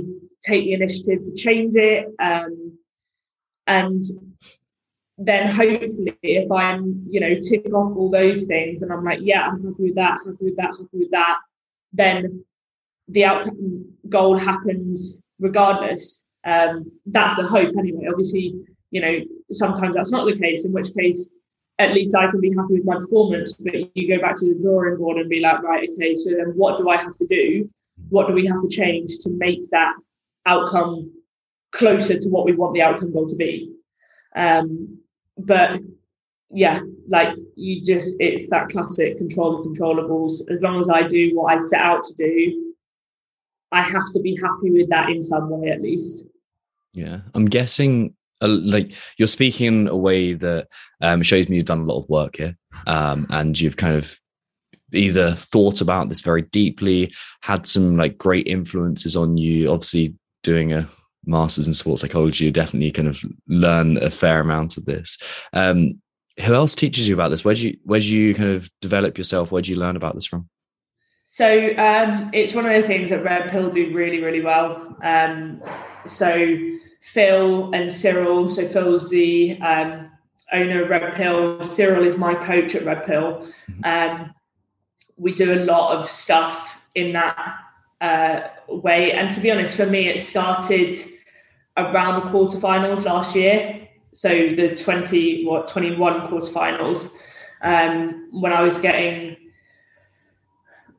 take 0.43 0.65
the 0.65 0.73
initiative 0.73 1.21
to 1.25 1.35
change 1.35 1.75
it? 1.75 2.07
Um, 2.19 2.79
and 3.67 4.03
then 5.19 5.49
hopefully 5.49 6.17
if 6.23 6.51
I'm, 6.51 7.05
you 7.11 7.19
know, 7.21 7.35
tick 7.41 7.67
off 7.75 7.97
all 7.97 8.11
those 8.11 8.45
things 8.45 8.83
and 8.83 8.93
I'm 8.93 9.05
like, 9.05 9.19
yeah, 9.21 9.49
I'm 9.49 9.63
happy 9.63 9.83
with 9.83 9.97
that, 9.97 10.19
happy 10.25 10.45
with 10.45 10.57
that, 10.57 10.71
happy 10.71 10.89
with 10.93 11.11
that, 11.11 11.39
then 11.93 12.45
the 13.09 13.25
outcome 13.25 13.85
goal 14.09 14.39
happens 14.39 15.19
regardless. 15.41 16.23
Um, 16.45 16.91
that's 17.07 17.37
the 17.37 17.43
hope 17.43 17.75
anyway. 17.77 18.07
Obviously, 18.09 18.55
you 18.91 19.01
know, 19.01 19.19
sometimes 19.51 19.97
that's 19.97 20.13
not 20.13 20.25
the 20.25 20.39
case, 20.39 20.65
in 20.65 20.73
which 20.73 20.95
case 20.95 21.29
at 21.81 21.93
least 21.95 22.15
I 22.15 22.31
can 22.31 22.41
be 22.41 22.55
happy 22.55 22.75
with 22.75 22.85
my 22.85 22.97
performance. 22.97 23.53
But 23.53 23.97
you 23.97 24.09
go 24.09 24.21
back 24.21 24.37
to 24.37 24.55
the 24.55 24.61
drawing 24.61 24.99
board 24.99 25.19
and 25.19 25.29
be 25.29 25.41
like, 25.41 25.63
right, 25.63 25.89
okay, 25.93 26.15
so 26.15 26.31
then 26.31 26.53
what 26.55 26.79
do 26.79 26.89
I 26.89 26.97
have 26.97 27.17
to 27.17 27.27
do? 27.27 27.69
What 28.09 28.29
do 28.29 28.35
we 28.35 28.47
have 28.47 28.61
to 28.63 28.69
change 28.69 29.19
to 29.19 29.31
make 29.31 29.69
that 29.71 29.95
outcome 30.47 31.13
closer 31.73 32.19
to 32.19 32.29
what 32.29 32.45
we 32.45 32.53
want 32.53 32.75
the 32.75 32.83
outcome 32.83 33.13
goal 33.13 33.29
to 33.29 33.37
be? 33.37 33.73
Um, 34.37 34.99
but 35.39 35.81
yeah, 36.51 36.81
like 37.09 37.37
you 37.57 37.85
just 37.85 38.17
it's 38.19 38.51
that 38.51 38.69
classic 38.69 39.19
control 39.19 39.63
the 39.63 39.69
controllables. 39.69 40.41
As 40.51 40.61
long 40.61 40.81
as 40.81 40.89
I 40.89 41.07
do 41.07 41.31
what 41.35 41.55
I 41.55 41.59
set 41.59 41.81
out 41.81 42.05
to 42.05 42.15
do, 42.15 42.75
I 43.71 43.83
have 43.83 44.13
to 44.15 44.21
be 44.21 44.37
happy 44.37 44.71
with 44.71 44.89
that 44.91 45.11
in 45.11 45.23
some 45.23 45.51
way 45.51 45.71
at 45.71 45.83
least. 45.83 46.25
Yeah, 46.95 47.21
I'm 47.35 47.47
guessing 47.47 48.15
uh, 48.41 48.49
like 48.49 48.93
you're 49.19 49.29
speaking 49.29 49.67
in 49.67 49.89
a 49.89 49.97
way 49.97 50.33
that 50.33 50.69
um, 51.01 51.23
shows 51.23 51.49
me 51.49 51.57
you've 51.57 51.67
done 51.67 51.81
a 51.81 51.85
lot 51.85 52.03
of 52.03 52.09
work 52.09 52.37
here, 52.37 52.57
um, 52.87 53.27
and 53.31 53.61
you've 53.61 53.77
kind 53.77 53.97
of 53.97 54.19
either 54.95 55.33
thought 55.33 55.83
about 55.83 56.09
this 56.09 56.23
very 56.23 56.43
deeply, 56.43 57.13
had 57.43 57.67
some 57.67 57.97
like 57.97 58.17
great 58.17 58.47
influences 58.47 59.17
on 59.17 59.37
you. 59.37 59.71
Obviously, 59.71 60.15
doing 60.43 60.73
a 60.73 60.89
masters 61.29 61.69
in 61.69 61.75
sports 61.75 62.03
psychology, 62.03 62.47
you 62.47 62.51
definitely 62.51 62.91
kind 62.91 63.09
of 63.09 63.23
learn 63.47 63.97
a 63.99 64.11
fair 64.11 64.41
amount 64.41 64.77
of 64.77 64.85
this. 64.85 65.19
Um, 65.53 66.01
who 66.45 66.55
else 66.55 66.75
teaches 66.75 67.09
you 67.09 67.15
about 67.15 67.29
this? 67.31 67.45
Where 67.45 67.55
do 67.55 67.69
you 67.69 67.77
where 67.85 68.01
do 68.01 68.07
you 68.07 68.35
kind 68.35 68.51
of 68.51 68.71
develop 68.81 69.19
yourself? 69.19 69.51
Where 69.51 69.63
do 69.63 69.73
you 69.73 69.79
learn 69.79 69.97
about 69.97 70.15
this 70.15 70.27
from? 70.27 70.49
So 71.31 71.77
um, 71.77 72.31
it's 72.33 72.55
one 72.55 72.65
of 72.65 72.73
the 72.73 72.87
things 72.87 73.11
that 73.11 73.23
Red 73.23 73.51
Pill 73.51 73.71
do 73.71 73.93
really, 73.95 74.21
really 74.21 74.41
well. 74.41 74.97
Um, 75.03 75.63
so 76.07 76.57
Phil 77.03 77.73
and 77.75 77.93
Cyril. 77.93 78.49
So 78.49 78.67
Phil's 78.69 79.11
the 79.11 79.61
um, 79.61 80.11
owner 80.53 80.85
of 80.85 80.91
Red 80.91 81.15
Pill. 81.15 81.63
Cyril 81.65 82.05
is 82.05 82.17
my 82.17 82.35
coach 82.35 82.75
at 82.75 82.85
Red 82.85 83.05
Pill. 83.05 83.47
Mm-hmm. 83.71 83.85
Um, 83.85 84.35
we 85.17 85.35
do 85.35 85.53
a 85.53 85.65
lot 85.65 85.99
of 85.99 86.11
stuff 86.11 86.75
in 86.95 87.13
that 87.13 87.57
uh, 88.01 88.41
way. 88.69 89.13
And 89.13 89.35
to 89.35 89.41
be 89.41 89.51
honest, 89.51 89.75
for 89.75 89.87
me, 89.87 90.09
it 90.09 90.21
started 90.21 90.97
around 91.79 92.25
the 92.25 92.31
quarterfinals 92.31 93.05
last 93.05 93.35
year. 93.35 93.89
So 94.13 94.29
the 94.29 94.75
20, 94.75 95.45
what, 95.45 95.69
21 95.69 96.29
quarterfinals, 96.29 97.13
um, 97.63 98.29
when 98.33 98.53
I 98.53 98.63
was 98.63 98.79
getting, 98.79 99.37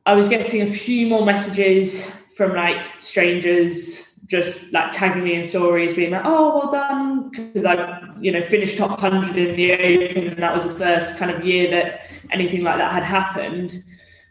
I 0.06 0.14
was 0.14 0.28
getting 0.28 0.62
a 0.62 0.72
few 0.72 1.06
more 1.08 1.24
messages 1.24 2.08
from 2.36 2.54
like 2.54 2.82
strangers 3.00 4.10
just 4.30 4.72
like 4.72 4.92
tagging 4.92 5.24
me 5.24 5.34
in 5.34 5.42
stories, 5.42 5.92
being 5.92 6.12
like, 6.12 6.22
"Oh, 6.24 6.56
well 6.56 6.70
done," 6.70 7.30
because 7.30 7.64
I, 7.64 8.00
you 8.20 8.30
know, 8.30 8.42
finished 8.44 8.78
top 8.78 9.00
hundred 9.00 9.36
in 9.36 9.56
the 9.56 9.72
Open, 9.72 10.28
and 10.28 10.42
that 10.42 10.54
was 10.54 10.62
the 10.62 10.74
first 10.74 11.16
kind 11.16 11.32
of 11.32 11.44
year 11.44 11.68
that 11.72 12.02
anything 12.30 12.62
like 12.62 12.78
that 12.78 12.92
had 12.92 13.02
happened. 13.02 13.82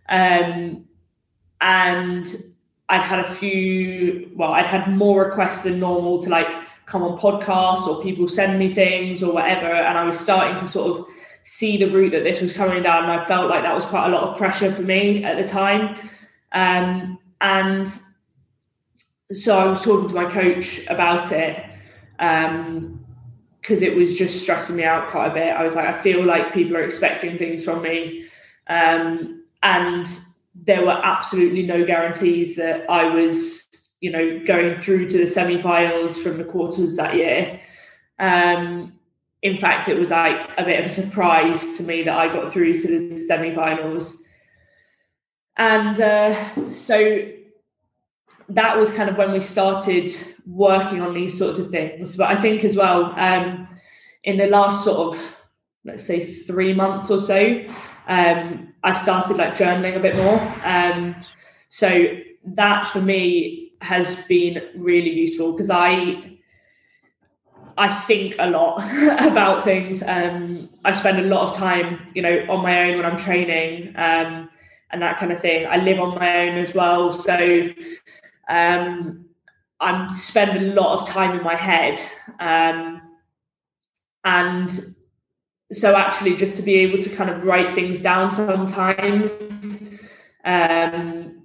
Um, 0.07 0.85
and 1.59 2.33
I'd 2.89 3.01
had 3.01 3.19
a 3.19 3.33
few, 3.33 4.31
well, 4.35 4.53
I'd 4.53 4.65
had 4.65 4.91
more 4.91 5.25
requests 5.25 5.61
than 5.61 5.79
normal 5.79 6.19
to 6.21 6.29
like 6.29 6.51
come 6.85 7.03
on 7.03 7.17
podcasts 7.19 7.87
or 7.87 8.01
people 8.01 8.27
send 8.27 8.57
me 8.57 8.73
things 8.73 9.21
or 9.21 9.31
whatever. 9.31 9.67
And 9.67 9.97
I 9.97 10.03
was 10.03 10.19
starting 10.19 10.59
to 10.59 10.67
sort 10.67 10.99
of 10.99 11.05
see 11.43 11.77
the 11.77 11.85
route 11.85 12.11
that 12.11 12.23
this 12.23 12.41
was 12.41 12.51
coming 12.51 12.81
down. 12.81 13.03
And 13.03 13.11
I 13.11 13.27
felt 13.27 13.49
like 13.49 13.61
that 13.61 13.75
was 13.75 13.85
quite 13.85 14.07
a 14.07 14.09
lot 14.09 14.23
of 14.23 14.37
pressure 14.37 14.73
for 14.73 14.81
me 14.81 15.23
at 15.23 15.41
the 15.41 15.47
time. 15.47 16.09
Um, 16.51 17.19
and 17.41 17.87
so 19.31 19.57
I 19.57 19.65
was 19.65 19.81
talking 19.81 20.07
to 20.07 20.15
my 20.15 20.29
coach 20.29 20.85
about 20.87 21.31
it 21.31 21.63
because 22.17 22.47
um, 22.47 23.03
it 23.67 23.95
was 23.95 24.15
just 24.15 24.41
stressing 24.41 24.75
me 24.75 24.83
out 24.83 25.09
quite 25.09 25.27
a 25.27 25.33
bit. 25.33 25.49
I 25.49 25.63
was 25.63 25.75
like, 25.75 25.87
I 25.87 26.01
feel 26.01 26.25
like 26.25 26.53
people 26.53 26.75
are 26.75 26.83
expecting 26.83 27.37
things 27.37 27.63
from 27.63 27.83
me. 27.83 28.25
Um, 28.67 29.43
and 29.61 30.09
there 30.65 30.85
were 30.85 30.99
absolutely 31.03 31.63
no 31.63 31.85
guarantees 31.85 32.55
that 32.55 32.89
I 32.89 33.05
was, 33.05 33.63
you 34.01 34.11
know, 34.11 34.39
going 34.45 34.81
through 34.81 35.09
to 35.09 35.17
the 35.17 35.27
semi-finals 35.27 36.17
from 36.19 36.37
the 36.37 36.43
quarters 36.43 36.95
that 36.95 37.15
year. 37.15 37.59
Um, 38.19 38.93
in 39.41 39.57
fact, 39.57 39.87
it 39.87 39.97
was 39.97 40.09
like 40.09 40.49
a 40.57 40.65
bit 40.65 40.79
of 40.79 40.91
a 40.91 40.93
surprise 40.93 41.77
to 41.77 41.83
me 41.83 42.03
that 42.03 42.17
I 42.17 42.27
got 42.27 42.51
through 42.51 42.81
to 42.81 42.87
the 42.87 42.99
semi-finals, 42.99 44.21
and 45.57 45.99
uh, 45.99 46.71
so 46.71 47.29
that 48.49 48.77
was 48.77 48.89
kind 48.91 49.09
of 49.09 49.17
when 49.17 49.31
we 49.31 49.39
started 49.39 50.11
working 50.45 51.01
on 51.01 51.13
these 51.13 51.37
sorts 51.37 51.57
of 51.57 51.69
things. 51.69 52.17
But 52.17 52.29
I 52.29 52.41
think 52.41 52.63
as 52.63 52.75
well, 52.75 53.13
um, 53.17 53.67
in 54.23 54.37
the 54.37 54.47
last 54.47 54.83
sort 54.83 55.15
of 55.15 55.35
let's 55.85 56.05
say 56.05 56.25
three 56.25 56.73
months 56.73 57.09
or 57.09 57.19
so, 57.19 57.63
um, 58.09 58.73
I've 58.83 58.99
started 58.99 59.37
like 59.37 59.55
journaling 59.55 59.95
a 59.95 59.99
bit 59.99 60.15
more. 60.15 60.39
Um, 60.65 61.15
so 61.69 62.17
that 62.43 62.85
for 62.87 63.01
me 63.01 63.73
has 63.81 64.23
been 64.23 64.61
really 64.75 65.11
useful 65.11 65.53
because 65.53 65.69
I 65.69 66.37
I 67.77 67.87
think 67.87 68.35
a 68.39 68.49
lot 68.49 68.79
about 69.25 69.63
things. 69.63 70.03
Um, 70.03 70.69
I 70.83 70.91
spend 70.91 71.19
a 71.19 71.29
lot 71.29 71.49
of 71.49 71.55
time, 71.55 72.07
you 72.13 72.21
know, 72.21 72.45
on 72.49 72.61
my 72.61 72.83
own 72.83 72.97
when 72.97 73.05
I'm 73.05 73.15
training 73.15 73.95
um, 73.95 74.49
and 74.91 75.01
that 75.01 75.17
kind 75.17 75.31
of 75.31 75.39
thing. 75.39 75.65
I 75.65 75.77
live 75.77 75.99
on 75.99 76.15
my 76.15 76.47
own 76.47 76.57
as 76.57 76.73
well, 76.73 77.13
so 77.13 77.69
um, 78.49 79.25
I'm 79.79 80.09
spend 80.09 80.57
a 80.57 80.73
lot 80.73 80.99
of 80.99 81.07
time 81.07 81.37
in 81.37 81.43
my 81.43 81.55
head, 81.55 82.01
um, 82.39 83.01
and 84.25 84.95
so 85.71 85.95
actually 85.95 86.35
just 86.35 86.55
to 86.55 86.61
be 86.61 86.75
able 86.75 87.01
to 87.01 87.09
kind 87.09 87.29
of 87.29 87.43
write 87.43 87.73
things 87.75 87.99
down 87.99 88.31
sometimes 88.31 89.31
um, 90.45 91.41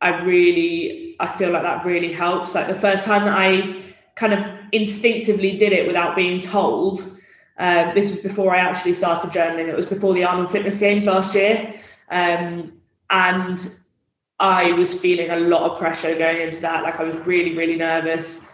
i 0.00 0.08
really 0.24 1.16
i 1.20 1.26
feel 1.38 1.50
like 1.50 1.62
that 1.62 1.84
really 1.84 2.12
helps. 2.12 2.54
Like 2.54 2.68
the 2.68 2.74
first 2.74 3.04
time 3.04 3.24
that 3.24 3.36
i 3.36 3.82
kind 4.14 4.34
of 4.34 4.46
instinctively 4.72 5.56
did 5.56 5.72
it 5.72 5.86
without 5.86 6.16
being 6.16 6.40
told 6.40 7.18
uh, 7.58 7.94
this 7.94 8.10
was 8.10 8.20
before 8.20 8.54
i 8.54 8.58
actually 8.58 8.94
started 8.94 9.30
journaling. 9.30 9.68
It 9.68 9.76
was 9.76 9.86
before 9.86 10.12
the 10.12 10.24
arnold 10.24 10.52
fitness 10.52 10.76
games 10.76 11.06
last 11.06 11.34
year. 11.34 11.74
Um, 12.10 12.74
and 13.08 13.70
i 14.38 14.72
was 14.72 14.92
feeling 14.92 15.30
a 15.30 15.36
lot 15.36 15.70
of 15.70 15.78
pressure 15.78 16.14
going 16.18 16.42
into 16.42 16.60
that. 16.60 16.82
Like 16.82 17.00
i 17.00 17.04
was 17.04 17.14
really 17.26 17.56
really 17.56 17.76
nervous. 17.76 18.46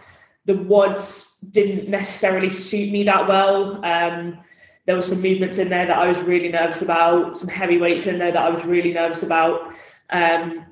The 0.44 0.54
WODs 0.54 1.40
didn't 1.52 1.88
necessarily 1.88 2.50
suit 2.50 2.92
me 2.92 3.04
that 3.04 3.28
well. 3.28 3.84
Um, 3.84 4.38
there 4.86 4.96
were 4.96 5.02
some 5.02 5.22
movements 5.22 5.58
in 5.58 5.68
there 5.68 5.86
that 5.86 5.96
I 5.96 6.08
was 6.08 6.18
really 6.18 6.48
nervous 6.48 6.82
about, 6.82 7.36
some 7.36 7.48
heavy 7.48 7.78
weights 7.78 8.06
in 8.06 8.18
there 8.18 8.32
that 8.32 8.42
I 8.42 8.50
was 8.50 8.64
really 8.64 8.92
nervous 8.92 9.22
about. 9.22 9.72
Um, 10.10 10.66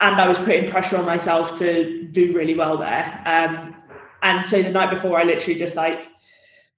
and 0.00 0.20
I 0.20 0.28
was 0.28 0.38
putting 0.38 0.70
pressure 0.70 0.98
on 0.98 1.06
myself 1.06 1.58
to 1.58 2.04
do 2.12 2.34
really 2.34 2.54
well 2.54 2.76
there. 2.76 3.22
Um, 3.24 3.74
and 4.22 4.46
so 4.46 4.62
the 4.62 4.70
night 4.70 4.90
before, 4.90 5.18
I 5.18 5.24
literally 5.24 5.58
just 5.58 5.74
like 5.74 6.08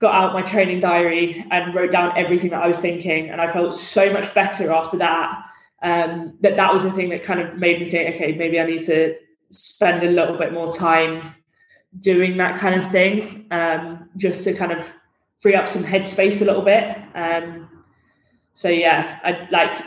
got 0.00 0.14
out 0.14 0.32
my 0.32 0.42
training 0.42 0.78
diary 0.78 1.44
and 1.50 1.74
wrote 1.74 1.90
down 1.90 2.16
everything 2.16 2.50
that 2.50 2.62
I 2.62 2.68
was 2.68 2.78
thinking. 2.78 3.30
And 3.30 3.40
I 3.40 3.50
felt 3.50 3.74
so 3.74 4.12
much 4.12 4.32
better 4.34 4.70
after 4.70 4.96
that. 4.98 5.44
Um, 5.82 6.36
that 6.40 6.56
that 6.56 6.72
was 6.72 6.82
the 6.84 6.92
thing 6.92 7.08
that 7.10 7.22
kind 7.22 7.40
of 7.40 7.56
made 7.56 7.80
me 7.80 7.90
think, 7.90 8.14
okay, 8.14 8.32
maybe 8.32 8.60
I 8.60 8.66
need 8.66 8.84
to 8.84 9.16
spend 9.50 10.02
a 10.04 10.10
little 10.10 10.36
bit 10.36 10.52
more 10.52 10.72
time 10.72 11.34
doing 12.00 12.36
that 12.36 12.58
kind 12.58 12.80
of 12.80 12.90
thing, 12.90 13.46
um, 13.50 14.08
just 14.16 14.44
to 14.44 14.52
kind 14.54 14.72
of 14.72 14.86
free 15.40 15.54
up 15.54 15.68
some 15.68 15.84
headspace 15.84 16.40
a 16.40 16.44
little 16.44 16.62
bit. 16.62 16.96
Um, 17.14 17.68
so 18.54 18.68
yeah, 18.68 19.18
I 19.22 19.48
like 19.50 19.82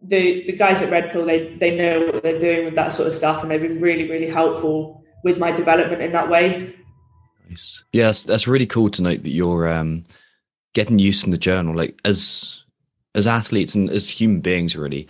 the 0.00 0.44
the 0.46 0.52
guys 0.52 0.80
at 0.80 0.90
Red 0.90 1.10
Pill. 1.10 1.26
They 1.26 1.56
they 1.56 1.76
know 1.76 2.12
what 2.12 2.22
they're 2.22 2.38
doing 2.38 2.64
with 2.64 2.74
that 2.74 2.92
sort 2.92 3.08
of 3.08 3.14
stuff, 3.14 3.42
and 3.42 3.50
they've 3.50 3.60
been 3.60 3.78
really 3.78 4.08
really 4.08 4.30
helpful 4.30 5.02
with 5.24 5.38
my 5.38 5.52
development 5.52 6.02
in 6.02 6.12
that 6.12 6.28
way. 6.28 6.74
Nice. 7.48 7.84
Yes, 7.92 8.22
that's 8.22 8.48
really 8.48 8.66
cool 8.66 8.90
to 8.90 9.02
note 9.02 9.22
that 9.22 9.30
you're 9.30 9.68
um, 9.68 10.04
getting 10.74 10.98
used 10.98 11.24
in 11.24 11.30
the 11.30 11.38
journal. 11.38 11.74
Like 11.74 12.00
as 12.04 12.62
as 13.14 13.26
athletes 13.26 13.74
and 13.74 13.90
as 13.90 14.08
human 14.08 14.40
beings, 14.40 14.76
really, 14.76 15.06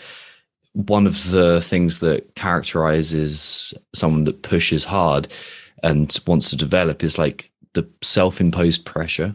one 0.73 1.07
of 1.07 1.31
the 1.31 1.61
things 1.61 2.01
that 2.01 2.35
characterizes 2.35 3.75
someone 3.95 4.25
that 4.25 4.43
pushes 4.43 4.85
hard 4.85 5.29
and 5.83 6.19
wants 6.27 6.51
to 6.51 6.57
develop 6.57 7.05
is 7.05 7.19
like 7.19 7.51
the 7.75 7.89
self-imposed 8.03 8.85
pressure 8.85 9.35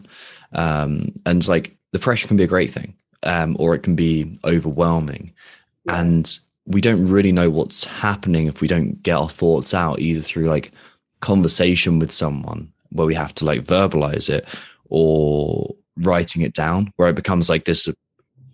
um, 0.52 1.12
and 1.26 1.46
like 1.48 1.76
the 1.92 1.98
pressure 1.98 2.28
can 2.28 2.36
be 2.36 2.44
a 2.44 2.48
great 2.48 2.70
thing, 2.70 2.94
um, 3.22 3.56
or 3.58 3.74
it 3.74 3.82
can 3.82 3.94
be 3.94 4.38
overwhelming. 4.44 5.32
Yeah. 5.84 6.00
And 6.00 6.38
we 6.66 6.80
don't 6.80 7.06
really 7.06 7.32
know 7.32 7.50
what's 7.50 7.84
happening 7.84 8.46
if 8.46 8.60
we 8.60 8.68
don't 8.68 9.02
get 9.02 9.16
our 9.16 9.28
thoughts 9.28 9.72
out 9.72 10.00
either 10.00 10.20
through 10.20 10.44
like 10.44 10.70
conversation 11.20 11.98
with 11.98 12.12
someone 12.12 12.70
where 12.90 13.06
we 13.06 13.14
have 13.14 13.34
to 13.34 13.44
like 13.44 13.62
verbalize 13.64 14.28
it 14.30 14.46
or 14.88 15.74
writing 15.96 16.42
it 16.42 16.54
down 16.54 16.92
where 16.96 17.08
it 17.08 17.16
becomes 17.16 17.48
like 17.48 17.64
this 17.64 17.88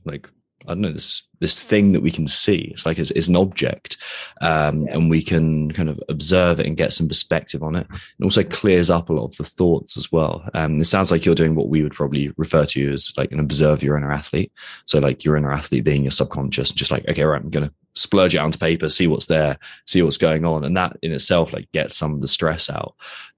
like 0.04 0.28
I 0.66 0.72
don't 0.72 0.81
know 0.81 0.92
this 0.92 1.22
this 1.40 1.61
thing 1.61 1.92
that 1.92 2.00
we 2.00 2.11
can 2.11 2.27
see. 2.27 2.70
It's 2.72 2.87
like 2.87 2.98
it's, 2.98 3.11
it's 3.11 3.29
an 3.29 3.37
object, 3.37 3.98
um, 4.40 4.87
and 4.90 5.11
we 5.11 5.22
can 5.22 5.70
kind 5.72 5.88
of 5.88 6.00
observe 6.09 6.61
it 6.61 6.66
and 6.66 6.77
get 6.77 6.92
some 6.92 7.09
perspective 7.09 7.62
on 7.62 7.77
it. 7.77 7.87
It 7.90 8.24
also 8.24 8.42
clears 8.42 8.90
up 8.90 9.11
a 9.11 9.12
lot 9.12 9.27
of 9.27 9.37
the 9.37 9.44
thoughts 9.44 9.96
as 9.96 10.11
well. 10.11 10.48
Um, 10.55 10.81
it 10.81 10.85
sounds 10.85 11.11
like 11.11 11.24
you're 11.24 11.35
doing 11.35 11.55
what 11.55 11.68
we 11.68 11.83
would 11.83 11.92
probably 11.92 12.33
refer 12.37 12.64
to 12.66 12.92
as 12.92 13.12
like 13.16 13.33
an 13.33 13.40
observe 13.40 13.83
your 13.83 13.96
inner 13.96 14.12
athlete. 14.12 14.53
So 14.87 14.98
like 15.00 15.24
your 15.24 15.37
inner 15.37 15.53
athlete 15.53 15.85
being 15.85 16.03
your 16.03 16.12
subconscious, 16.12 16.70
and 16.70 16.79
just 16.79 16.90
like 16.90 17.07
okay, 17.09 17.24
right, 17.24 17.42
I'm 17.42 17.50
going 17.50 17.68
to 17.68 17.74
splurge 17.94 18.35
it 18.35 18.38
onto 18.38 18.59
paper, 18.59 18.90
see 18.90 19.07
what's 19.07 19.27
there, 19.27 19.59
see 19.87 20.03
what's 20.03 20.16
going 20.16 20.44
on, 20.44 20.64
and 20.64 20.77
that 20.77 20.96
in 21.03 21.12
itself 21.12 21.53
like 21.53 21.70
gets 21.72 21.96
some 21.96 22.14
of 22.14 22.20
the 22.20 22.29
stress 22.29 22.70
out. 22.70 22.94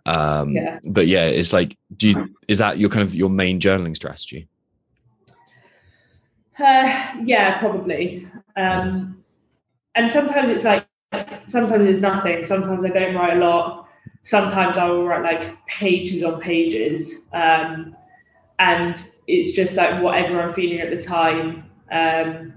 Um, 0.07 0.53
yeah. 0.53 0.79
But 0.85 1.09
yeah, 1.09 1.27
it's 1.27 1.53
like, 1.53 1.77
do 1.97 2.11
you, 2.11 2.37
is 2.49 2.59
that 2.59 2.79
your 2.79 2.91
kind 2.91 3.03
of 3.03 3.15
your 3.15 3.31
main 3.31 3.61
journaling 3.61 3.97
strategy? 3.97 4.49
Uh, 6.59 7.15
yeah, 7.25 7.59
probably. 7.59 8.27
Um, 8.57 9.25
and 9.95 10.11
sometimes 10.11 10.49
it's 10.49 10.65
like, 10.65 10.87
sometimes 11.47 11.87
it's 11.89 12.01
nothing. 12.01 12.45
Sometimes 12.45 12.85
I 12.85 12.89
don't 12.89 13.15
write 13.15 13.37
a 13.37 13.41
lot. 13.41 13.89
Sometimes 14.23 14.77
I 14.79 14.87
will 14.87 15.05
write 15.07 15.23
like 15.23 15.67
pages 15.67 16.23
on 16.23 16.41
pages. 16.41 17.29
Um, 17.33 17.97
and 18.59 19.05
it's 19.27 19.53
just 19.53 19.77
like 19.77 20.03
whatever 20.03 20.41
I'm 20.41 20.55
feeling 20.55 20.81
at 20.81 20.95
the 20.95 21.01
time. 21.01 21.71
Um, 21.93 22.55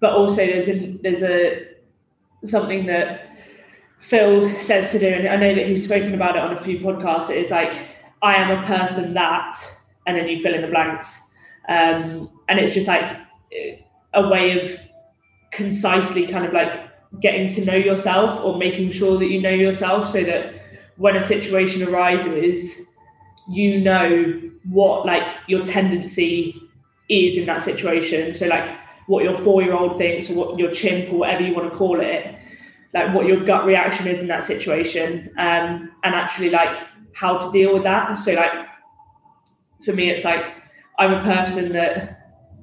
but 0.00 0.12
also 0.14 0.44
there's 0.46 0.68
a, 0.68 0.98
there's 1.02 1.22
a, 1.22 1.68
something 2.44 2.86
that 2.86 3.36
Phil 4.00 4.50
says 4.58 4.90
to 4.92 4.98
do, 4.98 5.06
and 5.06 5.28
I 5.28 5.36
know 5.36 5.54
that 5.54 5.66
he's 5.66 5.84
spoken 5.84 6.14
about 6.14 6.36
it 6.36 6.42
on 6.42 6.56
a 6.56 6.60
few 6.60 6.80
podcasts. 6.80 7.30
It 7.30 7.38
is 7.44 7.50
like, 7.50 7.72
I 8.22 8.34
am 8.34 8.50
a 8.50 8.66
person 8.66 9.14
that, 9.14 9.58
and 10.06 10.16
then 10.16 10.26
you 10.28 10.42
fill 10.42 10.54
in 10.54 10.62
the 10.62 10.68
blanks. 10.68 11.30
Um, 11.68 12.30
and 12.48 12.58
it's 12.58 12.74
just 12.74 12.88
like 12.88 13.16
a 14.14 14.28
way 14.28 14.60
of 14.60 14.80
concisely 15.50 16.26
kind 16.26 16.44
of 16.44 16.52
like 16.52 16.88
getting 17.20 17.46
to 17.46 17.64
know 17.64 17.74
yourself 17.74 18.40
or 18.42 18.56
making 18.56 18.90
sure 18.90 19.18
that 19.18 19.26
you 19.26 19.40
know 19.40 19.50
yourself 19.50 20.10
so 20.10 20.22
that 20.22 20.54
when 20.96 21.16
a 21.16 21.26
situation 21.26 21.82
arises 21.82 22.86
you 23.48 23.80
know 23.80 24.40
what 24.70 25.04
like 25.04 25.36
your 25.46 25.64
tendency 25.64 26.56
is 27.08 27.36
in 27.36 27.46
that 27.46 27.62
situation. 27.62 28.34
So 28.34 28.46
like 28.46 28.78
what 29.06 29.24
your 29.24 29.36
four 29.36 29.62
year 29.62 29.74
old 29.74 29.98
thinks 29.98 30.30
or 30.30 30.34
what 30.34 30.58
your 30.58 30.70
chimp 30.70 31.12
or 31.12 31.18
whatever 31.18 31.42
you 31.42 31.54
want 31.54 31.70
to 31.70 31.76
call 31.76 32.00
it 32.00 32.34
like 32.94 33.14
what 33.14 33.26
your 33.26 33.42
gut 33.44 33.64
reaction 33.64 34.06
is 34.06 34.20
in 34.20 34.28
that 34.28 34.44
situation 34.44 35.30
um, 35.38 35.90
and 36.04 36.14
actually 36.14 36.50
like 36.50 36.78
how 37.14 37.38
to 37.38 37.50
deal 37.50 37.72
with 37.72 37.82
that. 37.82 38.14
So 38.14 38.32
like 38.34 38.52
for 39.84 39.92
me 39.92 40.10
it's 40.10 40.24
like 40.24 40.54
i'm 40.98 41.12
a 41.12 41.22
person 41.22 41.72
that 41.72 42.21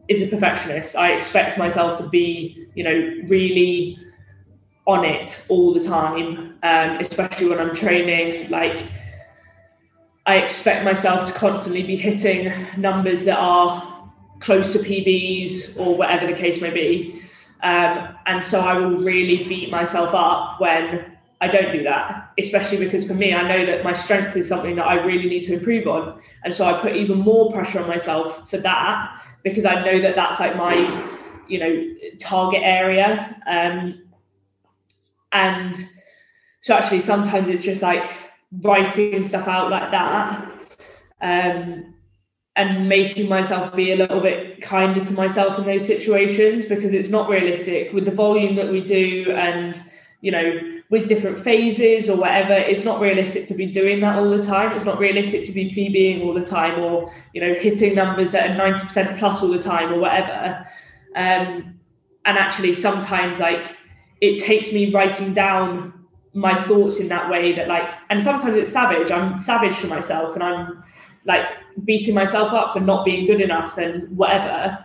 is 0.09 0.23
a 0.23 0.27
perfectionist. 0.27 0.95
I 0.95 1.11
expect 1.11 1.57
myself 1.57 1.97
to 1.99 2.09
be, 2.09 2.67
you 2.73 2.83
know, 2.83 3.23
really 3.29 3.97
on 4.87 5.05
it 5.05 5.41
all 5.49 5.71
the 5.71 5.79
time, 5.79 6.57
um, 6.63 6.97
especially 6.97 7.47
when 7.47 7.59
I'm 7.59 7.75
training. 7.75 8.49
Like, 8.49 8.85
I 10.25 10.37
expect 10.37 10.83
myself 10.83 11.27
to 11.27 11.33
constantly 11.33 11.83
be 11.83 11.95
hitting 11.95 12.51
numbers 12.75 13.23
that 13.25 13.37
are 13.37 14.11
close 14.39 14.73
to 14.73 14.79
PBs 14.79 15.79
or 15.79 15.95
whatever 15.95 16.25
the 16.25 16.33
case 16.33 16.59
may 16.59 16.71
be. 16.71 17.21
Um, 17.61 18.15
and 18.25 18.43
so 18.43 18.61
I 18.61 18.77
will 18.77 18.97
really 18.97 19.43
beat 19.43 19.69
myself 19.69 20.15
up 20.15 20.59
when 20.59 21.17
I 21.41 21.47
don't 21.47 21.71
do 21.71 21.83
that, 21.83 22.31
especially 22.37 22.77
because 22.77 23.07
for 23.07 23.13
me, 23.13 23.33
I 23.33 23.47
know 23.47 23.65
that 23.65 23.83
my 23.83 23.93
strength 23.93 24.35
is 24.35 24.47
something 24.47 24.75
that 24.75 24.85
I 24.85 24.95
really 24.95 25.29
need 25.29 25.43
to 25.45 25.53
improve 25.53 25.87
on. 25.87 26.21
And 26.43 26.53
so 26.53 26.65
I 26.65 26.79
put 26.79 26.95
even 26.95 27.19
more 27.19 27.51
pressure 27.51 27.79
on 27.79 27.87
myself 27.87 28.49
for 28.49 28.57
that 28.57 29.21
because 29.43 29.63
I 29.63 29.83
know 29.85 30.01
that 30.01 30.15
that's 30.15 30.39
like 30.39 30.57
my, 30.57 30.73
you 31.47 31.59
know, 31.59 31.95
target 32.19 32.61
area. 32.63 33.41
Um, 33.47 34.03
and 35.31 35.75
so 36.59 36.75
actually, 36.75 37.01
sometimes 37.01 37.47
it's 37.47 37.63
just 37.63 37.81
like 37.81 38.03
writing 38.61 39.25
stuff 39.25 39.47
out 39.47 39.71
like 39.71 39.91
that. 39.91 40.51
Um, 41.21 41.93
and 42.57 42.89
making 42.89 43.29
myself 43.29 43.73
be 43.73 43.93
a 43.93 43.95
little 43.95 44.19
bit 44.19 44.61
kinder 44.61 45.05
to 45.05 45.13
myself 45.13 45.57
in 45.57 45.65
those 45.65 45.87
situations 45.87 46.65
because 46.65 46.91
it's 46.91 47.07
not 47.07 47.29
realistic 47.29 47.93
with 47.93 48.03
the 48.03 48.11
volume 48.11 48.55
that 48.57 48.69
we 48.69 48.81
do 48.81 49.31
and 49.31 49.81
you 50.21 50.31
know, 50.31 50.78
with 50.89 51.07
different 51.07 51.37
phases 51.37 52.09
or 52.09 52.17
whatever, 52.17 52.53
it's 52.53 52.83
not 52.83 52.99
realistic 52.99 53.47
to 53.47 53.53
be 53.53 53.67
doing 53.67 53.99
that 54.01 54.17
all 54.17 54.29
the 54.35 54.41
time. 54.41 54.75
It's 54.75 54.85
not 54.85 54.97
realistic 54.97 55.45
to 55.45 55.51
be 55.51 55.71
PBing 55.71 56.25
all 56.25 56.33
the 56.33 56.45
time 56.45 56.79
or, 56.79 57.13
you 57.33 57.41
know, 57.41 57.53
hitting 57.53 57.93
numbers 57.93 58.31
that 58.31 58.49
are 58.49 58.55
90% 58.55 59.19
plus 59.19 59.41
all 59.41 59.49
the 59.49 59.61
time 59.61 59.93
or 59.93 59.99
whatever. 59.99 60.65
Um, 61.15 61.79
and 62.25 62.37
actually, 62.37 62.73
sometimes, 62.73 63.39
like, 63.39 63.75
it 64.19 64.41
takes 64.41 64.73
me 64.73 64.91
writing 64.91 65.33
down 65.33 65.93
my 66.33 66.55
thoughts 66.63 66.99
in 66.99 67.07
that 67.09 67.29
way 67.29 67.53
that, 67.53 67.67
like, 67.67 67.89
and 68.09 68.23
sometimes 68.23 68.57
it's 68.57 68.71
savage. 68.71 69.11
I'm 69.11 69.37
savage 69.37 69.79
to 69.81 69.87
myself 69.87 70.35
and 70.35 70.43
I'm 70.43 70.83
like 71.25 71.49
beating 71.85 72.15
myself 72.15 72.53
up 72.53 72.73
for 72.73 72.79
not 72.79 73.05
being 73.05 73.25
good 73.25 73.41
enough 73.41 73.77
and 73.77 74.15
whatever. 74.17 74.83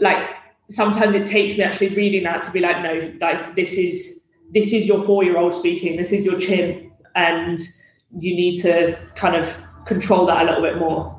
Like, 0.00 0.30
sometimes 0.68 1.14
it 1.14 1.26
takes 1.26 1.56
me 1.56 1.64
actually 1.64 1.88
reading 1.88 2.24
that 2.24 2.42
to 2.42 2.50
be 2.50 2.60
like, 2.60 2.82
no, 2.82 3.12
like, 3.20 3.54
this 3.54 3.74
is 3.74 4.25
this 4.50 4.72
is 4.72 4.86
your 4.86 5.02
four 5.02 5.24
year 5.24 5.38
old 5.38 5.54
speaking, 5.54 5.96
this 5.96 6.12
is 6.12 6.24
your 6.24 6.38
chimp, 6.38 6.92
and 7.14 7.58
you 8.18 8.34
need 8.34 8.60
to 8.62 8.98
kind 9.14 9.36
of 9.36 9.54
control 9.84 10.26
that 10.26 10.42
a 10.42 10.44
little 10.46 10.62
bit 10.62 10.78
more. 10.78 11.12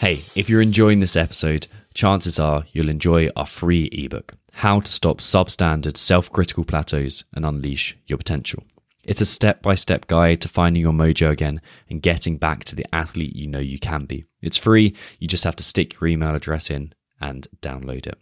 Hey, 0.00 0.22
if 0.34 0.50
you're 0.50 0.60
enjoying 0.60 1.00
this 1.00 1.16
episode, 1.16 1.66
chances 1.94 2.38
are 2.38 2.64
you'll 2.72 2.90
enjoy 2.90 3.30
our 3.36 3.46
free 3.46 3.84
ebook, 3.86 4.34
How 4.52 4.80
to 4.80 4.90
Stop 4.92 5.18
Substandard 5.18 5.96
Self 5.96 6.30
Critical 6.30 6.64
Plateaus 6.64 7.24
and 7.32 7.46
Unleash 7.46 7.96
Your 8.06 8.18
Potential. 8.18 8.64
It's 9.06 9.20
a 9.20 9.26
step 9.26 9.62
by 9.62 9.74
step 9.74 10.06
guide 10.06 10.40
to 10.42 10.48
finding 10.48 10.82
your 10.82 10.92
mojo 10.92 11.30
again 11.30 11.60
and 11.88 12.02
getting 12.02 12.38
back 12.38 12.64
to 12.64 12.76
the 12.76 12.86
athlete 12.92 13.36
you 13.36 13.46
know 13.46 13.58
you 13.58 13.78
can 13.78 14.06
be. 14.06 14.24
It's 14.42 14.56
free, 14.56 14.96
you 15.18 15.28
just 15.28 15.44
have 15.44 15.56
to 15.56 15.64
stick 15.64 16.00
your 16.00 16.08
email 16.08 16.34
address 16.34 16.70
in 16.70 16.94
and 17.20 17.46
download 17.60 18.06
it. 18.06 18.18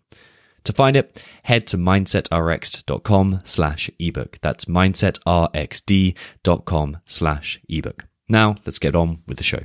To 0.65 0.73
find 0.73 0.97
it, 0.97 1.23
head 1.43 1.67
to 1.69 1.77
mindsetrx.com 1.77 3.41
slash 3.45 3.91
ebook. 3.99 4.39
That's 4.43 4.67
mindsetrx.com 4.67 6.99
slash 7.07 7.61
ebook. 7.69 8.05
Now, 8.29 8.57
let's 8.65 8.79
get 8.79 8.95
on 8.95 9.23
with 9.27 9.39
the 9.39 9.45
show. 9.45 9.63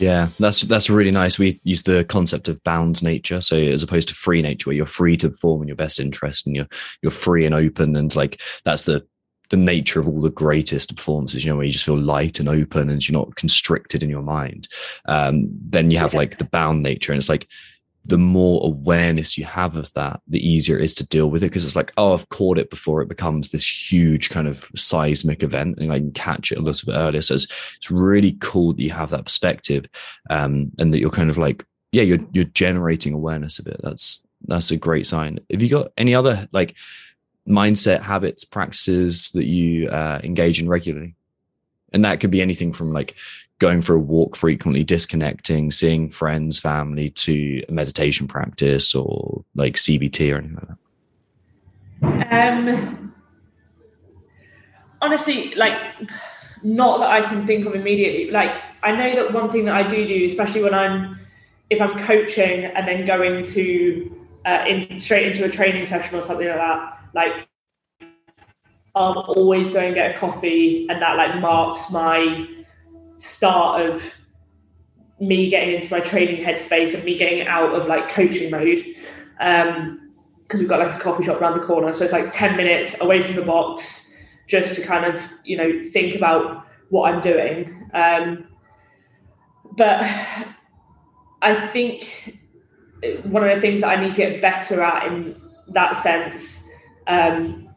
Yeah, 0.00 0.28
that's 0.38 0.62
that's 0.62 0.88
really 0.88 1.10
nice. 1.10 1.38
We 1.38 1.60
use 1.62 1.82
the 1.82 2.04
concept 2.04 2.48
of 2.48 2.62
bound 2.64 3.02
nature, 3.02 3.42
so 3.42 3.56
as 3.56 3.82
opposed 3.82 4.08
to 4.08 4.14
free 4.14 4.40
nature, 4.40 4.70
where 4.70 4.76
you're 4.76 4.86
free 4.86 5.14
to 5.18 5.28
perform 5.28 5.60
in 5.60 5.68
your 5.68 5.76
best 5.76 6.00
interest 6.00 6.46
and 6.46 6.56
you're 6.56 6.68
you're 7.02 7.10
free 7.12 7.44
and 7.44 7.54
open, 7.54 7.94
and 7.94 8.14
like 8.16 8.40
that's 8.64 8.84
the 8.84 9.06
the 9.50 9.58
nature 9.58 10.00
of 10.00 10.08
all 10.08 10.22
the 10.22 10.30
greatest 10.30 10.96
performances. 10.96 11.44
You 11.44 11.50
know, 11.50 11.56
where 11.56 11.66
you 11.66 11.72
just 11.72 11.84
feel 11.84 11.98
light 11.98 12.40
and 12.40 12.48
open, 12.48 12.88
and 12.88 13.06
you're 13.06 13.18
not 13.18 13.36
constricted 13.36 14.02
in 14.02 14.08
your 14.08 14.22
mind. 14.22 14.68
Um, 15.04 15.50
then 15.52 15.90
you 15.90 15.98
have 15.98 16.14
like 16.14 16.38
the 16.38 16.44
bound 16.46 16.82
nature, 16.82 17.12
and 17.12 17.18
it's 17.18 17.28
like 17.28 17.46
the 18.04 18.18
more 18.18 18.60
awareness 18.64 19.36
you 19.36 19.44
have 19.44 19.76
of 19.76 19.92
that, 19.92 20.20
the 20.26 20.46
easier 20.46 20.78
it 20.78 20.84
is 20.84 20.94
to 20.94 21.06
deal 21.06 21.30
with 21.30 21.42
it 21.42 21.46
because 21.46 21.64
it's 21.64 21.76
like, 21.76 21.92
oh, 21.96 22.14
I've 22.14 22.28
caught 22.30 22.58
it 22.58 22.70
before 22.70 23.02
it 23.02 23.08
becomes 23.08 23.50
this 23.50 23.92
huge 23.92 24.30
kind 24.30 24.48
of 24.48 24.70
seismic 24.74 25.42
event 25.42 25.78
and 25.78 25.92
I 25.92 25.98
can 25.98 26.12
catch 26.12 26.50
it 26.50 26.58
a 26.58 26.62
little 26.62 26.86
bit 26.86 26.98
earlier. 26.98 27.22
So 27.22 27.34
it's, 27.34 27.46
it's 27.76 27.90
really 27.90 28.36
cool 28.40 28.72
that 28.72 28.82
you 28.82 28.90
have 28.90 29.10
that 29.10 29.24
perspective 29.24 29.86
um, 30.30 30.72
and 30.78 30.92
that 30.92 30.98
you're 30.98 31.10
kind 31.10 31.30
of 31.30 31.36
like, 31.36 31.64
yeah, 31.92 32.02
you're, 32.02 32.24
you're 32.32 32.44
generating 32.44 33.12
awareness 33.12 33.58
of 33.58 33.66
it. 33.66 33.80
That's, 33.82 34.22
that's 34.46 34.70
a 34.70 34.76
great 34.76 35.06
sign. 35.06 35.38
Have 35.50 35.62
you 35.62 35.68
got 35.68 35.92
any 35.98 36.14
other 36.14 36.48
like 36.52 36.76
mindset 37.46 38.00
habits, 38.00 38.44
practices 38.44 39.30
that 39.32 39.46
you 39.46 39.88
uh, 39.88 40.20
engage 40.24 40.60
in 40.60 40.68
regularly? 40.68 41.16
And 41.92 42.04
that 42.04 42.20
could 42.20 42.30
be 42.30 42.40
anything 42.40 42.72
from 42.72 42.92
like 42.92 43.16
going 43.60 43.82
for 43.82 43.94
a 43.94 44.00
walk 44.00 44.34
frequently, 44.34 44.82
disconnecting, 44.82 45.70
seeing 45.70 46.10
friends, 46.10 46.58
family 46.58 47.10
to 47.10 47.62
a 47.68 47.72
meditation 47.72 48.26
practice 48.26 48.94
or 48.94 49.44
like 49.54 49.74
CBT 49.74 50.32
or 50.32 50.38
anything 50.38 50.56
like 50.56 50.68
that? 52.28 52.58
Um, 52.58 53.14
honestly, 55.00 55.54
like, 55.54 55.78
not 56.62 56.98
that 56.98 57.10
I 57.10 57.22
can 57.22 57.46
think 57.46 57.66
of 57.66 57.74
immediately. 57.74 58.30
Like, 58.30 58.50
I 58.82 58.92
know 58.92 59.14
that 59.14 59.32
one 59.32 59.50
thing 59.50 59.66
that 59.66 59.74
I 59.74 59.86
do 59.86 60.06
do, 60.08 60.24
especially 60.26 60.62
when 60.62 60.74
I'm, 60.74 61.20
if 61.68 61.80
I'm 61.80 61.98
coaching 61.98 62.64
and 62.64 62.88
then 62.88 63.04
going 63.04 63.44
to, 63.44 64.26
uh, 64.46 64.64
in 64.66 64.98
straight 64.98 65.28
into 65.28 65.44
a 65.44 65.50
training 65.50 65.84
session 65.86 66.18
or 66.18 66.22
something 66.22 66.48
like 66.48 66.56
that, 66.56 66.98
like, 67.14 67.46
I'm 68.94 69.16
always 69.16 69.70
going 69.70 69.90
to 69.90 69.94
get 69.94 70.16
a 70.16 70.18
coffee, 70.18 70.88
and 70.88 71.00
that 71.00 71.16
like 71.16 71.40
marks 71.40 71.90
my 71.92 72.48
start 73.20 73.88
of 73.88 74.02
me 75.20 75.50
getting 75.50 75.74
into 75.74 75.90
my 75.92 76.00
training 76.00 76.44
headspace 76.44 76.94
and 76.94 77.04
me 77.04 77.16
getting 77.16 77.46
out 77.46 77.74
of 77.74 77.86
like 77.86 78.08
coaching 78.08 78.50
mode. 78.50 78.84
Um, 79.40 80.10
because 80.42 80.58
we've 80.58 80.68
got 80.68 80.80
like 80.80 80.96
a 80.96 80.98
coffee 80.98 81.22
shop 81.22 81.40
around 81.40 81.56
the 81.56 81.64
corner. 81.64 81.92
So 81.92 82.02
it's 82.02 82.12
like 82.12 82.28
10 82.32 82.56
minutes 82.56 83.00
away 83.00 83.22
from 83.22 83.36
the 83.36 83.42
box 83.42 84.08
just 84.48 84.74
to 84.74 84.82
kind 84.82 85.04
of, 85.04 85.22
you 85.44 85.56
know, 85.56 85.84
think 85.92 86.16
about 86.16 86.66
what 86.88 87.08
I'm 87.08 87.20
doing. 87.20 87.88
Um, 87.94 88.48
but 89.76 90.02
I 91.40 91.68
think 91.68 92.36
one 93.22 93.44
of 93.44 93.54
the 93.54 93.60
things 93.60 93.82
that 93.82 93.96
I 93.96 94.02
need 94.02 94.10
to 94.10 94.16
get 94.16 94.42
better 94.42 94.82
at 94.82 95.06
in 95.06 95.40
that 95.68 95.94
sense 95.94 96.66
um, 97.06 97.68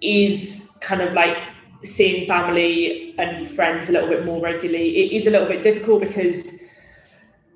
is 0.00 0.70
kind 0.80 1.02
of 1.02 1.14
like 1.14 1.38
seeing 1.84 2.26
family 2.26 3.14
and 3.18 3.48
friends 3.48 3.88
a 3.88 3.92
little 3.92 4.08
bit 4.08 4.24
more 4.24 4.40
regularly. 4.40 5.04
It 5.04 5.16
is 5.16 5.26
a 5.26 5.30
little 5.30 5.48
bit 5.48 5.62
difficult 5.62 6.00
because, 6.00 6.58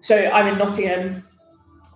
so 0.01 0.17
I'm 0.17 0.47
in 0.49 0.59
Nottingham. 0.59 1.25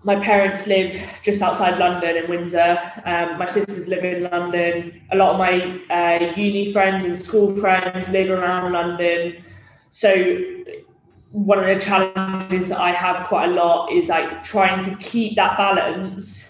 My 0.02 0.18
parents 0.24 0.66
live 0.66 0.96
just 1.22 1.42
outside 1.42 1.78
London 1.78 2.16
in 2.16 2.30
Windsor. 2.30 2.78
Um, 3.04 3.38
my 3.38 3.46
sisters 3.46 3.86
live 3.88 4.04
in 4.04 4.30
London. 4.30 5.02
A 5.12 5.16
lot 5.16 5.32
of 5.32 5.38
my 5.38 5.80
uh, 5.90 6.32
uni 6.34 6.72
friends 6.72 7.04
and 7.04 7.18
school 7.18 7.54
friends 7.56 8.08
live 8.08 8.30
around 8.30 8.72
London. 8.72 9.44
So 9.90 10.38
one 11.32 11.58
of 11.58 11.66
the 11.66 11.84
challenges 11.84 12.70
that 12.70 12.80
I 12.80 12.92
have 12.92 13.26
quite 13.26 13.50
a 13.50 13.52
lot 13.52 13.92
is 13.92 14.08
like 14.08 14.42
trying 14.42 14.82
to 14.84 14.96
keep 14.96 15.36
that 15.36 15.56
balance 15.58 16.49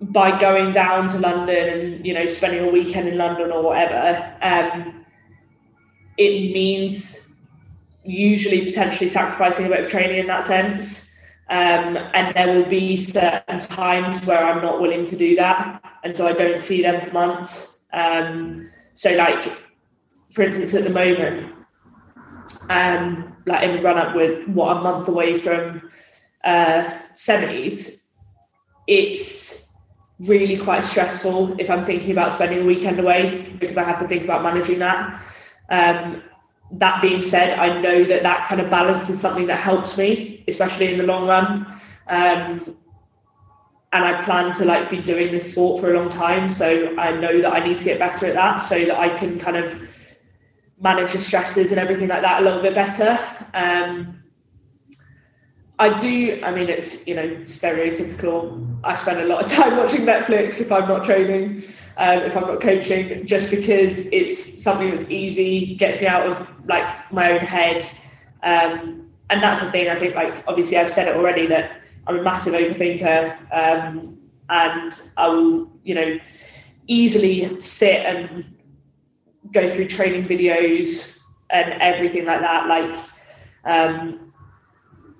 by 0.00 0.38
going 0.38 0.72
down 0.72 1.08
to 1.08 1.18
London 1.18 1.68
and 1.68 2.06
you 2.06 2.14
know 2.14 2.26
spending 2.26 2.64
a 2.66 2.70
weekend 2.70 3.08
in 3.08 3.18
London 3.18 3.50
or 3.50 3.62
whatever, 3.62 4.34
um, 4.42 5.04
it 6.16 6.52
means 6.52 7.28
usually 8.04 8.64
potentially 8.64 9.08
sacrificing 9.08 9.66
a 9.66 9.68
bit 9.68 9.80
of 9.80 9.90
training 9.90 10.18
in 10.18 10.26
that 10.26 10.46
sense. 10.46 11.10
Um, 11.50 11.96
and 12.12 12.34
there 12.36 12.54
will 12.54 12.68
be 12.68 12.96
certain 12.96 13.58
times 13.58 14.24
where 14.26 14.44
I'm 14.44 14.62
not 14.62 14.82
willing 14.82 15.06
to 15.06 15.16
do 15.16 15.34
that, 15.36 15.82
and 16.04 16.14
so 16.14 16.28
I 16.28 16.32
don't 16.32 16.60
see 16.60 16.82
them 16.82 17.02
for 17.02 17.12
months. 17.12 17.80
Um, 17.92 18.70
so, 18.92 19.12
like 19.12 19.50
for 20.32 20.42
instance, 20.42 20.74
at 20.74 20.84
the 20.84 20.90
moment, 20.90 21.54
um, 22.68 23.36
like 23.46 23.62
in 23.62 23.76
the 23.76 23.82
run 23.82 23.98
up, 23.98 24.14
with 24.14 24.46
what 24.48 24.76
a 24.76 24.80
month 24.80 25.08
away 25.08 25.38
from 25.38 25.90
uh, 26.44 26.98
semis, 27.14 28.02
it's 28.86 29.67
really 30.20 30.56
quite 30.56 30.84
stressful 30.84 31.58
if 31.60 31.70
I'm 31.70 31.84
thinking 31.84 32.10
about 32.10 32.32
spending 32.32 32.62
a 32.62 32.64
weekend 32.64 32.98
away 32.98 33.56
because 33.60 33.76
I 33.76 33.84
have 33.84 33.98
to 33.98 34.08
think 34.08 34.24
about 34.24 34.42
managing 34.42 34.78
that. 34.80 35.22
Um, 35.70 36.22
that 36.72 37.00
being 37.00 37.22
said, 37.22 37.58
I 37.58 37.80
know 37.80 38.04
that 38.04 38.22
that 38.22 38.46
kind 38.46 38.60
of 38.60 38.68
balance 38.68 39.08
is 39.08 39.20
something 39.20 39.46
that 39.46 39.60
helps 39.60 39.96
me, 39.96 40.44
especially 40.48 40.92
in 40.92 40.98
the 40.98 41.04
long 41.04 41.26
run. 41.26 41.66
Um, 42.08 42.76
and 43.92 44.04
I 44.04 44.22
plan 44.22 44.52
to 44.56 44.64
like 44.64 44.90
be 44.90 45.00
doing 45.00 45.32
this 45.32 45.50
sport 45.50 45.80
for 45.80 45.94
a 45.94 45.98
long 45.98 46.10
time, 46.10 46.50
so 46.50 46.94
I 46.98 47.12
know 47.12 47.40
that 47.40 47.52
I 47.52 47.64
need 47.64 47.78
to 47.78 47.84
get 47.84 47.98
better 47.98 48.26
at 48.26 48.34
that 48.34 48.56
so 48.56 48.84
that 48.84 48.98
I 48.98 49.16
can 49.16 49.38
kind 49.38 49.56
of 49.56 49.80
manage 50.80 51.12
the 51.12 51.18
stresses 51.18 51.70
and 51.70 51.80
everything 51.80 52.08
like 52.08 52.22
that 52.22 52.42
a 52.42 52.44
little 52.44 52.60
bit 52.60 52.74
better. 52.74 53.18
Um, 53.54 54.22
I 55.80 55.96
do. 55.96 56.40
I 56.42 56.50
mean, 56.50 56.68
it's 56.68 57.06
you 57.06 57.14
know 57.14 57.28
stereotypical. 57.44 58.66
I 58.82 58.94
spend 58.96 59.20
a 59.20 59.26
lot 59.26 59.44
of 59.44 59.50
time 59.58 59.76
watching 59.76 60.02
Netflix 60.02 60.60
if 60.60 60.72
I'm 60.72 60.88
not 60.88 61.04
training, 61.04 61.62
um, 61.96 62.18
if 62.20 62.36
I'm 62.36 62.46
not 62.46 62.60
coaching, 62.60 63.26
just 63.26 63.50
because 63.50 64.06
it's 64.08 64.62
something 64.62 64.90
that's 64.90 65.08
easy, 65.10 65.76
gets 65.76 66.00
me 66.00 66.06
out 66.06 66.26
of 66.26 66.46
like 66.66 67.12
my 67.12 67.32
own 67.32 67.40
head, 67.40 67.88
um, 68.42 69.08
and 69.30 69.42
that's 69.42 69.60
the 69.60 69.70
thing. 69.70 69.88
I 69.88 69.98
think 69.98 70.14
like 70.14 70.42
obviously 70.48 70.76
I've 70.76 70.90
said 70.90 71.06
it 71.08 71.16
already 71.16 71.46
that 71.46 71.80
I'm 72.06 72.18
a 72.18 72.22
massive 72.22 72.54
overthinker, 72.54 73.36
um, 73.54 74.18
and 74.48 75.00
I 75.16 75.28
will 75.28 75.70
you 75.84 75.94
know 75.94 76.18
easily 76.88 77.60
sit 77.60 78.04
and 78.04 78.44
go 79.52 79.72
through 79.72 79.88
training 79.88 80.26
videos 80.26 81.18
and 81.50 81.80
everything 81.80 82.24
like 82.24 82.40
that, 82.40 82.66
like. 82.66 82.98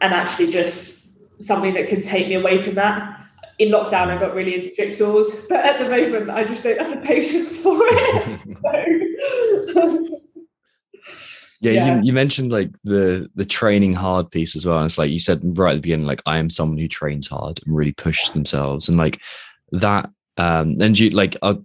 And 0.01 0.15
actually 0.15 0.51
just 0.51 1.09
something 1.43 1.75
that 1.75 1.89
can 1.89 2.01
take 2.01 2.29
me 2.29 2.35
away 2.35 2.59
from 2.59 2.75
that. 2.77 3.15
In 3.59 3.71
lockdown, 3.71 4.09
I 4.09 4.19
got 4.19 4.35
really 4.35 4.55
into 4.55 4.71
jigsaws, 4.71 5.49
but 5.49 5.65
at 5.65 5.81
the 5.81 5.89
moment, 5.89 6.31
I 6.31 6.45
just 6.45 6.63
don't 6.63 6.79
have 6.79 6.91
the 6.91 6.97
patience 7.07 7.59
for 7.59 7.77
it. 7.81 8.39
Yeah, 11.61 11.73
Yeah. 11.73 11.97
You, 11.97 12.01
you 12.05 12.13
mentioned 12.13 12.53
like 12.53 12.71
the 12.85 13.29
the 13.35 13.45
training 13.45 13.95
hard 13.95 14.31
piece 14.31 14.55
as 14.55 14.65
well. 14.65 14.77
And 14.77 14.87
it's 14.87 14.97
like 14.97 15.11
you 15.11 15.19
said 15.19 15.41
right 15.59 15.73
at 15.73 15.75
the 15.75 15.81
beginning, 15.81 16.07
like 16.07 16.23
I 16.25 16.39
am 16.39 16.51
someone 16.51 16.79
who 16.79 16.87
trains 16.87 17.27
hard 17.27 17.61
and 17.65 17.77
really 17.77 17.93
pushes 17.93 18.31
themselves, 18.31 18.89
and 18.89 18.97
like 18.97 19.21
that. 19.73 20.09
Um, 20.37 20.81
and 20.81 20.97
you 20.97 21.11
like 21.11 21.37
I, 21.43 21.59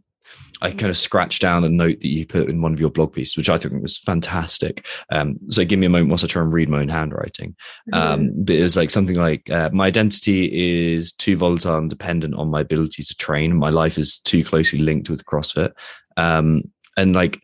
I 0.63 0.71
kind 0.71 0.89
of 0.89 0.97
scratched 0.97 1.41
down 1.41 1.65
a 1.65 1.69
note 1.69 1.99
that 1.99 2.07
you 2.07 2.25
put 2.25 2.47
in 2.47 2.61
one 2.61 2.71
of 2.71 2.79
your 2.79 2.89
blog 2.89 3.13
pieces, 3.13 3.35
which 3.35 3.49
I 3.49 3.57
think 3.57 3.81
was 3.81 3.97
fantastic. 3.97 4.87
Um, 5.11 5.37
so 5.49 5.65
give 5.65 5.77
me 5.77 5.87
a 5.87 5.89
moment 5.89 6.09
whilst 6.09 6.23
I 6.23 6.27
try 6.27 6.41
and 6.41 6.53
read 6.53 6.69
my 6.69 6.79
own 6.79 6.87
handwriting. 6.87 7.55
Um, 7.91 8.31
but 8.43 8.55
it 8.55 8.63
was 8.63 8.77
like 8.77 8.89
something 8.89 9.17
like 9.17 9.49
uh, 9.49 9.69
my 9.73 9.87
identity 9.87 10.93
is 10.95 11.11
too 11.11 11.35
volatile 11.35 11.77
and 11.77 11.89
dependent 11.89 12.35
on 12.35 12.49
my 12.49 12.61
ability 12.61 13.03
to 13.03 13.15
train. 13.15 13.57
My 13.57 13.69
life 13.69 13.97
is 13.97 14.19
too 14.19 14.45
closely 14.45 14.79
linked 14.79 15.09
with 15.09 15.25
CrossFit, 15.25 15.73
um, 16.15 16.63
and 16.95 17.13
like 17.13 17.41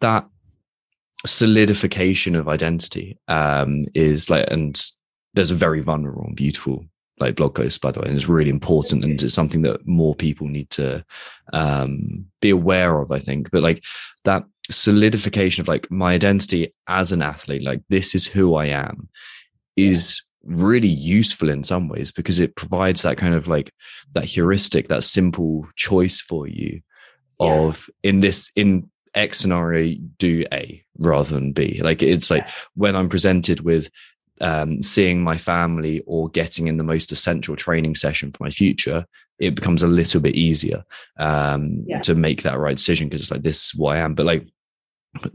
that 0.00 0.26
solidification 1.24 2.34
of 2.34 2.48
identity 2.48 3.18
um, 3.28 3.86
is 3.94 4.28
like, 4.28 4.50
and 4.50 4.82
there's 5.34 5.52
a 5.52 5.54
very 5.56 5.80
vulnerable 5.80 6.24
and 6.24 6.34
beautiful 6.34 6.84
like 7.18 7.36
blog 7.36 7.54
posts 7.54 7.78
by 7.78 7.90
the 7.90 8.00
way, 8.00 8.06
and 8.08 8.16
it's 8.16 8.28
really 8.28 8.50
important, 8.50 9.04
and 9.04 9.22
it's 9.22 9.34
something 9.34 9.62
that 9.62 9.86
more 9.86 10.14
people 10.14 10.48
need 10.48 10.70
to 10.70 11.04
um, 11.52 12.26
be 12.40 12.50
aware 12.50 12.98
of. 13.00 13.12
I 13.12 13.18
think, 13.18 13.50
but 13.50 13.62
like 13.62 13.82
that 14.24 14.44
solidification 14.70 15.62
of 15.62 15.68
like 15.68 15.90
my 15.90 16.14
identity 16.14 16.72
as 16.86 17.12
an 17.12 17.22
athlete, 17.22 17.62
like 17.62 17.82
this 17.88 18.14
is 18.14 18.26
who 18.26 18.54
I 18.54 18.66
am, 18.66 19.08
is 19.76 20.22
really 20.44 20.88
useful 20.88 21.48
in 21.48 21.62
some 21.62 21.88
ways 21.88 22.10
because 22.10 22.40
it 22.40 22.56
provides 22.56 23.02
that 23.02 23.16
kind 23.16 23.34
of 23.34 23.46
like 23.46 23.72
that 24.12 24.24
heuristic, 24.24 24.88
that 24.88 25.04
simple 25.04 25.66
choice 25.76 26.20
for 26.20 26.48
you 26.48 26.80
Yeah. 27.40 27.54
of 27.60 27.88
in 28.02 28.20
this 28.20 28.50
in 28.56 28.90
X 29.14 29.38
scenario, 29.40 29.96
do 30.18 30.44
A 30.52 30.82
rather 30.98 31.34
than 31.34 31.52
B. 31.52 31.80
Like 31.82 32.02
it's 32.02 32.30
like 32.30 32.48
when 32.74 32.96
I'm 32.96 33.08
presented 33.08 33.60
with 33.60 33.88
um, 34.42 34.82
seeing 34.82 35.22
my 35.22 35.38
family 35.38 36.02
or 36.06 36.28
getting 36.28 36.66
in 36.68 36.76
the 36.76 36.84
most 36.84 37.12
essential 37.12 37.56
training 37.56 37.94
session 37.94 38.30
for 38.32 38.44
my 38.44 38.50
future, 38.50 39.06
it 39.38 39.54
becomes 39.54 39.82
a 39.82 39.88
little 39.88 40.20
bit 40.20 40.34
easier 40.34 40.84
um, 41.18 41.84
Yeah. 41.86 42.00
to 42.00 42.14
make 42.14 42.42
that 42.42 42.58
right 42.58 42.76
decision 42.76 43.08
because 43.08 43.22
it's 43.22 43.30
like 43.30 43.42
this 43.42 43.64
is 43.64 43.70
who 43.76 43.86
I 43.86 43.98
am. 43.98 44.14
But 44.14 44.26
like 44.26 44.46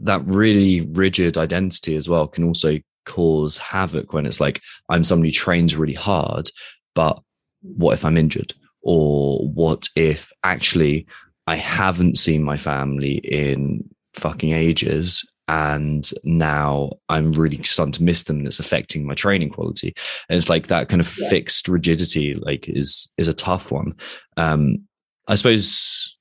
that 0.00 0.24
really 0.26 0.82
rigid 0.92 1.36
identity 1.36 1.96
as 1.96 2.08
well 2.08 2.28
can 2.28 2.44
also 2.44 2.78
cause 3.06 3.56
havoc 3.58 4.12
when 4.12 4.26
it's 4.26 4.40
like 4.40 4.60
I'm 4.88 5.04
somebody 5.04 5.30
who 5.30 5.34
trains 5.34 5.76
really 5.76 5.94
hard, 5.94 6.50
but 6.94 7.20
what 7.62 7.94
if 7.94 8.04
I'm 8.04 8.16
injured? 8.16 8.54
Or 8.82 9.48
what 9.48 9.88
if 9.96 10.30
actually 10.44 11.06
I 11.46 11.56
haven't 11.56 12.18
seen 12.18 12.42
my 12.42 12.56
family 12.56 13.16
in 13.16 13.88
fucking 14.14 14.52
ages 14.52 15.26
and 15.48 16.10
now 16.24 16.92
I'm 17.08 17.32
really 17.32 17.62
starting 17.64 17.92
to 17.92 18.02
miss 18.02 18.24
them 18.24 18.38
and 18.38 18.46
it's 18.46 18.60
affecting 18.60 19.06
my 19.06 19.14
training 19.14 19.50
quality. 19.50 19.94
And 20.28 20.36
it's 20.36 20.50
like 20.50 20.66
that 20.68 20.88
kind 20.88 21.00
of 21.00 21.16
Yeah. 21.18 21.28
fixed 21.30 21.68
rigidity 21.68 22.34
like 22.34 22.68
is 22.68 23.10
is 23.16 23.28
a 23.28 23.34
tough 23.34 23.72
one. 23.72 23.94
Um 24.36 24.86
I 25.26 25.34
suppose 25.34 26.16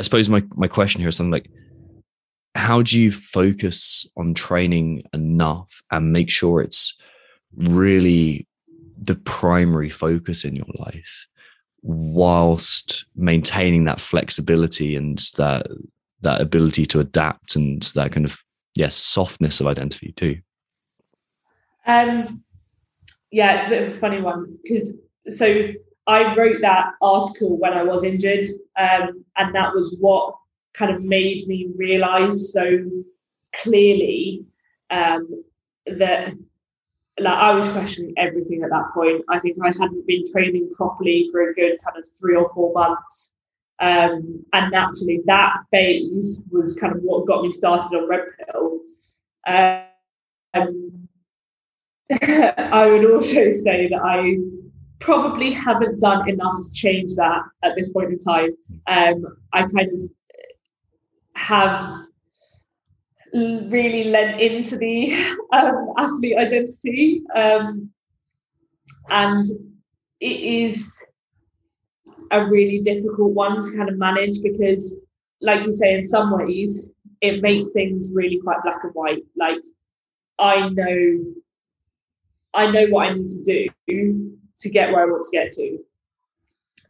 I 0.00 0.02
suppose 0.02 0.28
my 0.28 0.42
my 0.54 0.68
question 0.68 1.00
here 1.00 1.08
is 1.08 1.16
something 1.16 1.30
like 1.30 1.50
how 2.54 2.80
do 2.80 2.98
you 2.98 3.12
focus 3.12 4.06
on 4.16 4.32
training 4.32 5.02
enough 5.12 5.82
and 5.90 6.12
make 6.12 6.30
sure 6.30 6.62
it's 6.62 6.96
really 7.54 8.46
the 8.96 9.14
primary 9.14 9.90
focus 9.90 10.44
in 10.44 10.56
your 10.56 10.66
life 10.78 11.26
whilst 11.82 13.04
maintaining 13.14 13.84
that 13.84 14.00
flexibility 14.00 14.96
and 14.96 15.18
that 15.36 15.66
that 16.22 16.40
ability 16.40 16.86
to 16.86 16.98
adapt 16.98 17.56
and 17.56 17.82
that 17.94 18.10
kind 18.12 18.24
of 18.24 18.42
yes 18.76 18.96
softness 18.96 19.60
of 19.60 19.66
identity 19.66 20.12
too 20.12 20.36
Um, 21.86 22.42
yeah, 23.30 23.54
it's 23.54 23.66
a 23.66 23.68
bit 23.68 23.88
of 23.88 23.96
a 23.96 24.00
funny 24.00 24.20
one 24.20 24.58
because 24.62 24.96
so 25.28 25.68
I 26.06 26.34
wrote 26.36 26.60
that 26.60 26.92
article 27.02 27.58
when 27.58 27.72
I 27.72 27.82
was 27.82 28.04
injured, 28.04 28.44
um, 28.78 29.24
and 29.36 29.54
that 29.54 29.74
was 29.74 29.96
what 30.00 30.36
kind 30.74 30.94
of 30.94 31.02
made 31.02 31.46
me 31.46 31.68
realize 31.76 32.52
so 32.52 32.84
clearly 33.52 34.44
um, 34.90 35.44
that 35.86 36.34
like 37.18 37.34
I 37.34 37.54
was 37.54 37.68
questioning 37.68 38.12
everything 38.16 38.62
at 38.62 38.70
that 38.70 38.90
point. 38.92 39.24
I 39.28 39.38
think 39.40 39.56
I 39.62 39.68
hadn't 39.68 40.06
been 40.06 40.30
training 40.30 40.70
properly 40.74 41.28
for 41.32 41.48
a 41.48 41.54
good 41.54 41.78
kind 41.82 41.96
of 41.98 42.08
three 42.18 42.36
or 42.36 42.50
four 42.52 42.72
months. 42.72 43.32
Um, 43.78 44.44
and 44.52 44.72
naturally, 44.72 45.20
that 45.26 45.58
phase 45.70 46.40
was 46.50 46.74
kind 46.74 46.94
of 46.94 47.02
what 47.02 47.26
got 47.26 47.42
me 47.42 47.50
started 47.50 47.94
on 47.96 48.08
Red 48.08 48.24
Pill. 48.38 48.80
Um, 49.46 51.08
I 52.22 52.86
would 52.86 53.10
also 53.10 53.52
say 53.52 53.88
that 53.88 54.00
I 54.02 54.38
probably 54.98 55.50
haven't 55.52 56.00
done 56.00 56.28
enough 56.28 56.54
to 56.54 56.72
change 56.72 57.14
that 57.16 57.42
at 57.62 57.74
this 57.76 57.90
point 57.90 58.12
in 58.12 58.18
time. 58.18 58.50
Um, 58.86 59.26
I 59.52 59.62
kind 59.62 59.90
of 59.92 60.10
have 61.34 62.06
really 63.34 64.04
lent 64.04 64.40
into 64.40 64.76
the 64.76 65.12
um, 65.52 65.92
athlete 65.98 66.36
identity, 66.38 67.22
um, 67.34 67.90
and 69.10 69.44
it 70.20 70.40
is 70.40 70.95
a 72.30 72.46
really 72.46 72.80
difficult 72.80 73.32
one 73.32 73.62
to 73.62 73.76
kind 73.76 73.88
of 73.88 73.98
manage 73.98 74.42
because, 74.42 74.96
like 75.40 75.64
you 75.64 75.72
say, 75.72 75.94
in 75.94 76.04
some 76.04 76.36
ways, 76.36 76.90
it 77.20 77.42
makes 77.42 77.70
things 77.70 78.10
really 78.12 78.40
quite 78.42 78.62
black 78.62 78.82
and 78.84 78.92
white. 78.94 79.24
Like 79.36 79.60
I 80.38 80.68
know 80.68 81.24
I 82.54 82.70
know 82.70 82.86
what 82.86 83.08
I 83.08 83.14
need 83.14 83.28
to 83.28 83.68
do 83.86 84.38
to 84.60 84.70
get 84.70 84.90
where 84.90 85.02
I 85.02 85.06
want 85.06 85.24
to 85.24 85.30
get 85.30 85.52
to. 85.52 85.78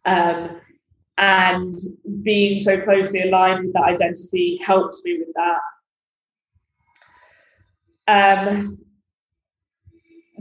Um, 0.04 0.60
and 1.18 1.76
being 2.22 2.60
so 2.60 2.80
closely 2.80 3.22
aligned 3.22 3.64
with 3.64 3.72
that 3.72 3.84
identity 3.84 4.60
helps 4.64 5.02
me 5.04 5.18
with 5.18 5.34
that. 5.34 5.60
Um, 8.08 8.78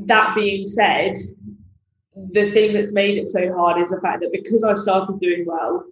that 0.05 0.35
being 0.35 0.65
said, 0.65 1.15
the 2.31 2.49
thing 2.51 2.73
that's 2.73 2.93
made 2.93 3.17
it 3.17 3.27
so 3.27 3.53
hard 3.53 3.81
is 3.81 3.89
the 3.89 4.01
fact 4.01 4.21
that 4.21 4.31
because 4.31 4.63
I've 4.63 4.79
started 4.79 5.19
doing 5.19 5.45
well, 5.45 5.85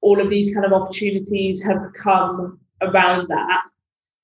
all 0.00 0.20
of 0.20 0.30
these 0.30 0.54
kind 0.54 0.64
of 0.64 0.72
opportunities 0.72 1.62
have 1.64 1.92
come 1.94 2.60
around 2.80 3.28
that 3.28 3.62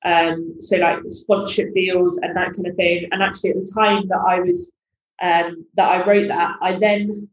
um, 0.04 0.56
so 0.60 0.76
like 0.76 0.98
sponsorship 1.10 1.74
deals 1.74 2.18
and 2.18 2.36
that 2.36 2.54
kind 2.54 2.66
of 2.66 2.76
thing. 2.76 3.08
And 3.12 3.22
actually, 3.22 3.50
at 3.50 3.56
the 3.56 3.72
time 3.72 4.08
that 4.08 4.20
I 4.26 4.40
was 4.40 4.72
um, 5.20 5.64
that 5.74 5.88
I 5.88 6.06
wrote 6.06 6.28
that, 6.28 6.56
I 6.60 6.78
then 6.78 7.28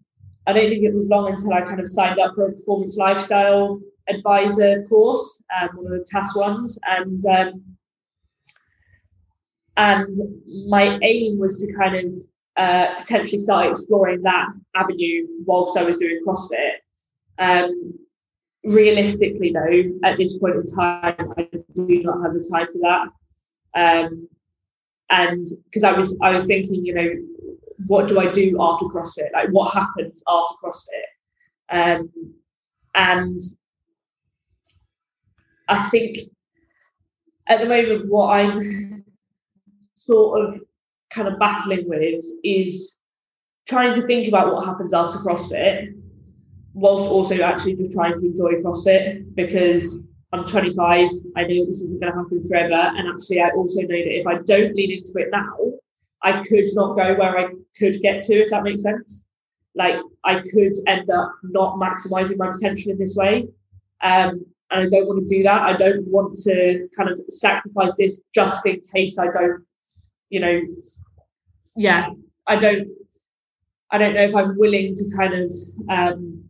I 0.48 0.54
don't 0.54 0.70
think 0.70 0.84
it 0.84 0.94
was 0.94 1.10
long 1.10 1.34
until 1.34 1.54
I 1.54 1.62
kind 1.62 1.80
of 1.80 1.90
signed 1.90 2.20
up 2.20 2.36
for 2.36 2.48
a 2.48 2.54
performance 2.54 2.98
lifestyle 2.98 3.80
advisor 4.08 4.84
course, 4.88 5.42
um, 5.60 5.70
one 5.76 5.86
of 5.86 5.92
the 5.92 6.06
TASS 6.10 6.36
ones, 6.36 6.78
and 6.88 7.26
um, 7.26 7.64
and 9.78 10.18
my 10.68 11.00
aim 11.02 11.40
was 11.40 11.62
to 11.62 11.74
kind 11.74 11.96
of 11.96 12.14
uh, 12.60 12.96
potentially 13.00 13.40
start 13.40 13.72
exploring 13.72 14.22
that 14.24 14.48
avenue 14.76 15.26
whilst 15.46 15.78
I 15.78 15.84
was 15.84 15.98
doing 15.98 16.20
CrossFit. 16.26 16.80
Um, 17.40 17.94
realistically 18.64 19.54
though 19.54 20.08
at 20.08 20.18
this 20.18 20.38
point 20.38 20.56
in 20.56 20.68
time 20.68 21.34
i 21.38 21.48
do 21.76 22.04
not 22.04 22.22
have 22.22 22.34
the 22.34 22.48
time 22.52 22.68
for 22.74 22.80
that. 22.82 23.08
Um 23.76 24.28
and 25.10 25.48
because 25.66 25.84
i 25.84 25.92
was 25.92 26.16
i 26.22 26.32
was 26.32 26.46
thinking 26.46 26.86
you 26.86 26.94
know 26.94 27.10
what 27.88 28.08
do 28.08 28.20
i 28.20 28.30
do 28.30 28.58
after 28.60 28.86
crossfit? 28.86 29.32
Like 29.34 29.50
what 29.50 29.74
happens 29.74 30.22
after 30.28 30.56
crossfit? 30.62 31.10
Um 31.70 32.12
and 32.96 33.40
i 35.70 35.88
think 35.90 36.18
at 37.48 37.62
the 37.62 37.66
moment 37.66 38.10
what 38.10 38.28
i'm 38.28 39.06
sort 39.98 40.42
of 40.42 40.62
kind 41.12 41.28
of 41.28 41.40
battling 41.40 41.88
with 41.88 42.24
is 42.44 42.98
trying 43.68 44.00
to 44.00 44.06
think 44.08 44.28
about 44.28 44.54
what 44.54 44.66
happens 44.66 44.94
after 44.94 45.20
crossfit 45.20 45.94
whilst 46.74 47.10
also 47.10 47.42
actually 47.42 47.76
just 47.76 47.92
trying 47.92 48.14
to 48.14 48.26
enjoy 48.26 48.54
CrossFit 48.62 49.36
because 49.36 50.00
I'm 50.32 50.46
25. 50.46 51.10
I 51.36 51.44
know 51.44 51.66
this 51.66 51.82
isn't 51.82 52.00
going 52.00 52.12
to 52.12 52.18
happen 52.18 52.48
forever. 52.48 52.94
And 52.96 53.08
actually, 53.10 53.42
I 53.42 53.50
also 53.50 53.82
know 53.82 53.88
that 53.88 54.20
if 54.20 54.28
I 54.28 54.36
don't 54.44 54.76
lean 54.76 54.92
into 54.92 55.14
it 55.16 55.30
now, 55.32 55.58
I 56.22 56.42
could 56.44 56.66
not 56.74 56.96
go 56.96 57.16
where 57.16 57.38
I 57.38 57.50
could 57.78 58.02
get 58.02 58.24
to, 58.24 58.34
if 58.34 58.50
that 58.52 58.64
makes 58.64 58.84
sense. 58.84 59.24
Like, 59.76 60.00
I 60.24 60.42
could 60.42 60.74
end 60.88 61.10
up 61.10 61.34
not 61.44 61.76
maximizing 61.76 62.38
my 62.38 62.52
potential 62.52 62.92
in 62.92 63.00
this 63.00 63.16
way. 63.16 63.48
Um, 64.02 64.46
and 64.72 64.86
I 64.86 64.90
don't 64.90 65.08
want 65.08 65.28
to 65.28 65.36
do 65.36 65.44
that. 65.44 65.62
I 65.62 65.74
don't 65.74 66.06
want 66.08 66.38
to 66.40 66.88
kind 66.96 67.10
of 67.10 67.20
sacrifice 67.30 67.94
this 67.98 68.20
just 68.36 68.66
in 68.66 68.82
case 68.94 69.18
I 69.18 69.26
don't, 69.26 69.64
you 70.30 70.40
know, 70.40 70.62
yeah, 71.80 72.10
I 72.46 72.58
don't. 72.58 72.90
I 73.90 73.98
don't 73.98 74.14
know 74.14 74.24
if 74.24 74.36
I'm 74.36 74.58
willing 74.58 74.96
to 74.96 75.16
kind 75.16 75.34
of 75.34 75.52
um, 75.90 76.44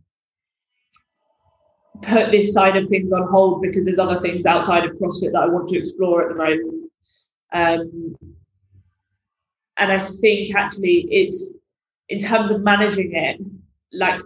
put 2.02 2.32
this 2.32 2.52
side 2.52 2.76
of 2.76 2.90
things 2.90 3.14
on 3.14 3.28
hold 3.28 3.62
because 3.62 3.86
there's 3.86 4.00
other 4.00 4.20
things 4.22 4.48
outside 4.48 4.86
of 4.86 4.98
CrossFit 4.98 5.32
that 5.34 5.44
I 5.44 5.48
want 5.48 5.70
to 5.70 5.78
explore 5.78 6.24
at 6.24 6.30
the 6.30 6.36
moment. 6.36 6.92
Um, 7.54 8.16
and 9.78 9.92
I 9.92 10.00
think 10.00 10.56
actually 10.56 11.08
it's 11.12 11.52
in 12.10 12.20
terms 12.20 12.50
of 12.50 12.62
managing 12.62 13.14
it, 13.14 13.40
like 13.94 14.20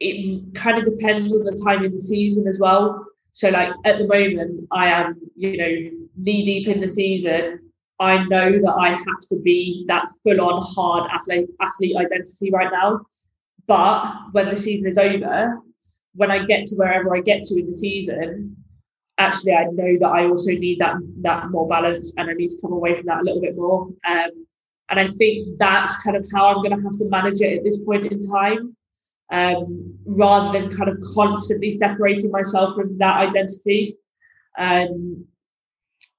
it 0.00 0.52
kind 0.56 0.78
of 0.78 0.84
depends 0.84 1.32
on 1.32 1.44
the 1.44 1.62
time 1.64 1.84
in 1.84 1.94
the 1.94 2.00
season 2.00 2.48
as 2.48 2.58
well. 2.58 3.06
So 3.34 3.50
like 3.50 3.72
at 3.84 3.98
the 3.98 4.06
moment, 4.08 4.66
I 4.72 4.88
am 4.88 5.14
you 5.36 5.56
know 5.56 5.90
knee 6.16 6.44
deep 6.44 6.66
in 6.66 6.80
the 6.80 6.88
season. 6.88 7.69
I 8.00 8.24
know 8.24 8.50
that 8.50 8.74
I 8.78 8.92
have 8.92 9.20
to 9.30 9.36
be 9.42 9.84
that 9.88 10.08
full 10.24 10.40
on 10.40 10.62
hard 10.62 11.10
athlete 11.10 11.50
athlete 11.60 11.96
identity 11.96 12.50
right 12.50 12.72
now. 12.72 13.00
But 13.66 14.32
when 14.32 14.46
the 14.46 14.56
season 14.56 14.90
is 14.90 14.98
over, 14.98 15.58
when 16.14 16.30
I 16.30 16.44
get 16.44 16.66
to 16.66 16.74
wherever 16.76 17.14
I 17.14 17.20
get 17.20 17.44
to 17.44 17.58
in 17.58 17.66
the 17.66 17.74
season, 17.74 18.56
actually 19.18 19.52
I 19.52 19.64
know 19.64 19.98
that 20.00 20.08
I 20.08 20.24
also 20.26 20.50
need 20.50 20.78
that 20.80 20.96
that 21.20 21.50
more 21.50 21.68
balance 21.68 22.12
and 22.16 22.30
I 22.30 22.32
need 22.32 22.48
to 22.48 22.60
come 22.62 22.72
away 22.72 22.96
from 22.96 23.06
that 23.06 23.20
a 23.20 23.24
little 23.24 23.40
bit 23.42 23.56
more. 23.56 23.88
Um, 24.08 24.46
and 24.88 24.98
I 24.98 25.06
think 25.06 25.58
that's 25.58 25.96
kind 26.02 26.16
of 26.16 26.26
how 26.34 26.48
I'm 26.48 26.64
going 26.64 26.76
to 26.76 26.82
have 26.82 26.98
to 26.98 27.08
manage 27.10 27.40
it 27.40 27.58
at 27.58 27.64
this 27.64 27.78
point 27.84 28.10
in 28.10 28.20
time, 28.20 28.76
um, 29.30 29.94
rather 30.04 30.58
than 30.58 30.76
kind 30.76 30.90
of 30.90 30.98
constantly 31.14 31.78
separating 31.78 32.30
myself 32.30 32.74
from 32.74 32.98
that 32.98 33.16
identity. 33.18 33.98
Um, 34.58 35.26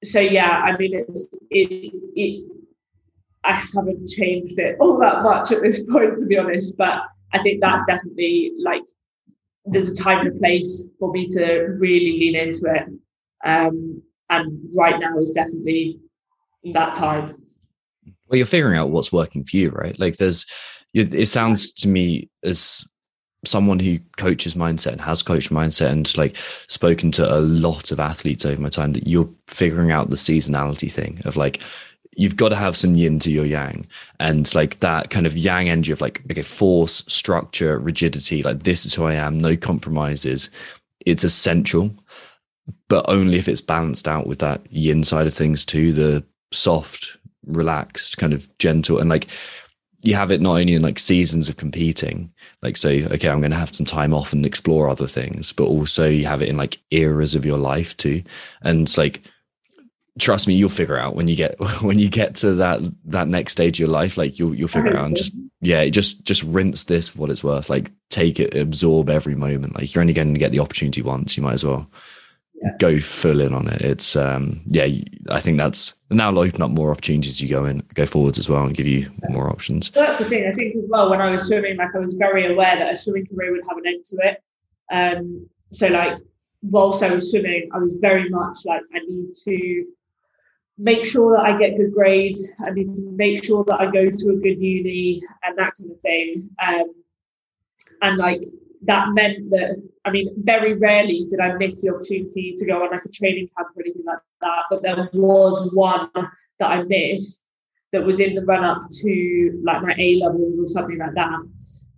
so 0.04 0.20
yeah, 0.20 0.50
I 0.50 0.78
mean, 0.78 0.94
it's 0.94 1.28
it 1.50 1.94
it. 2.16 2.52
I 3.44 3.54
haven't 3.54 4.08
changed 4.08 4.60
it 4.60 4.78
all 4.80 5.00
that 5.00 5.24
much 5.24 5.52
at 5.52 5.62
this 5.62 5.84
point, 5.84 6.20
to 6.20 6.26
be 6.26 6.38
honest. 6.38 6.78
But 6.78 7.02
I 7.34 7.42
think 7.42 7.62
that's 7.62 7.84
definitely 7.86 8.52
like 8.60 8.84
there's 9.66 9.90
a 9.90 9.96
time 9.96 10.26
and 10.26 10.36
a 10.36 10.40
place 10.40 10.84
for 11.00 11.12
me 11.12 11.28
to 11.30 11.76
really 11.80 12.20
lean 12.20 12.36
into 12.36 12.66
it. 12.66 12.84
Um, 13.44 14.02
and 14.30 14.60
right 14.76 15.00
now 15.00 15.18
is 15.20 15.32
definitely 15.32 16.00
that 16.74 16.96
time. 16.96 17.36
Well, 18.28 18.38
you're 18.38 18.46
figuring 18.46 18.78
out 18.78 18.92
what's 18.92 19.12
working 19.12 19.44
for 19.44 19.58
you, 19.58 19.70
right? 19.72 19.98
Like, 20.00 20.18
there's, 20.18 20.46
it 20.94 21.28
sounds 21.28 21.72
to 21.74 21.90
me 21.90 22.30
as 22.44 22.86
someone 23.44 23.80
who 23.80 23.98
coaches 24.18 24.54
mindset 24.54 24.92
and 24.92 25.02
has 25.02 25.24
coached 25.24 25.52
mindset 25.52 25.90
and 25.90 26.16
like 26.18 26.36
spoken 26.68 27.12
to 27.12 27.36
a 27.36 27.40
lot 27.40 27.92
of 27.92 28.00
athletes 28.00 28.46
over 28.46 28.62
my 28.62 28.70
time 28.70 28.94
that 28.94 29.08
you're 29.08 29.30
figuring 29.48 29.92
out 29.92 30.10
the 30.10 30.16
seasonality 30.16 30.92
thing 30.92 31.20
of 31.26 31.36
like 31.36 31.60
you've 32.16 32.36
got 32.36 32.50
to 32.50 32.56
have 32.56 32.78
some 32.78 32.96
yin 32.96 33.18
to 33.20 33.32
your 33.32 33.46
yang. 33.46 33.88
And 34.20 34.54
like 34.54 34.80
that 34.80 35.10
kind 35.10 35.26
of 35.26 35.38
yang 35.38 35.70
energy 35.70 35.92
of 35.92 36.02
like 36.02 36.22
okay 36.30 36.44
force 36.44 37.04
structure 37.08 37.80
rigidity 37.80 38.44
like 38.44 38.64
this 38.64 38.86
is 38.86 38.94
who 38.94 39.06
i 39.06 39.14
am 39.14 39.40
no 39.40 39.56
compromises 39.56 40.50
it's 41.06 41.24
essential. 41.24 41.92
But 42.88 43.06
only 43.08 43.38
if 43.38 43.48
it's 43.48 43.62
balanced 43.62 44.08
out 44.08 44.28
with 44.28 44.40
that 44.40 44.62
yin 44.72 45.04
side 45.04 45.28
of 45.28 45.34
things 45.34 45.66
too 45.66 45.94
the 45.94 46.24
soft 46.52 47.18
relaxed 47.46 48.18
kind 48.18 48.34
of 48.34 48.56
gentle 48.60 49.00
and 49.00 49.10
like 49.10 49.28
you 50.04 50.16
have 50.16 50.32
it 50.32 50.42
not 50.42 50.60
only 50.60 50.74
in 50.74 50.82
like 50.82 51.00
seasons 51.00 51.48
of 51.48 51.58
competing 51.58 52.32
like 52.62 52.76
say 52.76 53.06
okay 53.06 53.30
i'm 53.30 53.40
going 53.40 53.52
to 53.52 53.58
have 53.58 53.76
some 53.76 53.86
time 53.86 54.14
off 54.14 54.34
and 54.34 54.46
explore 54.46 54.90
other 54.90 55.08
things 55.08 55.52
but 55.52 55.66
also 55.66 56.08
you 56.08 56.26
have 56.26 56.42
it 56.42 56.50
in 56.50 56.58
like 56.58 56.80
eras 56.92 57.36
of 57.36 57.46
your 57.46 57.58
life 57.58 57.96
too. 57.98 58.24
And 58.62 58.82
it's 58.82 58.98
like 58.98 59.22
trust 60.20 60.48
me 60.48 60.54
you'll 60.54 60.70
figure 60.70 60.98
out 60.98 61.16
when 61.16 61.28
you 61.28 61.36
get 61.36 61.58
when 61.82 62.00
you 62.00 62.10
get 62.10 62.36
to 62.36 62.54
that 62.56 62.82
that 63.06 63.28
next 63.28 63.54
stage 63.54 63.78
of 63.78 63.88
your 63.88 63.90
life 63.90 64.18
like 64.18 64.38
you'll 64.38 64.54
you'll 64.54 64.68
figure 64.68 64.98
out 64.98 65.06
and 65.06 65.18
just 65.18 65.32
yeah 65.62 65.88
just 65.88 66.24
just 66.24 66.44
rinse 66.44 66.84
this 66.84 67.10
for 67.10 67.20
what 67.20 67.30
it's 67.30 67.44
worth 67.44 67.70
like 67.70 67.92
take 68.10 68.40
it 68.40 68.56
absorb 68.56 69.10
every 69.10 69.36
moment. 69.36 69.76
Like 69.76 69.94
you're 69.94 70.02
only 70.02 70.14
going 70.14 70.34
to 70.34 70.40
get 70.40 70.52
the 70.52 70.60
opportunity 70.60 71.02
once 71.02 71.38
you 71.38 71.44
might 71.44 71.54
as 71.54 71.64
well 71.64 71.90
yeah. 72.62 72.76
go 72.80 73.00
full 73.00 73.42
in 73.42 73.54
on 73.54 73.68
it 73.68 73.82
it's 73.82 74.16
um 74.16 74.62
yeah 74.68 74.88
i 75.30 75.40
think 75.40 75.58
that's 75.58 75.94
now 76.10 76.32
will 76.32 76.40
open 76.40 76.62
up 76.62 76.72
more 76.72 76.92
opportunities 76.92 77.42
you 77.42 77.50
go 77.50 77.66
in 77.66 77.80
go 77.94 78.06
forwards 78.06 78.40
as 78.40 78.50
well 78.50 78.64
and 78.64 78.76
give 78.76 78.88
you 78.88 79.10
more 79.30 79.50
options 79.50 79.92
so 79.94 80.02
that's 80.02 80.20
the 80.20 80.26
thing 80.26 80.48
i 80.52 80.54
think 80.54 80.76
as 80.76 80.84
well 80.88 81.10
when 81.10 81.22
i 81.22 81.30
was 81.30 81.44
swimming 81.48 81.78
like 81.78 81.96
i 81.96 82.00
was 82.00 82.16
very 82.16 82.52
aware 82.52 82.76
that 82.76 82.94
a 82.94 82.98
swimming 82.98 83.26
career 83.28 83.52
would 83.52 83.64
have 83.68 83.78
an 83.78 83.88
end 83.88 84.06
to 84.06 84.18
it 84.18 84.44
um 84.92 85.48
so 85.72 85.88
like 85.88 86.18
whilst 86.62 87.04
i 87.04 87.14
was 87.14 87.32
swimming 87.32 87.70
i 87.74 87.78
was 87.78 87.96
very 87.96 88.30
much 88.30 88.58
like 88.66 88.82
i 88.94 89.00
need 89.08 89.34
to 89.34 89.86
make 90.82 91.06
sure 91.06 91.36
that 91.36 91.44
I 91.44 91.58
get 91.58 91.78
good 91.78 91.94
grades. 91.94 92.48
I 92.66 92.72
need 92.72 92.96
to 92.96 93.12
make 93.12 93.44
sure 93.44 93.64
that 93.66 93.80
I 93.80 93.86
go 93.86 94.10
to 94.10 94.30
a 94.30 94.36
good 94.36 94.60
uni 94.60 95.22
and 95.44 95.58
that 95.58 95.74
kind 95.78 95.92
of 95.92 96.00
thing. 96.00 96.50
Um, 96.62 96.96
and 98.02 98.18
like 98.18 98.42
that 98.84 99.10
meant 99.14 99.50
that 99.52 99.82
I 100.06 100.12
mean, 100.12 100.34
very 100.38 100.74
rarely 100.74 101.28
did 101.30 101.40
I 101.40 101.54
miss 101.54 101.82
the 101.82 101.94
opportunity 101.94 102.56
to 102.58 102.66
go 102.66 102.84
on 102.84 102.92
like 102.92 103.06
a 103.06 103.10
training 103.10 103.50
camp 103.56 103.70
or 103.76 103.82
anything 103.82 104.06
like 104.06 104.18
that. 104.42 104.64
But 104.70 104.82
there 104.82 105.10
was 105.14 105.70
one 105.74 106.10
that 106.14 106.70
I 106.70 106.84
missed 106.84 107.44
that 107.92 108.04
was 108.04 108.20
in 108.20 108.36
the 108.36 108.44
run 108.44 108.64
up 108.64 108.82
to 108.90 109.62
like 109.64 109.84
my 109.84 109.94
A 109.98 110.16
levels 110.16 110.58
or 110.58 110.68
something 110.68 110.98
like 110.98 111.14
that. 111.14 111.40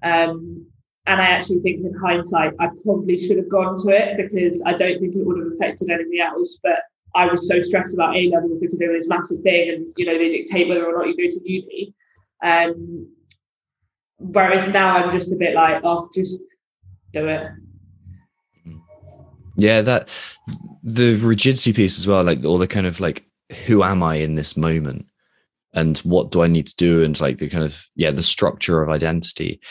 Um, 0.04 0.66
and 1.06 1.22
I 1.22 1.26
actually 1.26 1.60
think 1.60 1.86
in 1.86 1.94
hindsight, 1.94 2.54
I 2.60 2.70
probably 2.84 3.18
should 3.18 3.38
have 3.38 3.50
gone 3.50 3.78
to 3.84 3.90
it 3.90 4.18
because 4.18 4.62
I 4.66 4.72
don't 4.72 5.00
think 5.00 5.16
it 5.16 5.26
would 5.26 5.38
have 5.38 5.54
affected 5.54 5.90
anything 5.90 6.20
else. 6.20 6.60
But 6.64 6.80
I 7.16 7.26
was 7.26 7.48
so 7.48 7.62
stressed 7.64 7.94
about 7.94 8.16
A 8.16 8.30
levels 8.30 8.60
because 8.60 8.80
they 8.80 8.88
were 8.88 8.94
this 8.94 9.08
massive 9.08 9.42
thing, 9.42 9.70
and 9.70 9.94
you 9.98 10.06
know 10.06 10.18
they 10.18 10.30
dictate 10.30 10.68
whether 10.68 10.86
or 10.86 10.98
not 10.98 11.08
you 11.08 11.16
go 11.16 11.34
to 11.34 11.50
uni. 11.52 11.94
Um, 12.42 13.08
whereas 14.18 14.72
now 14.74 14.98
I'm 14.98 15.12
just 15.12 15.32
a 15.32 15.36
bit 15.36 15.56
like, 15.56 15.82
oh, 15.84 16.10
just 16.14 16.42
do 17.14 17.28
it. 17.28 17.52
Mm-hmm. 18.68 18.78
Yeah, 19.58 19.82
that 19.82 20.10
the 20.84 21.16
rigidity 21.16 21.74
piece 21.74 21.98
as 21.98 22.08
well, 22.08 22.24
like 22.24 22.44
all 22.44 22.58
the 22.58 22.68
kind 22.68 22.88
of 22.88 23.00
like, 23.00 23.26
who 23.66 23.84
am 23.84 24.04
I 24.04 24.16
in 24.16 24.36
this 24.36 24.58
moment, 24.58 25.08
and 25.74 25.98
what 26.00 26.32
do 26.32 26.42
I 26.44 26.48
need 26.48 26.68
to 26.68 26.76
do, 26.76 27.04
and 27.04 27.20
like 27.20 27.38
the 27.38 27.50
kind 27.50 27.64
of 27.64 27.88
yeah, 27.96 28.12
the 28.12 28.24
structure 28.24 28.82
of 28.82 28.90
identity. 28.90 29.62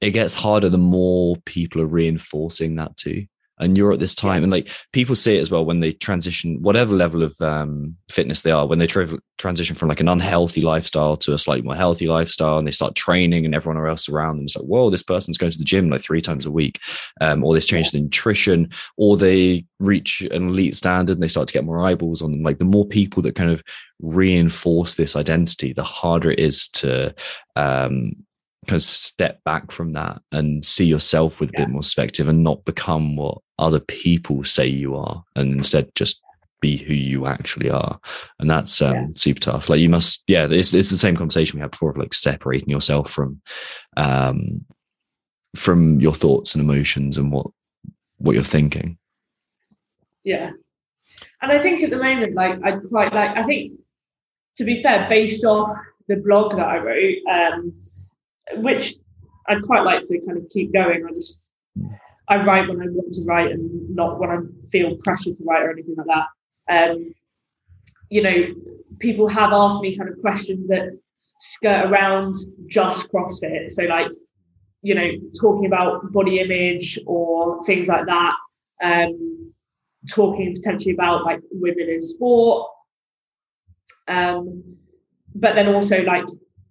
It 0.00 0.10
gets 0.10 0.34
harder 0.34 0.68
the 0.68 0.76
more 0.76 1.36
people 1.46 1.80
are 1.80 1.86
reinforcing 1.86 2.74
that 2.76 2.96
too 2.98 3.26
and 3.58 3.76
you're 3.76 3.92
at 3.92 3.98
this 3.98 4.14
time. 4.14 4.42
And 4.42 4.52
like 4.52 4.70
people 4.92 5.14
see 5.14 5.36
it 5.36 5.40
as 5.40 5.50
well 5.50 5.64
when 5.64 5.80
they 5.80 5.92
transition 5.92 6.58
whatever 6.62 6.94
level 6.94 7.22
of 7.22 7.38
um, 7.40 7.96
fitness 8.10 8.42
they 8.42 8.50
are 8.50 8.66
when 8.66 8.78
they 8.78 8.86
tra- 8.86 9.18
transition 9.38 9.76
from 9.76 9.88
like 9.88 10.00
an 10.00 10.08
unhealthy 10.08 10.60
lifestyle 10.60 11.16
to 11.18 11.32
a 11.32 11.38
slightly 11.38 11.62
more 11.62 11.74
healthy 11.74 12.06
lifestyle 12.06 12.58
and 12.58 12.66
they 12.66 12.72
start 12.72 12.94
training 12.94 13.44
and 13.44 13.54
everyone 13.54 13.84
else 13.86 14.08
around 14.08 14.36
them 14.36 14.46
is 14.46 14.56
like 14.56 14.66
whoa 14.66 14.90
this 14.90 15.02
person's 15.02 15.38
going 15.38 15.52
to 15.52 15.58
the 15.58 15.64
gym 15.64 15.90
like 15.90 16.00
three 16.00 16.20
times 16.20 16.46
a 16.46 16.50
week. 16.50 16.80
Um, 17.20 17.44
or 17.44 17.54
this 17.54 17.66
change 17.66 17.90
the 17.90 18.00
nutrition 18.00 18.70
or 18.96 19.16
they 19.16 19.64
reach 19.78 20.22
an 20.22 20.48
elite 20.48 20.76
standard 20.76 21.14
and 21.14 21.22
they 21.22 21.28
start 21.28 21.48
to 21.48 21.54
get 21.54 21.64
more 21.64 21.80
eyeballs 21.80 22.22
on 22.22 22.32
them. 22.32 22.42
Like 22.42 22.58
the 22.58 22.64
more 22.64 22.86
people 22.86 23.22
that 23.22 23.34
kind 23.34 23.50
of 23.50 23.62
reinforce 24.00 24.96
this 24.96 25.16
identity 25.16 25.72
the 25.72 25.82
harder 25.82 26.30
it 26.30 26.38
is 26.38 26.68
to 26.68 27.14
um, 27.56 28.12
kind 28.66 28.78
of 28.78 28.84
step 28.84 29.42
back 29.44 29.70
from 29.70 29.92
that 29.92 30.20
and 30.32 30.64
see 30.64 30.84
yourself 30.84 31.38
with 31.40 31.50
a 31.50 31.52
yeah. 31.54 31.60
bit 31.64 31.70
more 31.70 31.80
perspective 31.80 32.28
and 32.28 32.42
not 32.42 32.64
become 32.64 33.16
what 33.16 33.38
other 33.58 33.80
people 33.80 34.44
say 34.44 34.66
you 34.66 34.94
are 34.94 35.24
and 35.34 35.52
instead 35.54 35.90
just 35.94 36.22
be 36.60 36.76
who 36.76 36.94
you 36.94 37.26
actually 37.26 37.70
are 37.70 38.00
and 38.38 38.50
that's 38.50 38.80
um, 38.80 38.94
yeah. 38.94 39.06
super 39.14 39.40
tough 39.40 39.68
like 39.68 39.80
you 39.80 39.88
must 39.88 40.24
yeah 40.26 40.46
it's, 40.50 40.72
it's 40.72 40.90
the 40.90 40.96
same 40.96 41.16
conversation 41.16 41.58
we 41.58 41.60
had 41.60 41.70
before 41.70 41.90
of 41.90 41.96
like 41.96 42.14
separating 42.14 42.70
yourself 42.70 43.10
from 43.10 43.40
um 43.96 44.64
from 45.54 46.00
your 46.00 46.14
thoughts 46.14 46.54
and 46.54 46.64
emotions 46.64 47.18
and 47.18 47.30
what 47.30 47.46
what 48.18 48.34
you're 48.34 48.44
thinking 48.44 48.96
yeah 50.24 50.50
and 51.42 51.52
i 51.52 51.58
think 51.58 51.82
at 51.82 51.90
the 51.90 51.96
moment 51.96 52.34
like 52.34 52.58
i 52.64 52.72
quite 52.72 53.12
like 53.12 53.36
i 53.36 53.42
think 53.42 53.72
to 54.56 54.64
be 54.64 54.82
fair 54.82 55.06
based 55.08 55.44
off 55.44 55.74
the 56.08 56.16
blog 56.16 56.56
that 56.56 56.66
i 56.66 56.78
wrote 56.78 57.16
um 57.30 57.72
which 58.54 58.94
I'd 59.48 59.62
quite 59.62 59.84
like 59.84 60.04
to 60.04 60.26
kind 60.26 60.38
of 60.38 60.48
keep 60.50 60.72
going. 60.72 61.06
I 61.06 61.10
just 61.12 61.50
I 62.28 62.44
write 62.44 62.68
when 62.68 62.80
I 62.80 62.86
want 62.86 63.12
to 63.12 63.24
write 63.24 63.50
and 63.52 63.94
not 63.94 64.18
when 64.18 64.30
I 64.30 64.38
feel 64.72 64.96
pressure 64.96 65.32
to 65.32 65.44
write 65.44 65.62
or 65.62 65.70
anything 65.70 65.94
like 65.96 66.06
that. 66.06 66.90
Um, 66.90 67.14
you 68.10 68.22
know, 68.22 68.54
people 68.98 69.28
have 69.28 69.52
asked 69.52 69.80
me 69.80 69.96
kind 69.96 70.10
of 70.10 70.20
questions 70.20 70.68
that 70.68 70.98
skirt 71.38 71.86
around 71.86 72.34
just 72.66 73.08
CrossFit. 73.10 73.70
So 73.70 73.84
like, 73.84 74.10
you 74.82 74.94
know, 74.94 75.10
talking 75.40 75.66
about 75.66 76.12
body 76.12 76.40
image 76.40 76.98
or 77.06 77.64
things 77.64 77.88
like 77.88 78.06
that. 78.06 78.34
Um, 78.82 79.52
talking 80.10 80.54
potentially 80.54 80.94
about 80.94 81.24
like 81.24 81.40
women 81.50 81.88
in 81.88 82.02
sport. 82.02 82.68
Um, 84.08 84.62
but 85.34 85.54
then 85.54 85.74
also 85.74 86.02
like 86.02 86.24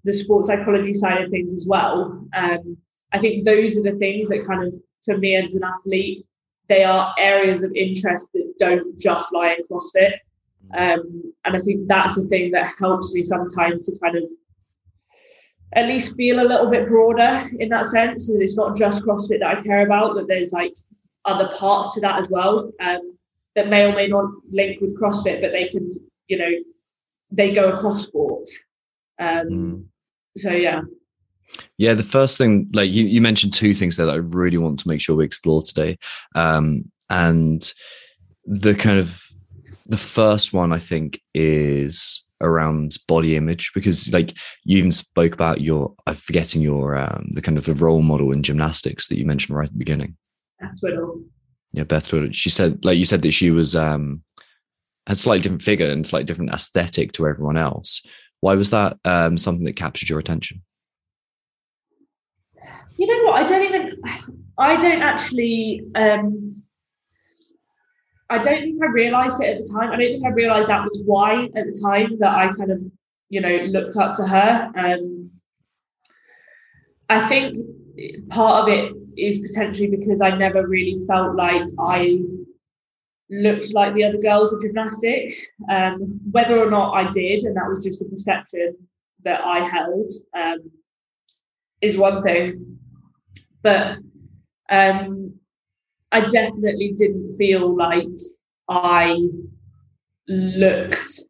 the 0.05 0.13
sports 0.13 0.47
psychology 0.47 0.93
side 0.93 1.21
of 1.23 1.31
things 1.31 1.53
as 1.53 1.65
well. 1.67 2.25
Um, 2.33 2.77
I 3.11 3.19
think 3.19 3.43
those 3.43 3.75
are 3.77 3.83
the 3.83 3.97
things 3.97 4.29
that 4.29 4.45
kind 4.45 4.67
of, 4.67 4.73
for 5.03 5.17
me 5.17 5.35
as 5.35 5.53
an 5.55 5.63
athlete, 5.63 6.25
they 6.69 6.83
are 6.83 7.13
areas 7.19 7.63
of 7.63 7.71
interest 7.75 8.27
that 8.33 8.53
don't 8.59 8.97
just 8.99 9.33
lie 9.33 9.55
in 9.57 9.65
CrossFit. 9.67 10.13
Um, 10.75 11.33
and 11.43 11.55
I 11.55 11.59
think 11.59 11.87
that's 11.87 12.15
the 12.15 12.27
thing 12.27 12.51
that 12.51 12.73
helps 12.79 13.13
me 13.13 13.23
sometimes 13.23 13.85
to 13.85 13.99
kind 13.99 14.17
of 14.17 14.23
at 15.73 15.87
least 15.87 16.15
feel 16.15 16.39
a 16.39 16.47
little 16.47 16.69
bit 16.69 16.87
broader 16.87 17.47
in 17.59 17.69
that 17.69 17.85
sense. 17.87 18.27
That 18.27 18.41
it's 18.41 18.55
not 18.55 18.77
just 18.77 19.03
CrossFit 19.03 19.39
that 19.39 19.57
I 19.57 19.61
care 19.61 19.85
about, 19.85 20.15
that 20.15 20.27
there's 20.27 20.51
like 20.51 20.73
other 21.25 21.49
parts 21.55 21.93
to 21.95 22.01
that 22.01 22.19
as 22.19 22.29
well 22.29 22.71
um, 22.79 23.17
that 23.55 23.69
may 23.69 23.85
or 23.85 23.95
may 23.95 24.07
not 24.07 24.29
link 24.51 24.81
with 24.81 24.99
CrossFit, 24.99 25.41
but 25.41 25.51
they 25.51 25.67
can, 25.67 25.99
you 26.27 26.37
know, 26.37 26.51
they 27.31 27.53
go 27.53 27.71
across 27.71 28.05
sports. 28.05 28.55
Um, 29.19 29.47
Mm. 29.49 29.85
So 30.38 30.51
yeah, 30.51 30.81
Yeah, 31.77 31.93
the 31.93 32.03
first 32.03 32.38
thing, 32.38 32.69
like 32.73 32.91
you, 32.91 33.05
you 33.05 33.21
mentioned 33.21 33.53
two 33.53 33.73
things 33.73 33.97
there 33.97 34.05
that 34.05 34.13
I 34.13 34.17
really 34.17 34.57
want 34.57 34.79
to 34.79 34.88
make 34.88 35.01
sure 35.01 35.15
we 35.15 35.25
explore 35.25 35.61
today. 35.61 35.97
Um, 36.36 36.91
and 37.09 37.71
the 38.45 38.75
kind 38.75 38.99
of 38.99 39.21
the 39.86 39.97
first 39.97 40.53
one 40.53 40.73
I 40.73 40.79
think 40.79 41.21
is 41.33 42.23
around 42.41 42.97
body 43.07 43.36
image 43.36 43.71
because 43.73 44.11
like 44.11 44.33
you 44.63 44.77
even 44.77 44.91
spoke 44.91 45.33
about 45.33 45.61
your 45.61 45.93
I'm 46.05 46.15
forgetting 46.15 46.61
your 46.61 46.95
um 46.95 47.29
the 47.31 47.41
kind 47.41 47.57
of 47.57 47.65
the 47.65 47.75
role 47.75 48.01
model 48.01 48.31
in 48.31 48.43
gymnastics 48.43 49.07
that 49.07 49.17
you 49.17 49.25
mentioned 49.25 49.57
right 49.57 49.67
at 49.67 49.71
the 49.71 49.77
beginning. 49.77 50.17
Tweddle. 50.83 51.23
Yeah, 51.73 51.83
Beth 51.83 52.09
Tweddle. 52.09 52.33
She 52.33 52.49
said 52.49 52.83
like 52.83 52.97
you 52.97 53.05
said 53.05 53.21
that 53.21 53.31
she 53.31 53.51
was 53.51 53.75
um 53.75 54.23
had 55.07 55.19
slightly 55.19 55.41
different 55.41 55.61
figure 55.61 55.88
and 55.88 56.05
slightly 56.05 56.25
different 56.25 56.51
aesthetic 56.51 57.11
to 57.13 57.27
everyone 57.27 57.57
else. 57.57 58.01
Why 58.45 58.53
was 58.53 58.69
that 58.69 58.99
um 59.05 59.39
something 59.39 59.65
that 59.65 59.75
captured 59.75 60.07
your 60.07 60.19
attention? 60.19 60.61
You 62.95 63.07
know 63.07 63.23
what? 63.23 63.41
I 63.41 63.43
don't 63.47 63.63
even. 63.63 63.99
I 64.59 64.75
don't 64.75 65.01
actually. 65.01 65.81
Um, 65.95 66.53
I 68.29 68.37
don't 68.37 68.61
think 68.61 68.83
I 68.83 68.85
realised 68.85 69.41
it 69.41 69.47
at 69.47 69.65
the 69.65 69.73
time. 69.73 69.91
I 69.91 69.95
don't 69.97 70.11
think 70.11 70.25
I 70.27 70.29
realised 70.29 70.69
that 70.69 70.83
was 70.83 71.01
why 71.05 71.45
at 71.55 71.65
the 71.65 71.81
time 71.83 72.19
that 72.19 72.35
I 72.35 72.53
kind 72.53 72.71
of, 72.71 72.81
you 73.29 73.41
know, 73.41 73.55
looked 73.75 73.97
up 73.97 74.15
to 74.17 74.27
her. 74.27 74.71
Um, 74.75 75.31
I 77.09 77.27
think 77.27 77.57
part 78.29 78.61
of 78.61 78.69
it 78.69 78.93
is 79.17 79.39
potentially 79.39 79.87
because 79.87 80.21
I 80.21 80.37
never 80.37 80.67
really 80.67 81.03
felt 81.07 81.35
like 81.35 81.63
I 81.79 82.19
looked 83.30 83.73
like 83.73 83.93
the 83.93 84.03
other 84.03 84.17
girls 84.17 84.53
at 84.53 84.61
gymnastics. 84.61 85.41
Um, 85.69 86.01
whether 86.32 86.57
or 86.61 86.69
not 86.69 86.93
I 86.93 87.11
did, 87.11 87.43
and 87.43 87.55
that 87.55 87.67
was 87.67 87.84
just 87.84 88.01
a 88.01 88.05
perception 88.05 88.76
that 89.23 89.41
I 89.41 89.67
held, 89.67 90.11
um, 90.36 90.71
is 91.82 91.97
one 91.97 92.23
thing. 92.23 92.78
But 93.63 93.97
um, 94.69 95.34
I 96.11 96.21
definitely 96.21 96.93
didn't 96.97 97.36
feel 97.38 97.76
like 97.76 98.07
I 98.69 99.28
looked 100.28 101.21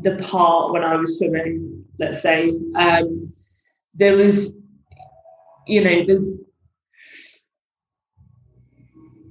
the 0.00 0.16
part 0.16 0.72
when 0.72 0.82
I 0.82 0.96
was 0.96 1.18
swimming, 1.18 1.84
let's 1.98 2.20
say. 2.22 2.50
Um, 2.74 3.32
there 3.94 4.16
was, 4.16 4.52
you 5.66 5.84
know, 5.84 6.04
there's 6.06 6.32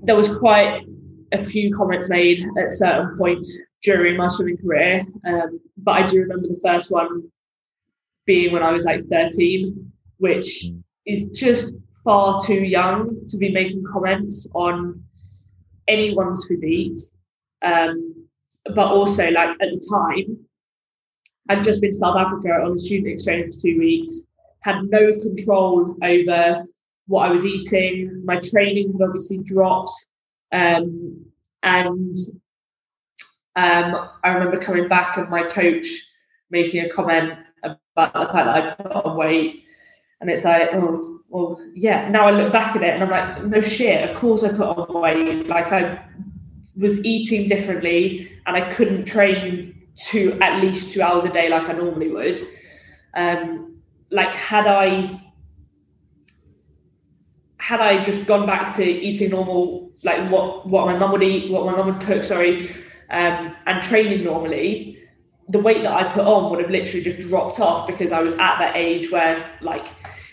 there 0.04 0.16
was 0.16 0.36
quite 0.38 0.84
a 1.34 1.44
few 1.44 1.74
comments 1.74 2.10
made 2.10 2.46
at 2.58 2.72
certain 2.72 3.18
points 3.18 3.58
during 3.84 4.18
my 4.18 4.28
swimming 4.30 4.58
career. 4.58 5.02
Um, 5.26 5.60
but 5.78 5.92
I 5.92 6.08
do 6.08 6.22
remember 6.22 6.48
the 6.48 6.60
first 6.64 6.92
one 6.92 7.30
being 8.26 8.54
when 8.54 8.64
I 8.64 8.72
was 8.72 8.86
like 8.86 9.06
13, 9.10 9.92
which 10.18 10.66
is 11.06 11.30
just 11.32 11.74
far 12.04 12.44
too 12.46 12.64
young 12.64 13.26
to 13.28 13.38
be 13.38 13.52
making 13.52 13.84
comments 13.84 14.48
on 14.54 15.04
anyone's 15.88 16.46
physique. 16.48 17.02
Um, 17.62 18.28
but 18.74 18.88
also, 18.88 19.30
like 19.30 19.50
at 19.50 19.70
the 19.70 19.88
time, 19.90 20.38
I'd 21.50 21.64
just 21.64 21.82
been 21.82 21.92
to 21.92 21.98
South 21.98 22.18
Africa 22.18 22.50
on 22.50 22.76
a 22.76 22.80
student 22.80 23.14
exchange 23.14 23.54
for 23.54 23.62
two 23.62 23.78
weeks, 23.78 24.22
had 24.62 24.84
no 24.84 25.20
control 25.20 25.98
over 26.02 26.64
what 27.08 27.28
I 27.28 27.32
was 27.32 27.46
eating. 27.46 28.24
My 28.24 28.40
training 28.40 28.94
had 28.94 29.02
obviously 29.06 29.40
dropped. 29.40 29.94
Um, 30.54 31.26
and 31.64 32.16
um, 33.56 34.10
I 34.24 34.30
remember 34.30 34.60
coming 34.60 34.88
back 34.88 35.18
and 35.18 35.30
my 35.30 35.44
coach 35.44 35.88
making 36.50 36.86
a 36.86 36.90
comment 36.90 37.34
about 37.64 38.14
the 38.14 38.34
fact 38.34 38.34
that 38.34 38.48
I 38.48 38.76
put 38.76 39.06
on 39.06 39.18
weight. 39.18 39.66
And 40.22 40.30
it's 40.30 40.46
like, 40.46 40.70
oh, 40.74 41.20
well, 41.28 41.60
yeah. 41.74 42.08
Now 42.10 42.28
I 42.28 42.32
look 42.32 42.54
back 42.54 42.76
at 42.76 42.84
it 42.84 42.94
and 42.94 43.04
I'm 43.04 43.10
like, 43.10 43.46
no 43.46 43.62
shit, 43.62 44.10
of 44.10 44.16
course 44.16 44.44
I 44.44 44.50
put 44.50 44.62
on 44.62 45.02
weight. 45.02 45.48
Like 45.48 45.72
I 45.72 46.06
was 46.78 47.04
eating 47.04 47.50
differently 47.50 48.32
and 48.46 48.56
I 48.56 48.70
couldn't 48.72 49.06
train 49.06 49.88
two 49.96 50.38
at 50.42 50.62
least 50.62 50.92
two 50.92 51.02
hours 51.02 51.24
a 51.24 51.30
day 51.30 51.50
like 51.50 51.68
I 51.70 51.74
normally 51.74 52.10
would. 52.10 52.48
Um, 53.16 53.82
like 54.12 54.34
had 54.34 54.68
I 54.68 55.20
had 57.58 57.80
I 57.80 58.04
just 58.04 58.26
gone 58.28 58.46
back 58.46 58.76
to 58.76 58.84
eating 58.84 59.30
normal, 59.32 59.93
like 60.04 60.30
what 60.30 60.68
what 60.68 60.86
my 60.86 60.98
mum 60.98 61.12
would 61.12 61.24
eat, 61.24 61.52
what 61.52 61.66
my 61.66 61.76
mum 61.76 61.88
would 61.88 62.06
cook, 62.06 62.24
sorry, 62.24 62.70
um, 63.10 63.56
and 63.66 63.82
training 63.82 64.24
normally, 64.24 65.00
the 65.50 65.60
weight 65.60 65.84
that 65.84 65.92
I 65.92 66.14
put 66.14 66.26
on 66.26 66.50
would 66.52 66.62
have 66.62 66.72
literally 66.72 67.02
just 67.04 67.20
dropped 67.28 67.60
off 67.60 67.88
because 67.88 68.12
I 68.12 68.22
was 68.22 68.34
at 68.34 68.60
that 68.60 68.76
age 68.76 69.12
where 69.12 69.50
like 69.62 69.88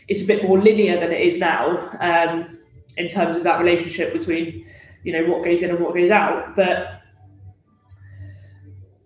it's 0.09 0.23
a 0.23 0.27
bit 0.27 0.43
more 0.43 0.61
linear 0.61 0.99
than 0.99 1.13
it 1.13 1.21
is 1.21 1.39
now 1.39 1.91
um, 2.01 2.59
in 2.97 3.09
terms 3.09 3.37
of 3.37 3.45
that 3.45 3.61
relationship 3.61 4.13
between 4.13 4.67
you 5.05 5.13
know 5.13 5.25
what 5.31 5.45
goes 5.45 5.63
in 5.63 5.71
and 5.71 5.81
what 5.81 5.95
goes 5.95 6.11
out. 6.11 6.57
But 6.57 7.01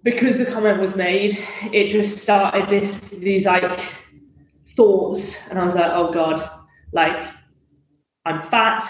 because 0.02 0.38
the 0.38 0.46
comment 0.46 0.80
was 0.80 0.96
made, 0.96 1.38
it 1.72 1.88
just 1.88 2.18
started 2.18 2.68
this 2.68 3.00
these 3.10 3.46
like 3.46 3.80
thoughts, 4.76 5.48
and 5.48 5.58
I 5.58 5.64
was 5.64 5.74
like, 5.74 5.90
oh 5.90 6.12
god, 6.12 6.48
like 6.92 7.26
I'm 8.24 8.40
fat. 8.42 8.84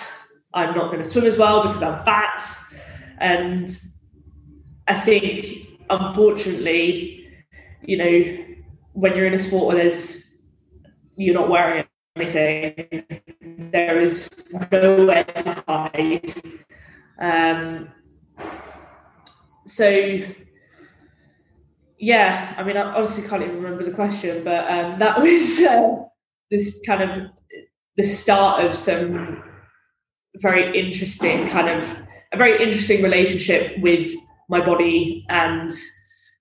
I'm 0.55 0.75
not 0.75 0.91
going 0.91 1.03
to 1.03 1.09
swim 1.09 1.25
as 1.25 1.37
well 1.37 1.67
because 1.67 1.83
I'm 1.83 2.05
fat, 2.05 2.57
and 3.19 3.77
I 4.87 4.99
think 4.99 5.81
unfortunately, 5.91 7.29
you 7.83 7.97
know, 7.97 8.45
when 8.93 9.17
you're 9.17 9.27
in 9.27 9.35
a 9.35 9.39
sport 9.39 9.67
where 9.67 9.77
there's 9.77 10.25
you're 11.17 11.35
not 11.35 11.49
wearing 11.49 11.85
anything, 12.17 13.05
there 13.73 14.01
is 14.01 14.29
nowhere 14.73 15.25
to 15.25 15.65
hide. 15.67 16.35
Um, 17.19 17.89
so 19.67 20.21
yeah, 21.99 22.55
I 22.59 22.63
mean, 22.63 22.77
I 22.77 22.95
honestly 22.95 23.27
can't 23.27 23.43
even 23.43 23.57
remember 23.57 23.85
the 23.85 23.93
question, 23.93 24.45
but 24.45 24.71
um, 24.71 24.99
that 24.99 25.21
was 25.23 25.61
uh, 25.61 26.05
this 26.51 26.81
kind 26.87 27.03
of 27.03 27.31
the 27.97 28.03
start 28.03 28.65
of 28.65 28.75
some 28.75 29.43
very 30.41 30.79
interesting 30.79 31.47
kind 31.49 31.69
of 31.69 31.99
a 32.33 32.37
very 32.37 32.63
interesting 32.63 33.03
relationship 33.03 33.79
with 33.79 34.13
my 34.49 34.65
body 34.65 35.25
and 35.29 35.73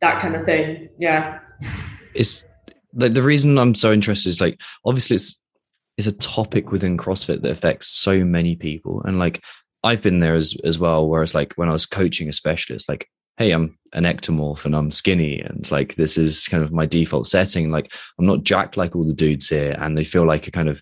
that 0.01 0.21
kind 0.21 0.35
of 0.35 0.45
thing. 0.45 0.89
Yeah. 0.99 1.39
It's 2.15 2.45
like 2.93 3.13
the 3.13 3.23
reason 3.23 3.57
I'm 3.57 3.75
so 3.75 3.91
interested 3.93 4.29
is 4.29 4.41
like 4.41 4.61
obviously 4.85 5.15
it's 5.15 5.39
it's 5.97 6.07
a 6.07 6.11
topic 6.11 6.71
within 6.71 6.97
CrossFit 6.97 7.41
that 7.41 7.51
affects 7.51 7.87
so 7.87 8.23
many 8.23 8.55
people. 8.55 9.01
And 9.03 9.19
like 9.19 9.43
I've 9.83 10.01
been 10.01 10.19
there 10.19 10.35
as 10.35 10.55
as 10.63 10.79
well, 10.79 11.07
whereas 11.07 11.35
like 11.35 11.53
when 11.53 11.69
I 11.69 11.73
was 11.73 11.85
coaching 11.85 12.29
a 12.29 12.33
specialist, 12.33 12.89
like, 12.89 13.07
hey, 13.37 13.51
I'm 13.51 13.77
an 13.93 14.03
ectomorph 14.03 14.65
and 14.65 14.75
I'm 14.75 14.91
skinny 14.91 15.39
and 15.39 15.69
like 15.71 15.95
this 15.95 16.17
is 16.17 16.47
kind 16.47 16.63
of 16.63 16.71
my 16.71 16.85
default 16.85 17.27
setting. 17.27 17.69
Like 17.69 17.93
I'm 18.19 18.25
not 18.25 18.43
jacked 18.43 18.77
like 18.77 18.95
all 18.95 19.03
the 19.03 19.13
dudes 19.13 19.49
here, 19.49 19.77
and 19.79 19.97
they 19.97 20.03
feel 20.03 20.25
like 20.25 20.47
a 20.47 20.51
kind 20.51 20.69
of 20.69 20.81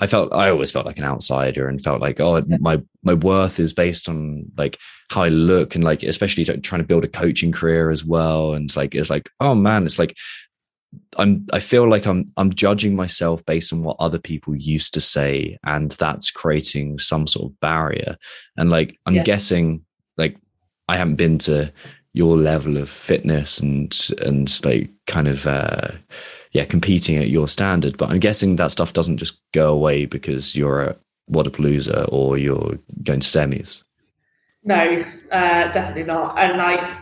I 0.00 0.06
felt 0.06 0.32
I 0.32 0.48
always 0.50 0.72
felt 0.72 0.86
like 0.86 0.98
an 0.98 1.04
outsider 1.04 1.68
and 1.68 1.82
felt 1.82 2.00
like 2.00 2.20
oh 2.20 2.42
my 2.60 2.82
my 3.04 3.14
worth 3.14 3.60
is 3.60 3.72
based 3.74 4.08
on 4.08 4.50
like 4.56 4.78
how 5.10 5.22
I 5.22 5.28
look 5.28 5.74
and 5.74 5.84
like 5.84 6.02
especially 6.02 6.44
trying 6.44 6.80
to 6.80 6.86
build 6.86 7.04
a 7.04 7.08
coaching 7.08 7.52
career 7.52 7.90
as 7.90 8.04
well. 8.04 8.54
And 8.54 8.64
it's 8.64 8.76
like 8.76 8.94
it's 8.94 9.10
like 9.10 9.28
oh 9.40 9.54
man 9.54 9.84
it's 9.84 9.98
like 9.98 10.16
I'm 11.18 11.46
I 11.52 11.60
feel 11.60 11.88
like 11.88 12.06
I'm 12.06 12.24
I'm 12.36 12.52
judging 12.54 12.96
myself 12.96 13.44
based 13.44 13.72
on 13.72 13.82
what 13.82 13.96
other 14.00 14.18
people 14.18 14.56
used 14.56 14.94
to 14.94 15.00
say. 15.00 15.58
And 15.64 15.90
that's 15.92 16.30
creating 16.30 16.98
some 16.98 17.26
sort 17.26 17.52
of 17.52 17.60
barrier. 17.60 18.16
And 18.56 18.70
like 18.70 18.98
I'm 19.06 19.14
Yeah. 19.16 19.22
guessing 19.22 19.84
like 20.16 20.36
I 20.88 20.96
haven't 20.96 21.16
been 21.16 21.38
to 21.40 21.72
your 22.12 22.36
level 22.36 22.76
of 22.76 22.88
fitness 22.88 23.60
and 23.60 23.94
and 24.22 24.64
like 24.64 24.90
kind 25.06 25.28
of 25.28 25.46
uh 25.46 25.88
yeah 26.52 26.64
competing 26.64 27.16
at 27.16 27.28
your 27.28 27.48
standard 27.48 27.96
but 27.96 28.10
i'm 28.10 28.20
guessing 28.20 28.56
that 28.56 28.70
stuff 28.70 28.92
doesn't 28.92 29.18
just 29.18 29.40
go 29.52 29.72
away 29.72 30.06
because 30.06 30.56
you're 30.56 30.82
a 30.82 30.96
Wodapalooza 31.30 32.08
or 32.10 32.36
you're 32.38 32.78
going 33.04 33.20
to 33.20 33.26
semis 33.26 33.82
No, 34.62 35.04
uh, 35.32 35.72
definitely 35.72 36.04
not. 36.04 36.38
And 36.38 36.58
like, 36.58 36.94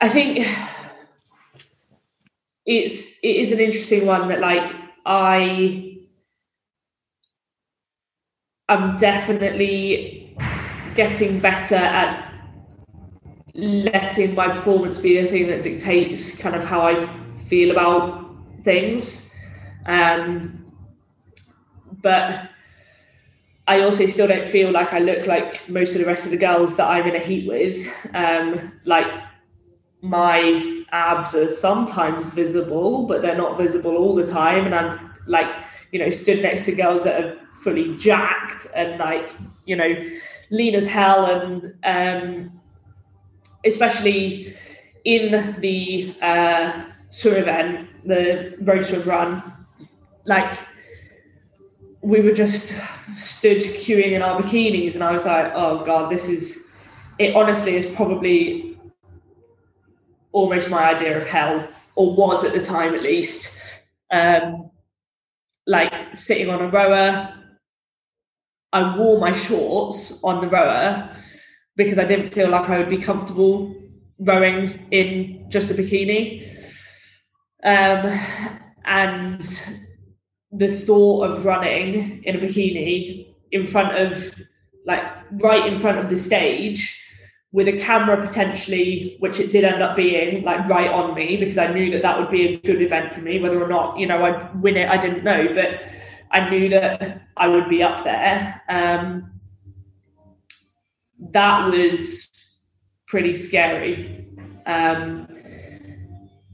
I 0.00 0.08
think 0.08 0.46
it's 2.66 3.02
it 3.22 3.36
is 3.36 3.52
an 3.52 3.60
interesting 3.60 4.06
one 4.06 4.28
that 4.28 4.40
like 4.40 4.74
I 5.06 5.98
am 8.68 8.96
definitely 8.98 10.36
getting 10.94 11.40
better 11.40 11.76
at 11.76 12.31
letting 13.54 14.34
my 14.34 14.48
performance 14.48 14.98
be 14.98 15.20
the 15.20 15.28
thing 15.28 15.46
that 15.48 15.62
dictates 15.62 16.36
kind 16.36 16.56
of 16.56 16.64
how 16.64 16.82
I 16.82 17.08
feel 17.48 17.70
about 17.70 18.34
things. 18.64 19.32
Um, 19.86 20.72
but 22.00 22.48
I 23.68 23.80
also 23.80 24.06
still 24.06 24.26
don't 24.26 24.48
feel 24.48 24.72
like 24.72 24.92
I 24.92 24.98
look 24.98 25.26
like 25.26 25.68
most 25.68 25.94
of 25.94 26.00
the 26.00 26.06
rest 26.06 26.24
of 26.24 26.30
the 26.30 26.36
girls 26.36 26.76
that 26.76 26.88
I'm 26.88 27.06
in 27.06 27.14
a 27.14 27.20
heat 27.20 27.48
with. 27.48 27.86
Um, 28.14 28.72
like 28.84 29.06
my 30.00 30.84
abs 30.90 31.34
are 31.34 31.50
sometimes 31.50 32.30
visible, 32.30 33.06
but 33.06 33.22
they're 33.22 33.36
not 33.36 33.58
visible 33.58 33.96
all 33.96 34.14
the 34.14 34.26
time. 34.26 34.66
And 34.66 34.74
I'm 34.74 35.14
like, 35.26 35.54
you 35.92 35.98
know, 35.98 36.10
stood 36.10 36.42
next 36.42 36.64
to 36.64 36.72
girls 36.72 37.04
that 37.04 37.22
are 37.22 37.38
fully 37.62 37.96
jacked 37.96 38.66
and 38.74 38.98
like, 38.98 39.30
you 39.66 39.76
know, 39.76 40.10
lean 40.50 40.74
as 40.74 40.88
hell. 40.88 41.26
And 41.26 41.74
um, 41.84 42.60
especially 43.64 44.56
in 45.04 45.56
the 45.60 46.14
uh, 46.22 46.84
swim 47.10 47.34
event, 47.34 47.88
the 48.06 48.56
road 48.60 48.84
swim 48.84 49.02
run, 49.02 49.52
like 50.24 50.58
we 52.02 52.20
were 52.20 52.32
just 52.32 52.74
stood 53.16 53.62
queuing 53.62 54.12
in 54.12 54.22
our 54.22 54.40
bikinis, 54.40 54.94
and 54.94 55.04
I 55.04 55.12
was 55.12 55.24
like, 55.24 55.52
oh 55.54 55.84
god, 55.84 56.10
this 56.10 56.28
is 56.28 56.64
it. 57.18 57.34
Honestly, 57.34 57.76
is 57.76 57.86
probably 57.94 58.78
almost 60.32 60.68
my 60.68 60.94
idea 60.94 61.18
of 61.18 61.26
hell, 61.26 61.68
or 61.94 62.14
was 62.14 62.44
at 62.44 62.52
the 62.52 62.62
time 62.62 62.94
at 62.94 63.02
least. 63.02 63.54
Um, 64.10 64.70
like 65.66 66.16
sitting 66.16 66.50
on 66.50 66.60
a 66.60 66.68
rower, 66.68 67.34
I 68.72 68.96
wore 68.96 69.20
my 69.20 69.32
shorts 69.32 70.20
on 70.24 70.40
the 70.40 70.48
rower 70.48 71.16
because 71.76 71.98
I 71.98 72.04
didn't 72.04 72.32
feel 72.32 72.50
like 72.50 72.68
I 72.68 72.78
would 72.78 72.90
be 72.90 72.98
comfortable 72.98 73.74
rowing 74.18 74.86
in 74.90 75.46
just 75.48 75.70
a 75.70 75.74
bikini. 75.74 76.48
Um, 77.64 78.20
and 78.84 79.60
the 80.50 80.76
thought 80.76 81.30
of 81.30 81.44
running 81.44 82.22
in 82.24 82.36
a 82.36 82.38
bikini 82.38 83.34
in 83.52 83.66
front 83.66 83.96
of, 83.96 84.34
like, 84.86 85.02
right 85.32 85.66
in 85.72 85.78
front 85.78 85.98
of 85.98 86.08
the 86.08 86.18
stage 86.18 86.98
with 87.52 87.68
a 87.68 87.78
camera 87.78 88.20
potentially, 88.20 89.16
which 89.20 89.38
it 89.38 89.52
did 89.52 89.64
end 89.64 89.82
up 89.82 89.94
being, 89.96 90.42
like, 90.42 90.66
right 90.68 90.90
on 90.90 91.14
me 91.14 91.36
because 91.36 91.58
I 91.58 91.72
knew 91.72 91.90
that 91.92 92.02
that 92.02 92.18
would 92.18 92.30
be 92.30 92.54
a 92.54 92.56
good 92.58 92.82
event 92.82 93.14
for 93.14 93.20
me. 93.20 93.38
Whether 93.38 93.62
or 93.62 93.68
not, 93.68 93.98
you 93.98 94.06
know, 94.06 94.24
I'd 94.24 94.60
win 94.62 94.76
it, 94.76 94.88
I 94.88 94.96
didn't 94.96 95.24
know, 95.24 95.48
but 95.54 95.80
I 96.30 96.48
knew 96.48 96.68
that 96.70 97.22
I 97.36 97.48
would 97.48 97.68
be 97.68 97.82
up 97.82 98.02
there. 98.04 98.60
Um, 98.68 99.30
that 101.30 101.70
was 101.70 102.28
pretty 103.06 103.34
scary. 103.34 104.26
Um, 104.66 105.28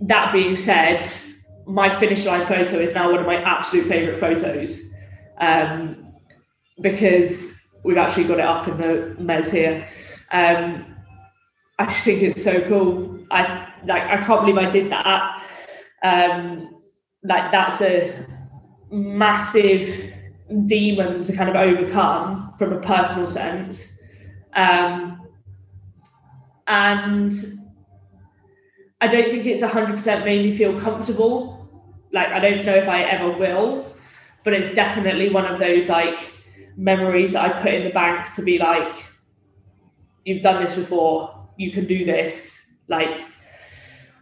that 0.00 0.32
being 0.32 0.56
said, 0.56 1.10
my 1.66 1.94
finish 1.98 2.24
line 2.24 2.46
photo 2.46 2.78
is 2.78 2.94
now 2.94 3.10
one 3.10 3.20
of 3.20 3.26
my 3.26 3.42
absolute 3.42 3.88
favorite 3.88 4.18
photos 4.18 4.80
um, 5.40 6.14
because 6.80 7.68
we've 7.84 7.96
actually 7.96 8.24
got 8.24 8.38
it 8.38 8.44
up 8.44 8.68
in 8.68 8.76
the 8.76 9.16
mez 9.20 9.50
here. 9.50 9.86
Um, 10.32 10.96
I 11.78 11.86
just 11.86 12.04
think 12.04 12.22
it's 12.22 12.42
so 12.42 12.60
cool. 12.68 13.18
I 13.30 13.68
like 13.86 14.02
I 14.02 14.22
can't 14.22 14.40
believe 14.40 14.58
I 14.58 14.70
did 14.70 14.90
that. 14.90 15.44
Um, 16.02 16.82
like 17.22 17.52
that's 17.52 17.80
a 17.82 18.26
massive 18.90 20.12
demon 20.66 21.22
to 21.22 21.36
kind 21.36 21.50
of 21.50 21.56
overcome 21.56 22.54
from 22.58 22.72
a 22.72 22.80
personal 22.80 23.30
sense. 23.30 23.97
Um, 24.58 25.28
and 26.66 27.32
I 29.00 29.06
don't 29.06 29.30
think 29.30 29.46
it's 29.46 29.62
100% 29.62 30.24
made 30.24 30.50
me 30.50 30.56
feel 30.56 30.78
comfortable. 30.80 31.68
Like, 32.12 32.28
I 32.28 32.40
don't 32.40 32.66
know 32.66 32.74
if 32.74 32.88
I 32.88 33.02
ever 33.02 33.38
will, 33.38 33.86
but 34.42 34.52
it's 34.52 34.74
definitely 34.74 35.28
one 35.28 35.46
of 35.46 35.60
those 35.60 35.88
like 35.88 36.32
memories 36.76 37.34
that 37.34 37.44
I 37.44 37.62
put 37.62 37.72
in 37.72 37.84
the 37.84 37.90
bank 37.90 38.32
to 38.34 38.42
be 38.42 38.58
like, 38.58 39.06
you've 40.24 40.42
done 40.42 40.60
this 40.60 40.74
before, 40.74 41.46
you 41.56 41.70
can 41.70 41.86
do 41.86 42.04
this. 42.04 42.72
Like, 42.88 43.20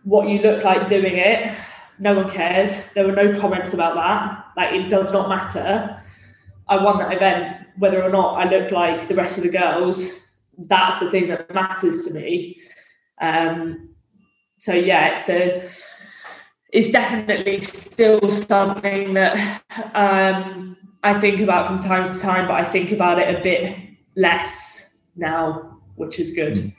what 0.04 0.28
you 0.28 0.40
look 0.40 0.62
like 0.64 0.86
doing 0.86 1.16
it, 1.16 1.50
no 1.98 2.12
one 2.12 2.28
cares. 2.28 2.78
There 2.94 3.06
were 3.06 3.12
no 3.12 3.40
comments 3.40 3.72
about 3.72 3.94
that. 3.94 4.44
Like, 4.54 4.74
it 4.74 4.90
does 4.90 5.12
not 5.12 5.30
matter. 5.30 5.98
I 6.68 6.82
won 6.82 6.98
that 6.98 7.14
event, 7.14 7.68
whether 7.78 8.02
or 8.02 8.10
not 8.10 8.34
I 8.34 8.50
look 8.50 8.70
like 8.70 9.08
the 9.08 9.14
rest 9.14 9.38
of 9.38 9.44
the 9.44 9.50
girls. 9.50 10.25
That's 10.58 11.00
the 11.00 11.10
thing 11.10 11.28
that 11.28 11.52
matters 11.54 12.06
to 12.06 12.14
me. 12.14 12.60
Um, 13.20 13.90
so 14.58 14.72
yeah, 14.72 15.18
it's 15.18 15.28
a 15.28 15.68
it's 16.72 16.90
definitely 16.90 17.60
still 17.60 18.30
something 18.32 19.14
that 19.14 19.62
um, 19.94 20.76
I 21.02 21.18
think 21.20 21.40
about 21.40 21.66
from 21.66 21.78
time 21.78 22.06
to 22.06 22.20
time, 22.20 22.48
but 22.48 22.54
I 22.54 22.64
think 22.64 22.92
about 22.92 23.18
it 23.18 23.34
a 23.34 23.42
bit 23.42 23.76
less 24.16 24.96
now, 25.14 25.80
which 25.94 26.18
is 26.18 26.32
good. 26.32 26.54
Mm. 26.54 26.74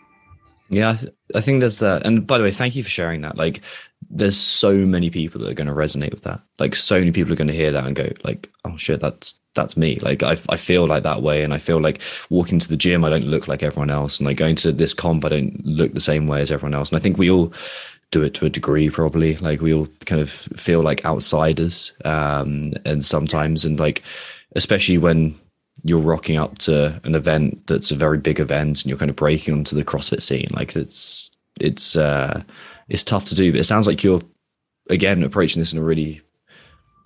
Yeah, 0.70 0.98
I, 1.36 1.42
think 1.42 1.60
there's 1.60 1.80
that. 1.80 2.06
And 2.06 2.26
by 2.26 2.38
the 2.38 2.44
way, 2.44 2.52
thank 2.52 2.76
you 2.76 2.84
for 2.84 2.90
sharing 2.90 3.22
that. 3.22 3.38
Like, 3.38 3.62
there's 4.10 4.38
so 4.38 4.74
many 4.74 5.10
people 5.10 5.42
that 5.42 5.50
are 5.50 5.54
going 5.54 5.68
to 5.68 5.74
resonate 5.74 6.12
with 6.12 6.24
that. 6.24 6.42
Like, 6.60 6.76
so 6.76 7.00
many 7.00 7.12
people 7.12 7.34
are 7.34 7.38
going 7.38 7.50
to 7.50 7.54
hear 7.54 7.72
that 7.72 7.86
and 7.86 7.96
go, 7.96 8.10
like, 8.24 8.52
oh 8.66 8.78
shit, 8.78 9.00
that's 9.00 9.36
that's 9.54 9.76
me. 9.76 9.98
Like, 10.00 10.24
I 10.24 10.32
I 10.50 10.58
feel 10.58 10.86
like 10.86 11.04
that 11.04 11.22
way, 11.22 11.44
and 11.44 11.54
I 11.54 11.58
feel 11.58 11.82
like 11.82 12.02
walking 12.30 12.60
to 12.60 12.68
the 12.68 12.78
gym, 12.78 13.04
I 13.04 13.10
don't 13.10 13.26
look 13.26 13.48
like 13.48 13.64
everyone 13.64 13.90
else, 13.90 14.20
and 14.20 14.28
like 14.28 14.38
going 14.38 14.56
to 14.58 14.72
this 14.72 14.94
comp, 14.94 15.26
I 15.26 15.30
don't 15.30 15.66
look 15.66 15.94
the 15.94 16.02
same 16.02 16.28
way 16.28 16.42
as 16.42 16.52
everyone 16.52 16.76
else. 16.76 16.90
And 16.90 16.98
I 16.98 17.02
think 17.02 17.18
we 17.18 17.30
all 17.32 17.52
do 18.12 18.24
it 18.24 18.34
to 18.34 18.46
a 18.46 18.50
degree 18.50 18.90
probably 18.90 19.36
like 19.38 19.60
we 19.60 19.74
all 19.74 19.88
kind 20.06 20.22
of 20.22 20.32
feel 20.32 20.82
like 20.82 21.04
outsiders 21.04 21.92
um 22.06 22.72
and 22.86 23.04
sometimes 23.04 23.66
and 23.66 23.80
like 23.82 24.02
especially 24.56 24.98
when 24.98 25.36
you're 25.84 26.00
rocking 26.00 26.38
up 26.38 26.58
to 26.60 27.00
an 27.04 27.16
event 27.16 27.66
that's 27.68 27.92
a 27.92 27.96
very 27.96 28.18
big 28.18 28.40
event 28.40 28.82
and 28.82 28.86
you're 28.86 28.98
kind 28.98 29.10
of 29.10 29.16
breaking 29.16 29.54
onto 29.54 29.76
the 29.76 29.86
CrossFit 29.86 30.22
scene. 30.22 30.50
Like 30.52 30.76
it's 30.76 31.32
it's 31.60 31.96
uh 31.96 32.44
it's 32.90 33.04
tough 33.04 33.26
to 33.26 33.36
do, 33.36 33.52
but 33.52 33.60
it 33.60 33.66
sounds 33.66 33.88
like 33.88 34.04
you're 34.04 34.22
again 34.90 35.24
approaching 35.24 35.62
this 35.62 35.74
in 35.74 35.80
a 35.80 35.84
really 35.84 36.22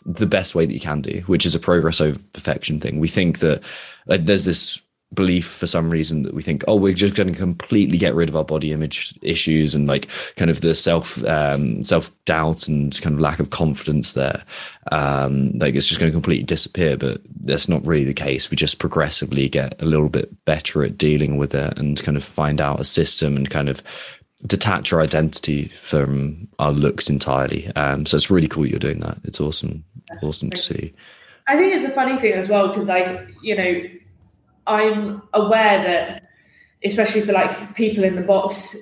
the 0.05 0.25
best 0.25 0.55
way 0.55 0.65
that 0.65 0.73
you 0.73 0.79
can 0.79 1.01
do, 1.01 1.21
which 1.27 1.45
is 1.45 1.55
a 1.55 1.59
progress 1.59 2.01
over 2.01 2.19
perfection 2.33 2.79
thing. 2.79 2.99
We 2.99 3.07
think 3.07 3.39
that 3.39 3.61
there's 4.07 4.45
this 4.45 4.81
belief 5.13 5.45
for 5.45 5.67
some 5.67 5.89
reason 5.89 6.23
that 6.23 6.33
we 6.33 6.41
think 6.41 6.63
oh 6.67 6.75
we're 6.75 6.93
just 6.93 7.15
going 7.15 7.31
to 7.31 7.37
completely 7.37 7.97
get 7.97 8.15
rid 8.15 8.29
of 8.29 8.35
our 8.35 8.45
body 8.45 8.71
image 8.71 9.13
issues 9.21 9.75
and 9.75 9.85
like 9.85 10.07
kind 10.37 10.49
of 10.49 10.61
the 10.61 10.73
self 10.73 11.23
um, 11.25 11.83
self 11.83 12.11
doubt 12.25 12.67
and 12.67 12.99
kind 13.01 13.13
of 13.13 13.19
lack 13.19 13.39
of 13.39 13.49
confidence 13.49 14.13
there. 14.13 14.43
Um, 14.91 15.51
like 15.59 15.75
it's 15.75 15.85
just 15.85 15.99
going 15.99 16.11
to 16.11 16.15
completely 16.15 16.45
disappear 16.45 16.95
but 16.95 17.21
that's 17.41 17.67
not 17.67 17.85
really 17.85 18.05
the 18.05 18.13
case. 18.13 18.49
We 18.49 18.55
just 18.55 18.79
progressively 18.79 19.49
get 19.49 19.81
a 19.81 19.85
little 19.85 20.09
bit 20.09 20.33
better 20.45 20.83
at 20.83 20.97
dealing 20.97 21.37
with 21.37 21.53
it 21.53 21.77
and 21.77 22.01
kind 22.01 22.17
of 22.17 22.23
find 22.23 22.61
out 22.61 22.79
a 22.79 22.85
system 22.85 23.35
and 23.35 23.49
kind 23.49 23.69
of 23.69 23.83
detach 24.47 24.91
our 24.91 25.01
identity 25.01 25.65
from 25.65 26.47
our 26.57 26.71
looks 26.71 27.09
entirely. 27.09 27.67
Um, 27.75 28.05
so 28.05 28.15
it's 28.15 28.31
really 28.31 28.47
cool 28.47 28.65
you're 28.65 28.79
doing 28.79 28.99
that. 29.01 29.19
It's 29.23 29.39
awesome. 29.39 29.83
Awesome 30.23 30.49
to 30.49 30.57
see. 30.57 30.93
I 31.47 31.57
think 31.57 31.73
it's 31.73 31.85
a 31.85 31.89
funny 31.89 32.17
thing 32.17 32.33
as 32.33 32.47
well 32.47 32.69
because 32.69 32.87
like 32.87 33.27
you 33.41 33.55
know 33.55 33.81
I'm 34.67 35.21
aware 35.33 35.83
that, 35.83 36.23
especially 36.83 37.21
for 37.21 37.33
like 37.33 37.75
people 37.75 38.03
in 38.03 38.15
the 38.15 38.21
box, 38.21 38.75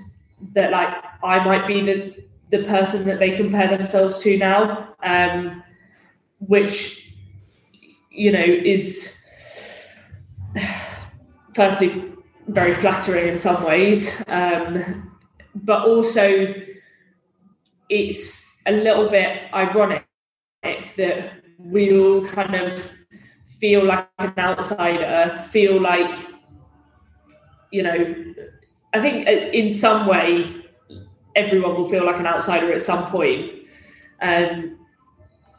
that 0.54 0.72
like 0.72 0.94
I 1.24 1.44
might 1.44 1.68
be 1.68 1.82
the 1.82 2.16
the 2.50 2.64
person 2.64 3.06
that 3.06 3.20
they 3.20 3.32
compare 3.32 3.68
themselves 3.68 4.18
to 4.20 4.38
now, 4.38 4.96
um, 5.04 5.64
which 6.40 7.14
you 8.12 8.32
know 8.32 8.44
is 8.44 9.22
firstly 11.54 12.12
very 12.48 12.74
flattering 12.76 13.28
in 13.28 13.40
some 13.40 13.64
ways, 13.64 14.24
um, 14.28 15.12
but 15.54 15.86
also 15.86 16.54
it's 17.90 18.46
a 18.66 18.72
little 18.72 19.10
bit 19.10 19.54
ironic 19.54 20.06
that 20.64 21.34
we 21.58 21.98
all 21.98 22.26
kind 22.26 22.56
of 22.56 22.82
feel 23.60 23.86
like 23.86 24.08
an 24.20 24.34
outsider, 24.38 25.46
feel 25.50 25.82
like, 25.82 26.28
you 27.72 27.84
know, 27.84 28.34
I 28.94 29.02
think 29.02 29.28
uh, 29.28 29.32
in 29.32 29.76
some 29.76 30.08
way 30.08 30.56
everyone 31.36 31.76
will 31.76 31.90
feel 31.90 32.06
like 32.06 32.18
an 32.18 32.28
outsider 32.28 32.74
at 32.74 32.82
some 32.82 33.06
point. 33.08 33.52
Um, 34.22 34.80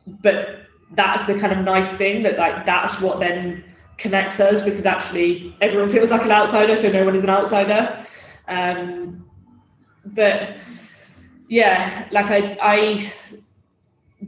but 0.07 0.61
that's 0.93 1.27
the 1.27 1.39
kind 1.39 1.53
of 1.53 1.65
nice 1.65 1.89
thing 1.89 2.23
that 2.25 2.37
like 2.37 2.67
that's 2.67 3.01
what 3.01 3.21
then 3.21 3.65
connects 3.97 4.41
us 4.41 4.63
because 4.63 4.87
actually 4.87 5.55
everyone 5.61 5.89
feels 5.97 6.11
like 6.11 6.23
an 6.23 6.33
outsider, 6.33 6.77
so 6.77 6.91
no 6.91 7.05
one 7.05 7.15
is 7.15 7.25
an 7.25 7.31
outsider. 7.31 8.05
Um, 8.49 9.25
but 10.05 10.57
yeah, 11.49 12.09
like 12.11 12.27
I 12.27 12.59
I 12.61 13.13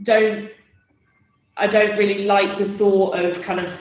don't 0.03 0.51
I 1.63 1.69
don't 1.69 1.97
really 1.97 2.25
like 2.25 2.59
the 2.59 2.65
thought 2.65 3.17
of 3.17 3.41
kind 3.41 3.61
of 3.61 3.73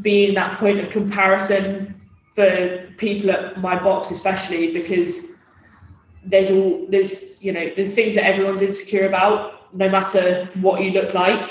being 0.00 0.34
that 0.34 0.56
point 0.56 0.80
of 0.80 0.90
comparison 0.90 1.94
for 2.34 2.88
people 2.96 3.30
at 3.30 3.60
my 3.60 3.78
box, 3.78 4.10
especially 4.10 4.72
because 4.72 5.26
there's 6.24 6.50
all 6.50 6.86
there's 6.88 7.42
you 7.42 7.52
know 7.52 7.70
there's 7.76 7.94
things 7.94 8.14
that 8.14 8.24
everyone's 8.24 8.62
insecure 8.62 9.06
about, 9.06 9.74
no 9.76 9.90
matter 9.90 10.48
what 10.54 10.80
you 10.80 10.92
look 10.92 11.12
like. 11.12 11.50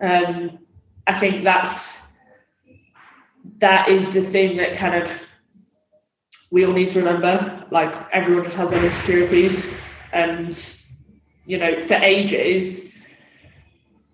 Um, 0.00 0.58
I 1.06 1.16
think 1.16 1.44
that's 1.44 2.08
that 3.58 3.88
is 3.88 4.12
the 4.14 4.22
thing 4.22 4.56
that 4.56 4.76
kind 4.76 5.00
of 5.00 5.12
we 6.50 6.66
all 6.66 6.72
need 6.72 6.88
to 6.88 6.98
remember 6.98 7.64
like 7.70 7.94
everyone 8.12 8.42
just 8.42 8.56
has 8.56 8.70
their 8.70 8.84
insecurities 8.84 9.72
and 10.12 10.76
you 11.46 11.56
know 11.56 11.80
for 11.86 11.94
ages 11.94 12.92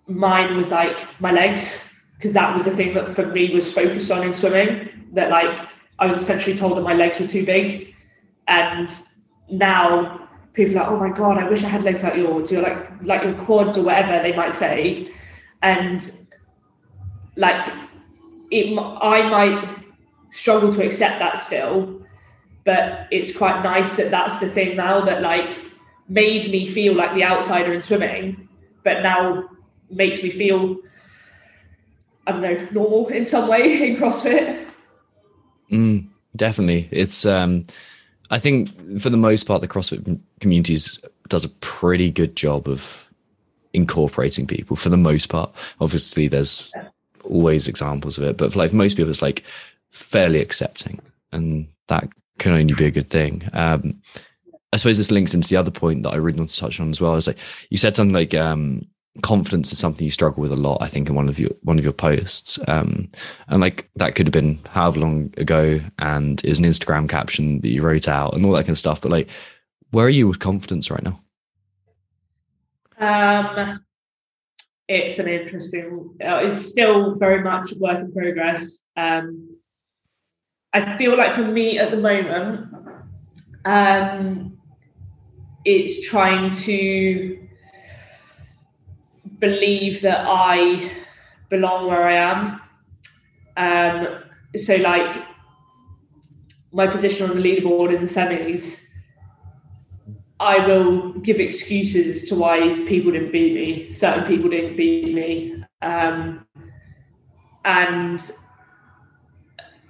mine 0.07 0.57
was 0.57 0.71
like 0.71 1.07
my 1.19 1.31
legs 1.31 1.83
because 2.15 2.33
that 2.33 2.55
was 2.55 2.65
the 2.65 2.75
thing 2.75 2.93
that 2.93 3.15
for 3.15 3.27
me 3.27 3.53
was 3.53 3.71
focused 3.71 4.11
on 4.11 4.23
in 4.23 4.33
swimming 4.33 4.89
that 5.13 5.29
like 5.29 5.57
i 5.99 6.05
was 6.05 6.17
essentially 6.17 6.55
told 6.55 6.77
that 6.77 6.81
my 6.81 6.93
legs 6.93 7.19
were 7.19 7.27
too 7.27 7.45
big. 7.45 7.93
And 8.47 8.91
now 9.49 10.27
people 10.53 10.77
are 10.77 10.83
like 10.83 10.91
oh 10.91 10.99
my 10.99 11.17
god 11.17 11.37
i 11.37 11.49
wish 11.49 11.63
i 11.63 11.67
had 11.67 11.83
legs 11.83 12.03
like 12.03 12.15
yours 12.15 12.51
or 12.51 12.61
like 12.61 13.03
like 13.03 13.23
your 13.23 13.33
quads 13.35 13.77
or 13.77 13.83
whatever 13.83 14.21
they 14.21 14.35
might 14.35 14.53
say. 14.53 15.09
And 15.61 16.11
like 17.35 17.71
it 18.51 18.77
i 18.77 19.29
might 19.29 19.83
struggle 20.31 20.73
to 20.73 20.85
accept 20.85 21.19
that 21.19 21.39
still 21.39 22.01
but 22.65 23.07
it's 23.11 23.35
quite 23.35 23.61
nice 23.63 23.95
that 23.95 24.11
that's 24.11 24.39
the 24.39 24.49
thing 24.49 24.75
now 24.75 25.03
that 25.03 25.21
like 25.21 25.57
made 26.07 26.51
me 26.51 26.69
feel 26.69 26.95
like 26.95 27.13
the 27.15 27.23
outsider 27.23 27.73
in 27.73 27.81
swimming 27.81 28.47
but 28.83 29.01
now 29.01 29.43
makes 29.95 30.21
me 30.23 30.29
feel 30.29 30.77
i 32.27 32.31
don't 32.31 32.41
know 32.41 32.67
normal 32.71 33.07
in 33.09 33.25
some 33.25 33.47
way 33.47 33.89
in 33.89 33.95
crossfit 33.95 34.63
Mm, 35.73 36.07
definitely. 36.35 36.87
It's 36.91 37.25
um 37.25 37.65
I 38.29 38.39
think 38.39 38.69
for 38.99 39.09
the 39.09 39.17
most 39.17 39.45
part 39.45 39.61
the 39.61 39.67
CrossFit 39.67 40.19
communities 40.39 40.99
does 41.29 41.45
a 41.45 41.49
pretty 41.49 42.11
good 42.11 42.35
job 42.35 42.67
of 42.67 43.09
incorporating 43.73 44.47
people 44.47 44.75
for 44.75 44.89
the 44.89 44.97
most 44.97 45.27
part. 45.27 45.51
Obviously 45.81 46.27
there's 46.27 46.71
always 47.23 47.67
examples 47.67 48.17
of 48.17 48.23
it, 48.23 48.37
but 48.37 48.53
for 48.53 48.59
like 48.59 48.73
most 48.73 48.97
people 48.97 49.09
it's 49.09 49.21
like 49.21 49.43
fairly 49.89 50.39
accepting 50.39 50.99
and 51.31 51.67
that 51.87 52.07
can 52.39 52.51
only 52.53 52.73
be 52.73 52.85
a 52.85 52.91
good 52.91 53.09
thing. 53.09 53.43
Um 53.53 54.01
I 54.71 54.77
suppose 54.77 54.97
this 54.97 55.11
links 55.11 55.35
into 55.35 55.49
the 55.49 55.57
other 55.57 55.71
point 55.71 56.01
that 56.03 56.13
I 56.13 56.17
really 56.17 56.39
want 56.39 56.49
to 56.49 56.59
touch 56.59 56.79
on 56.79 56.89
as 56.89 56.99
well. 56.99 57.15
Is 57.15 57.27
like 57.27 57.39
you 57.69 57.77
said 57.77 57.95
something 57.95 58.13
like 58.13 58.33
um 58.33 58.87
confidence 59.21 59.71
is 59.71 59.77
something 59.77 60.03
you 60.03 60.11
struggle 60.11 60.41
with 60.41 60.51
a 60.51 60.55
lot 60.55 60.81
i 60.81 60.87
think 60.87 61.07
in 61.07 61.13
one 61.13 61.29
of 61.29 61.37
your 61.37 61.51
one 61.61 61.77
of 61.77 61.83
your 61.83 61.93
posts. 61.93 62.57
Um 62.67 63.09
and 63.47 63.61
like 63.61 63.89
that 63.95 64.15
could 64.15 64.25
have 64.27 64.33
been 64.33 64.59
however 64.69 65.01
long 65.01 65.31
ago 65.37 65.79
and 65.99 66.43
is 66.43 66.57
an 66.57 66.65
instagram 66.65 67.07
caption 67.07 67.61
that 67.61 67.67
you 67.67 67.83
wrote 67.83 68.07
out 68.07 68.33
and 68.33 68.43
all 68.43 68.53
that 68.53 68.63
kind 68.63 68.71
of 68.71 68.79
stuff 68.79 69.01
but 69.01 69.11
like 69.11 69.29
where 69.91 70.07
are 70.07 70.09
you 70.09 70.27
with 70.27 70.39
confidence 70.39 70.89
right 70.89 71.03
now? 71.03 71.21
Um 72.99 73.85
it's 74.87 75.19
an 75.19 75.27
interesting 75.27 76.15
uh, 76.23 76.37
it's 76.37 76.65
still 76.65 77.15
very 77.15 77.43
much 77.43 77.71
a 77.71 77.77
work 77.77 77.99
in 77.99 78.11
progress. 78.11 78.79
Um 78.97 79.57
i 80.73 80.97
feel 80.97 81.15
like 81.15 81.35
for 81.35 81.43
me 81.43 81.77
at 81.77 81.91
the 81.91 81.97
moment 81.97 82.67
um 83.65 84.57
it's 85.65 86.05
trying 86.07 86.51
to 86.51 87.42
believe 89.43 90.01
that 90.01 90.21
I 90.25 90.89
belong 91.49 91.87
where 91.87 92.03
I 92.07 92.15
am. 92.31 92.61
Um, 93.57 94.23
so, 94.55 94.75
like 94.77 95.21
my 96.71 96.87
position 96.87 97.29
on 97.29 97.35
the 97.35 97.43
leaderboard 97.43 97.93
in 97.93 97.99
the 98.01 98.07
semis, 98.07 98.79
I 100.39 100.65
will 100.65 101.13
give 101.27 101.41
excuses 101.41 102.27
to 102.29 102.35
why 102.35 102.85
people 102.87 103.11
didn't 103.11 103.33
beat 103.33 103.53
me. 103.53 103.91
Certain 103.91 104.25
people 104.25 104.49
didn't 104.49 104.77
beat 104.77 105.13
me, 105.13 105.63
um, 105.81 106.47
and 107.65 108.19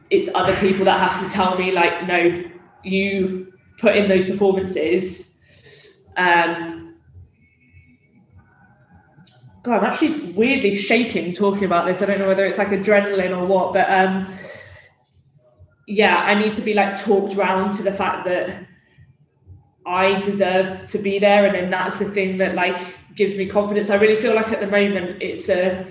it's 0.09 0.29
other 0.33 0.55
people 0.65 0.83
that 0.85 0.99
have 0.99 1.23
to 1.23 1.31
tell 1.31 1.57
me, 1.59 1.71
like, 1.71 2.07
no, 2.07 2.43
you 2.83 3.53
put 3.79 3.95
in 3.95 4.07
those 4.09 4.25
performances. 4.25 5.35
Um, 6.17 6.82
God, 9.63 9.77
I'm 9.77 9.85
actually 9.85 10.31
weirdly 10.31 10.75
shaking 10.75 11.33
talking 11.33 11.63
about 11.63 11.85
this. 11.85 12.01
I 12.01 12.05
don't 12.05 12.19
know 12.19 12.27
whether 12.27 12.45
it's 12.45 12.57
like 12.57 12.67
adrenaline 12.69 13.35
or 13.35 13.45
what, 13.45 13.73
but 13.73 13.89
um, 13.89 14.27
yeah, 15.87 16.17
I 16.17 16.35
need 16.35 16.53
to 16.55 16.61
be 16.61 16.73
like 16.73 16.97
talked 16.97 17.35
round 17.35 17.73
to 17.75 17.83
the 17.83 17.93
fact 17.93 18.25
that 18.25 18.67
I 19.85 20.19
deserve 20.21 20.89
to 20.89 20.97
be 20.97 21.17
there, 21.17 21.45
and 21.45 21.55
then 21.55 21.69
that's 21.69 21.97
the 21.99 22.05
thing 22.05 22.37
that 22.39 22.55
like 22.55 22.79
gives 23.15 23.35
me 23.35 23.45
confidence. 23.45 23.89
I 23.89 23.95
really 23.95 24.21
feel 24.21 24.35
like 24.35 24.51
at 24.51 24.59
the 24.59 24.67
moment 24.67 25.21
it's 25.21 25.47
a 25.47 25.87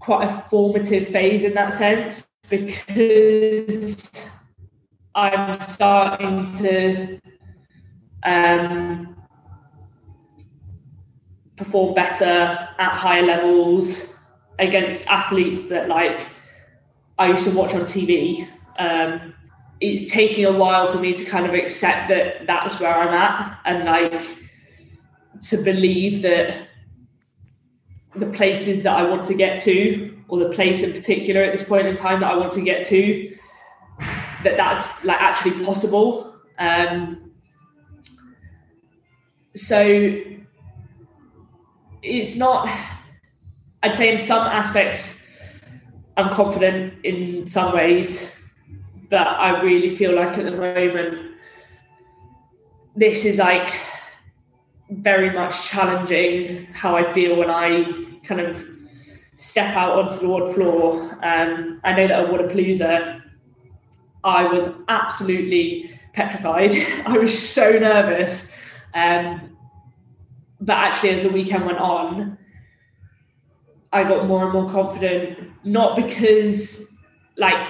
quite 0.00 0.28
a 0.28 0.42
formative 0.48 1.08
phase 1.08 1.44
in 1.44 1.54
that 1.54 1.74
sense 1.74 2.26
because 2.48 4.28
I'm 5.14 5.60
starting 5.60 6.46
to 6.58 7.20
um, 8.22 9.17
perform 11.58 11.94
better 11.94 12.68
at 12.78 12.92
higher 12.96 13.22
levels 13.22 14.14
against 14.58 15.06
athletes 15.08 15.68
that 15.68 15.88
like 15.88 16.26
I 17.18 17.28
used 17.28 17.44
to 17.44 17.50
watch 17.50 17.74
on 17.74 17.82
TV. 17.82 18.48
Um, 18.78 19.34
it's 19.80 20.10
taking 20.10 20.44
a 20.44 20.52
while 20.52 20.92
for 20.92 20.98
me 20.98 21.14
to 21.14 21.24
kind 21.24 21.46
of 21.46 21.54
accept 21.54 22.08
that 22.08 22.46
that's 22.46 22.80
where 22.80 22.94
I'm 22.94 23.14
at 23.14 23.58
and 23.64 23.84
like 23.84 24.26
to 25.42 25.56
believe 25.58 26.22
that 26.22 26.68
the 28.16 28.26
places 28.26 28.82
that 28.82 28.96
I 28.96 29.02
want 29.02 29.24
to 29.26 29.34
get 29.34 29.62
to 29.62 30.16
or 30.28 30.38
the 30.38 30.50
place 30.50 30.82
in 30.82 30.92
particular 30.92 31.42
at 31.42 31.56
this 31.56 31.66
point 31.66 31.86
in 31.86 31.96
time 31.96 32.20
that 32.20 32.30
I 32.32 32.36
want 32.36 32.52
to 32.54 32.60
get 32.60 32.86
to 32.86 33.36
that 34.42 34.56
that's 34.56 35.04
like 35.04 35.20
actually 35.20 35.64
possible 35.64 36.34
um, 36.58 37.30
so 39.54 40.20
it's 42.02 42.36
not 42.36 42.68
i'd 43.82 43.96
say 43.96 44.14
in 44.14 44.20
some 44.20 44.46
aspects 44.46 45.20
i'm 46.16 46.32
confident 46.32 46.94
in 47.04 47.46
some 47.46 47.74
ways 47.74 48.30
but 49.10 49.26
i 49.26 49.60
really 49.62 49.96
feel 49.96 50.14
like 50.14 50.36
at 50.38 50.44
the 50.44 50.50
moment 50.50 51.32
this 52.96 53.24
is 53.24 53.38
like 53.38 53.72
very 54.90 55.30
much 55.30 55.62
challenging 55.68 56.66
how 56.72 56.96
i 56.96 57.12
feel 57.12 57.36
when 57.36 57.50
i 57.50 57.84
kind 58.24 58.40
of 58.40 58.64
step 59.36 59.76
out 59.76 59.92
onto 59.92 60.18
the 60.18 60.28
ward 60.28 60.52
floor. 60.54 61.02
Um, 61.22 61.80
i 61.84 61.92
know 61.92 62.08
that 62.08 62.24
at 62.24 62.26
Wodapalooza 62.26 63.22
i 64.24 64.42
was 64.44 64.68
absolutely 64.88 65.98
petrified. 66.18 66.72
I 67.06 67.16
was 67.16 67.36
so 67.38 67.70
nervous. 67.78 68.50
Um, 68.94 69.47
but 70.60 70.76
actually 70.76 71.10
as 71.10 71.22
the 71.22 71.30
weekend 71.30 71.64
went 71.64 71.78
on 71.78 72.36
i 73.92 74.02
got 74.02 74.26
more 74.26 74.44
and 74.44 74.52
more 74.52 74.70
confident 74.70 75.38
not 75.64 75.96
because 75.96 76.94
like 77.36 77.68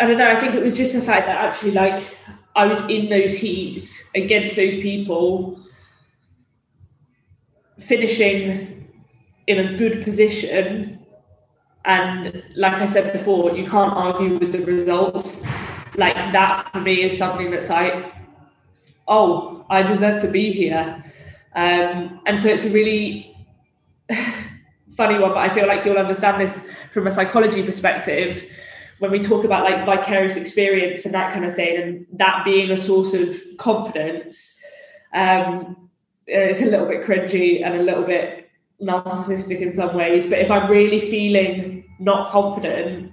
i 0.00 0.06
don't 0.06 0.18
know 0.18 0.30
i 0.30 0.38
think 0.38 0.54
it 0.54 0.62
was 0.62 0.76
just 0.76 0.92
the 0.94 1.00
fact 1.00 1.26
that 1.26 1.36
actually 1.36 1.72
like 1.72 2.16
i 2.56 2.66
was 2.66 2.80
in 2.90 3.08
those 3.08 3.34
heats 3.34 4.10
against 4.14 4.56
those 4.56 4.74
people 4.74 5.60
finishing 7.78 8.74
in 9.46 9.58
a 9.58 9.76
good 9.76 10.02
position. 10.04 11.00
And 11.84 12.42
like 12.56 12.74
i 12.74 12.86
said 12.86 13.12
before 13.12 13.54
you 13.56 13.66
can't 13.66 13.92
argue 13.92 14.38
with 14.38 14.52
the 14.52 14.64
results. 14.64 15.42
Like 15.96 16.14
that 16.14 16.70
for 16.72 16.80
me 16.80 17.02
is 17.02 17.18
something 17.18 17.50
that's 17.50 17.68
like 17.68 18.12
oh, 19.08 19.64
I 19.70 19.82
deserve 19.82 20.22
to 20.22 20.28
be 20.28 20.50
here. 20.50 21.04
Um, 21.54 22.20
and 22.26 22.38
so 22.38 22.48
it's 22.48 22.64
a 22.64 22.70
really 22.70 23.36
funny 24.96 25.18
one, 25.18 25.30
but 25.30 25.38
I 25.38 25.54
feel 25.54 25.66
like 25.66 25.84
you'll 25.84 25.98
understand 25.98 26.40
this 26.40 26.68
from 26.92 27.06
a 27.06 27.10
psychology 27.10 27.62
perspective 27.62 28.44
when 28.98 29.10
we 29.10 29.20
talk 29.20 29.44
about 29.44 29.64
like 29.64 29.84
vicarious 29.84 30.36
experience 30.36 31.04
and 31.04 31.14
that 31.14 31.32
kind 31.32 31.44
of 31.44 31.54
thing, 31.54 31.80
and 31.80 32.06
that 32.12 32.44
being 32.44 32.70
a 32.70 32.78
source 32.78 33.12
of 33.14 33.36
confidence. 33.58 34.56
Um, 35.12 35.90
it's 36.26 36.62
a 36.62 36.66
little 36.66 36.86
bit 36.86 37.04
cringy 37.04 37.64
and 37.64 37.76
a 37.76 37.82
little 37.82 38.04
bit 38.04 38.50
narcissistic 38.80 39.60
in 39.60 39.72
some 39.72 39.94
ways, 39.94 40.26
but 40.26 40.38
if 40.38 40.50
I'm 40.50 40.70
really 40.70 41.00
feeling 41.00 41.84
not 42.00 42.30
confident, 42.30 43.12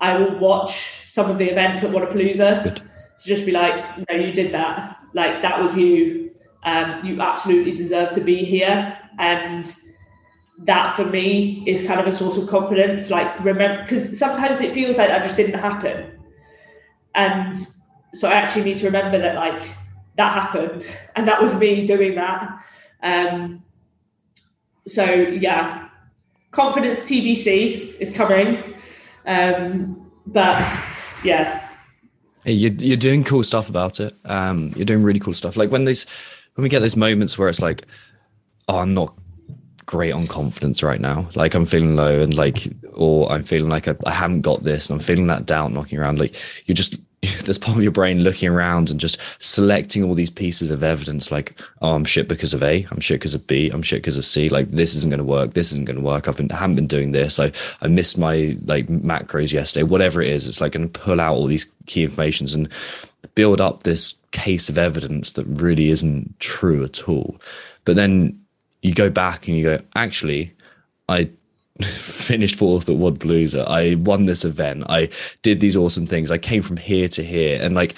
I 0.00 0.16
will 0.16 0.38
watch 0.38 1.04
some 1.08 1.30
of 1.30 1.38
the 1.38 1.50
events 1.50 1.82
at 1.82 1.90
Wodapalooza 1.90 2.76
to 2.76 3.26
just 3.26 3.44
be 3.44 3.50
like, 3.50 3.98
no, 4.08 4.16
you 4.16 4.32
did 4.32 4.52
that 4.54 4.97
like 5.14 5.42
that 5.42 5.60
was 5.60 5.76
you. 5.76 6.30
Um, 6.64 7.04
you 7.04 7.20
absolutely 7.20 7.72
deserve 7.72 8.12
to 8.12 8.20
be 8.20 8.44
here, 8.44 8.98
and 9.18 9.74
that 10.64 10.96
for 10.96 11.04
me 11.04 11.62
is 11.66 11.86
kind 11.86 12.00
of 12.00 12.06
a 12.06 12.12
source 12.12 12.36
of 12.36 12.48
confidence. 12.48 13.10
Like 13.10 13.44
remember, 13.44 13.82
because 13.82 14.18
sometimes 14.18 14.60
it 14.60 14.74
feels 14.74 14.96
like 14.96 15.08
that 15.08 15.22
just 15.22 15.36
didn't 15.36 15.58
happen, 15.58 16.18
and 17.14 17.56
so 18.14 18.28
I 18.28 18.34
actually 18.34 18.64
need 18.64 18.78
to 18.78 18.86
remember 18.86 19.18
that 19.18 19.36
like 19.36 19.70
that 20.16 20.32
happened, 20.32 20.86
and 21.16 21.28
that 21.28 21.40
was 21.40 21.54
me 21.54 21.86
doing 21.86 22.14
that. 22.16 22.58
Um, 23.02 23.62
so 24.86 25.04
yeah, 25.04 25.88
confidence 26.50 27.00
TBC 27.00 27.98
is 28.00 28.10
coming. 28.10 28.74
Um, 29.26 30.10
but 30.26 30.58
yeah, 31.22 31.67
You're, 32.44 32.72
you're 32.72 32.96
doing 32.96 33.24
cool 33.24 33.44
stuff 33.44 33.68
about 33.68 34.00
it. 34.00 34.14
Um, 34.24 34.72
you're 34.76 34.86
doing 34.86 35.02
really 35.02 35.20
cool 35.20 35.34
stuff. 35.34 35.56
Like 35.56 35.70
when 35.70 35.84
these, 35.84 36.06
when 36.54 36.62
we 36.62 36.68
get 36.68 36.80
those 36.80 36.96
moments 36.96 37.38
where 37.38 37.48
it's 37.48 37.60
like, 37.60 37.84
oh, 38.68 38.78
I'm 38.78 38.94
not 38.94 39.14
great 39.88 40.12
on 40.12 40.26
confidence 40.26 40.82
right 40.82 41.00
now. 41.00 41.28
Like 41.34 41.54
I'm 41.54 41.66
feeling 41.66 41.96
low 41.96 42.20
and 42.20 42.34
like, 42.34 42.68
or 42.94 43.30
I'm 43.32 43.42
feeling 43.42 43.70
like 43.70 43.88
I, 43.88 43.96
I 44.06 44.12
haven't 44.12 44.42
got 44.42 44.62
this 44.62 44.88
and 44.88 45.00
I'm 45.00 45.04
feeling 45.04 45.26
that 45.28 45.46
doubt 45.46 45.72
knocking 45.72 45.98
around. 45.98 46.20
Like 46.20 46.36
you're 46.66 46.74
just, 46.74 46.96
there's 47.44 47.58
part 47.58 47.76
of 47.76 47.82
your 47.82 47.90
brain 47.90 48.22
looking 48.22 48.50
around 48.50 48.90
and 48.90 49.00
just 49.00 49.18
selecting 49.38 50.04
all 50.04 50.14
these 50.14 50.30
pieces 50.30 50.70
of 50.70 50.84
evidence 50.84 51.32
like, 51.32 51.58
oh, 51.80 51.94
I'm 51.94 52.04
shit 52.04 52.28
because 52.28 52.54
of 52.54 52.62
A, 52.62 52.86
I'm 52.90 53.00
shit 53.00 53.20
because 53.20 53.34
of 53.34 53.46
B, 53.46 53.70
I'm 53.70 53.82
shit 53.82 54.02
because 54.02 54.18
of 54.18 54.26
C. 54.26 54.48
Like 54.48 54.68
this 54.68 54.94
isn't 54.94 55.10
going 55.10 55.18
to 55.18 55.24
work. 55.24 55.54
This 55.54 55.72
isn't 55.72 55.86
going 55.86 55.96
to 55.96 56.02
work. 56.02 56.28
I've 56.28 56.36
been, 56.36 56.50
haven't 56.50 56.76
been 56.76 56.86
doing 56.86 57.12
this. 57.12 57.40
I, 57.40 57.50
I 57.80 57.88
missed 57.88 58.18
my 58.18 58.56
like 58.66 58.88
macros 58.88 59.52
yesterday, 59.52 59.84
whatever 59.84 60.20
it 60.20 60.28
is. 60.28 60.46
It's 60.46 60.60
like 60.60 60.72
going 60.72 60.90
to 60.90 61.00
pull 61.00 61.20
out 61.20 61.34
all 61.34 61.46
these 61.46 61.66
key 61.88 62.04
informations 62.04 62.54
and 62.54 62.68
build 63.34 63.60
up 63.60 63.82
this 63.82 64.14
case 64.30 64.68
of 64.68 64.78
evidence 64.78 65.32
that 65.32 65.44
really 65.46 65.90
isn't 65.90 66.38
true 66.38 66.84
at 66.84 67.08
all. 67.08 67.40
But 67.84 67.96
then 67.96 68.40
you 68.82 68.94
go 68.94 69.10
back 69.10 69.48
and 69.48 69.56
you 69.56 69.62
go, 69.62 69.78
actually, 69.96 70.52
I 71.08 71.30
finished 71.82 72.56
fourth 72.56 72.88
at 72.88 72.96
Wodapalooza. 72.96 73.66
I 73.66 73.96
won 73.96 74.26
this 74.26 74.44
event. 74.44 74.84
I 74.88 75.08
did 75.42 75.60
these 75.60 75.76
awesome 75.76 76.06
things. 76.06 76.30
I 76.30 76.38
came 76.38 76.62
from 76.62 76.76
here 76.76 77.08
to 77.08 77.24
here. 77.24 77.58
And 77.60 77.74
like 77.74 77.94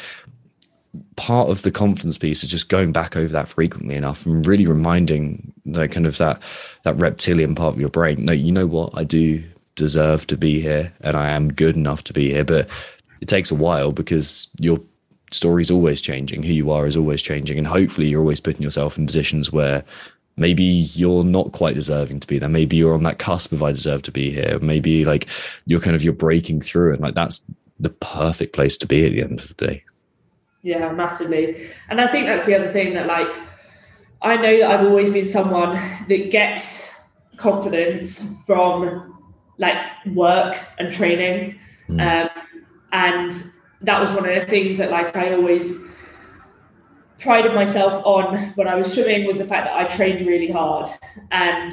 part 1.16 1.50
of 1.50 1.62
the 1.62 1.70
confidence 1.70 2.18
piece 2.18 2.42
is 2.42 2.50
just 2.50 2.68
going 2.68 2.92
back 2.92 3.16
over 3.16 3.32
that 3.32 3.48
frequently 3.48 3.94
enough 3.94 4.26
and 4.26 4.46
really 4.46 4.66
reminding 4.66 5.52
the 5.64 5.88
kind 5.88 6.06
of 6.06 6.18
that 6.18 6.42
that 6.84 6.96
reptilian 6.96 7.54
part 7.54 7.74
of 7.74 7.80
your 7.80 7.90
brain. 7.90 8.24
No, 8.24 8.32
you 8.32 8.52
know 8.52 8.66
what? 8.66 8.90
I 8.94 9.04
do 9.04 9.42
deserve 9.76 10.26
to 10.26 10.36
be 10.36 10.60
here 10.60 10.92
and 11.00 11.16
I 11.16 11.30
am 11.30 11.52
good 11.52 11.76
enough 11.76 12.04
to 12.04 12.12
be 12.12 12.30
here. 12.30 12.44
But 12.44 12.68
it 13.20 13.28
takes 13.28 13.50
a 13.50 13.54
while 13.54 13.92
because 13.92 14.48
your 14.58 14.80
story 15.32 15.62
is 15.62 15.70
always 15.70 16.00
changing. 16.00 16.42
Who 16.42 16.52
you 16.52 16.70
are 16.70 16.86
is 16.86 16.96
always 16.96 17.22
changing. 17.22 17.58
And 17.58 17.66
hopefully 17.66 18.08
you're 18.08 18.20
always 18.20 18.40
putting 18.40 18.62
yourself 18.62 18.98
in 18.98 19.06
positions 19.06 19.52
where 19.52 19.84
maybe 20.36 20.64
you're 20.64 21.24
not 21.24 21.52
quite 21.52 21.74
deserving 21.74 22.20
to 22.20 22.26
be 22.26 22.38
there 22.38 22.48
maybe 22.48 22.76
you're 22.76 22.94
on 22.94 23.02
that 23.02 23.18
cusp 23.18 23.52
of 23.52 23.62
i 23.64 23.72
deserve 23.72 24.00
to 24.00 24.12
be 24.12 24.30
here 24.30 24.58
maybe 24.60 25.04
like 25.04 25.28
you're 25.66 25.80
kind 25.80 25.96
of 25.96 26.04
you're 26.04 26.14
breaking 26.14 26.62
through 26.62 26.92
and 26.92 27.02
like 27.02 27.14
that's 27.14 27.42
the 27.80 27.90
perfect 27.90 28.54
place 28.54 28.76
to 28.76 28.86
be 28.86 29.04
at 29.04 29.12
the 29.12 29.22
end 29.22 29.40
of 29.40 29.48
the 29.48 29.66
day 29.66 29.84
Yeah, 30.62 30.92
massively. 30.92 31.68
And 31.88 32.00
I 32.00 32.06
think 32.06 32.26
that's 32.26 32.46
the 32.46 32.54
other 32.54 32.70
thing 32.70 32.94
that 32.94 33.06
like 33.06 33.28
I 34.22 34.36
know 34.36 34.58
that 34.58 34.70
I've 34.70 34.86
always 34.86 35.10
been 35.10 35.28
someone 35.28 35.74
that 36.08 36.30
gets 36.30 36.90
confidence 37.36 38.22
from 38.46 39.16
like 39.56 39.82
work 40.06 40.58
and 40.78 40.92
training. 40.92 41.58
Um, 41.98 42.28
and 42.92 43.32
that 43.82 44.00
was 44.00 44.10
one 44.10 44.28
of 44.28 44.34
the 44.34 44.46
things 44.46 44.78
that 44.78 44.90
like 44.90 45.16
I 45.16 45.34
always 45.34 45.72
prided 47.18 47.54
myself 47.54 48.02
on 48.04 48.52
when 48.54 48.66
I 48.66 48.74
was 48.74 48.92
swimming 48.92 49.26
was 49.26 49.38
the 49.38 49.44
fact 49.44 49.66
that 49.66 49.76
I 49.76 49.84
trained 49.84 50.26
really 50.26 50.50
hard 50.50 50.88
and 51.30 51.72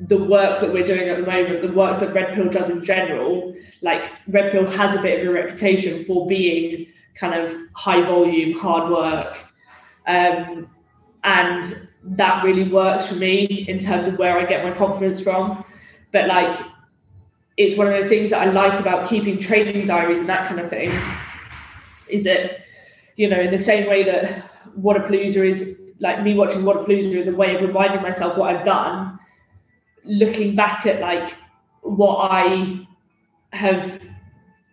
the 0.00 0.18
work 0.18 0.60
that 0.60 0.72
we're 0.72 0.86
doing 0.86 1.08
at 1.08 1.18
the 1.18 1.26
moment, 1.26 1.62
the 1.62 1.72
work 1.72 2.00
that 2.00 2.12
Red 2.12 2.34
Pill 2.34 2.48
does 2.48 2.68
in 2.68 2.84
general, 2.84 3.54
like 3.82 4.10
Red 4.28 4.52
Pill 4.52 4.66
has 4.66 4.96
a 4.96 5.02
bit 5.02 5.20
of 5.20 5.28
a 5.28 5.32
reputation 5.32 6.04
for 6.04 6.26
being 6.26 6.88
kind 7.14 7.34
of 7.34 7.56
high 7.74 8.02
volume, 8.02 8.58
hard 8.58 8.90
work. 8.90 9.44
Um, 10.06 10.68
and 11.24 11.88
that 12.02 12.42
really 12.44 12.68
works 12.68 13.06
for 13.06 13.14
me 13.14 13.44
in 13.68 13.78
terms 13.78 14.08
of 14.08 14.18
where 14.18 14.38
I 14.38 14.44
get 14.44 14.64
my 14.64 14.72
confidence 14.72 15.20
from. 15.20 15.64
But 16.12 16.26
like, 16.26 16.58
it's 17.56 17.76
one 17.76 17.86
of 17.86 18.02
the 18.02 18.08
things 18.08 18.30
that 18.30 18.46
I 18.46 18.50
like 18.50 18.78
about 18.80 19.08
keeping 19.08 19.38
training 19.38 19.86
diaries 19.86 20.20
and 20.20 20.28
that 20.28 20.48
kind 20.48 20.60
of 20.60 20.70
thing 20.70 20.90
is 22.08 22.24
that, 22.24 22.60
you 23.16 23.28
know, 23.28 23.40
in 23.40 23.50
the 23.50 23.58
same 23.58 23.88
way 23.88 24.02
that 24.04 24.50
Wodapalooza 24.78 25.48
is 25.48 25.80
like 26.00 26.22
me 26.22 26.34
watching 26.34 26.62
Wodapalooza 26.62 27.14
is 27.14 27.26
a 27.26 27.32
way 27.32 27.54
of 27.54 27.62
reminding 27.62 28.02
myself 28.02 28.36
what 28.36 28.54
I've 28.54 28.64
done, 28.64 29.18
looking 30.04 30.56
back 30.56 30.86
at 30.86 31.00
like 31.00 31.34
what 31.82 32.30
I 32.30 32.86
have 33.52 34.00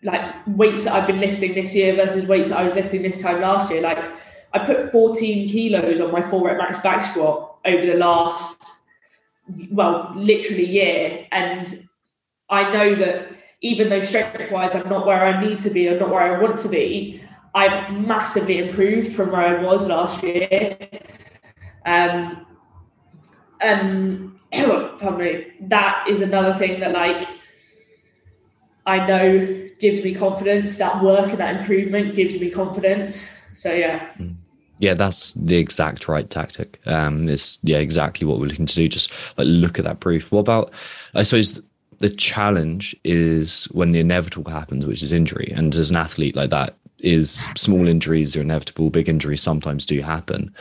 like 0.03 0.33
weights 0.47 0.85
that 0.85 0.93
I've 0.93 1.07
been 1.07 1.19
lifting 1.19 1.53
this 1.53 1.75
year 1.75 1.95
versus 1.95 2.25
weights 2.25 2.49
that 2.49 2.57
I 2.57 2.63
was 2.63 2.73
lifting 2.75 3.01
this 3.01 3.21
time 3.21 3.41
last 3.41 3.69
year. 3.71 3.81
Like 3.81 3.99
I 4.53 4.59
put 4.59 4.91
14 4.91 5.49
kilos 5.49 5.99
on 5.99 6.11
my 6.11 6.21
full 6.21 6.43
rep 6.43 6.57
max 6.57 6.79
back 6.79 7.03
squat 7.11 7.57
over 7.65 7.85
the 7.85 7.95
last, 7.95 8.63
well, 9.71 10.13
literally 10.15 10.65
year. 10.65 11.27
And 11.31 11.88
I 12.49 12.71
know 12.73 12.95
that 12.95 13.31
even 13.61 13.89
though 13.89 14.01
strength 14.01 14.51
wise 14.51 14.73
I'm 14.73 14.89
not 14.89 15.05
where 15.05 15.25
I 15.25 15.43
need 15.45 15.59
to 15.61 15.69
be 15.69 15.87
or 15.87 15.99
not 15.99 16.09
where 16.09 16.21
I 16.21 16.41
want 16.41 16.59
to 16.59 16.69
be, 16.69 17.21
I've 17.53 17.93
massively 17.93 18.59
improved 18.59 19.13
from 19.13 19.31
where 19.31 19.59
I 19.59 19.63
was 19.63 19.87
last 19.87 20.23
year. 20.23 20.77
Um, 21.85 22.45
and 23.61 24.39
pardon 24.51 25.45
that 25.61 26.05
is 26.07 26.21
another 26.21 26.53
thing 26.53 26.79
that 26.79 26.93
like 26.93 27.27
I 28.85 29.05
know 29.05 29.69
gives 29.79 30.03
me 30.03 30.15
confidence. 30.15 30.77
That 30.77 31.03
work 31.03 31.29
and 31.29 31.39
that 31.39 31.57
improvement 31.57 32.15
gives 32.15 32.39
me 32.39 32.49
confidence. 32.49 33.27
So 33.53 33.73
yeah. 33.73 34.09
yeah 34.79 34.93
that's 34.93 35.33
the 35.33 35.57
exact 35.57 36.07
right 36.07 36.29
tactic 36.29 36.79
um 36.85 37.27
it's 37.27 37.59
yeah 37.63 37.79
exactly 37.79 38.25
what 38.25 38.39
we're 38.39 38.45
looking 38.45 38.65
to 38.65 38.75
do 38.75 38.87
just 38.87 39.11
like 39.37 39.45
look 39.49 39.77
at 39.77 39.83
that 39.83 39.99
proof 39.99 40.31
what 40.31 40.39
about 40.39 40.71
i 41.13 41.23
suppose 41.23 41.61
the 41.99 42.09
challenge 42.09 42.95
is 43.03 43.65
when 43.65 43.91
the 43.91 43.99
inevitable 43.99 44.51
happens 44.51 44.85
which 44.85 45.03
is 45.03 45.13
injury. 45.13 45.51
And 45.55 45.73
as 45.75 45.91
an 45.91 45.97
athlete 45.97 46.35
like 46.35 46.49
that 46.49 46.75
is 46.99 47.47
small 47.55 47.87
injuries 47.87 48.35
are 48.35 48.41
inevitable. 48.41 48.89
Big 48.89 49.07
injuries 49.07 49.41
sometimes 49.41 49.85
do 49.85 50.01
happen. 50.01 50.53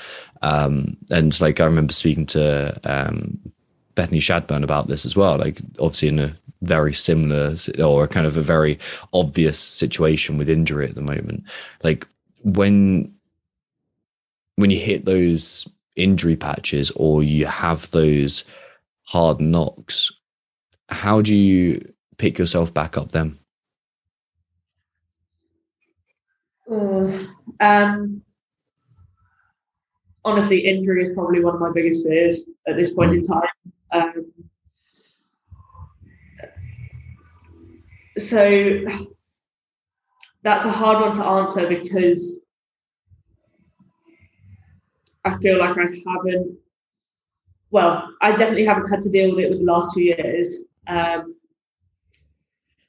Um 0.43 0.97
and 1.11 1.39
like 1.41 1.61
i 1.61 1.65
remember 1.65 1.93
speaking 1.93 2.27
to 2.27 2.79
um 2.85 3.39
Bethany 3.95 4.21
Shadburne 4.21 4.63
about 4.63 4.87
this 4.87 5.05
as 5.05 5.17
well 5.17 5.39
like 5.39 5.61
obviously 5.81 6.09
in 6.09 6.21
a 6.21 6.37
very 6.63 6.93
similar 6.93 7.57
or 7.83 8.07
kind 8.09 8.27
of 8.27 8.37
a 8.37 8.43
very 8.43 8.79
obvious 9.13 9.59
situation 9.59 10.39
with 10.39 10.49
injury 10.49 10.89
at 10.89 10.95
the 10.95 11.01
moment. 11.01 11.45
Like 11.83 12.07
when 12.43 13.13
when 14.57 14.71
you 14.71 14.79
hit 14.79 15.05
those 15.05 15.69
injury 15.97 16.37
patches 16.37 16.91
or 16.97 17.23
you 17.23 17.47
have 17.47 17.91
those 17.91 18.45
hard 19.05 19.41
knocks, 19.41 20.11
how 20.89 21.21
do 21.21 21.35
you 21.35 21.93
pick 22.17 22.39
yourself 22.39 22.73
back 22.73 22.97
up 22.97 23.13
then? 23.13 23.39
Mm, 26.71 27.29
um, 27.61 28.23
honestly, 30.25 30.59
injury 30.59 31.07
is 31.07 31.15
probably 31.15 31.43
one 31.43 31.55
of 31.55 31.61
my 31.61 31.71
biggest 31.73 32.05
fears 32.05 32.45
at 32.67 32.77
this 32.77 32.93
point 32.93 33.15
in 33.15 33.23
time. 33.23 33.49
Um, 33.93 34.33
so 38.19 38.85
that's 40.43 40.65
a 40.65 40.71
hard 40.71 41.01
one 41.01 41.15
to 41.15 41.25
answer 41.25 41.67
because 41.67 42.39
I 45.25 45.39
feel 45.39 45.59
like 45.59 45.77
I 45.79 45.83
haven't. 45.83 46.59
Well, 47.71 48.15
I 48.23 48.33
definitely 48.33 48.65
haven't 48.65 48.89
had 48.89 49.03
to 49.03 49.11
deal 49.11 49.31
with 49.31 49.45
it 49.45 49.51
with 49.51 49.59
the 49.61 49.65
last 49.65 49.95
two 49.95 50.03
years. 50.03 50.59
Um, 50.89 51.35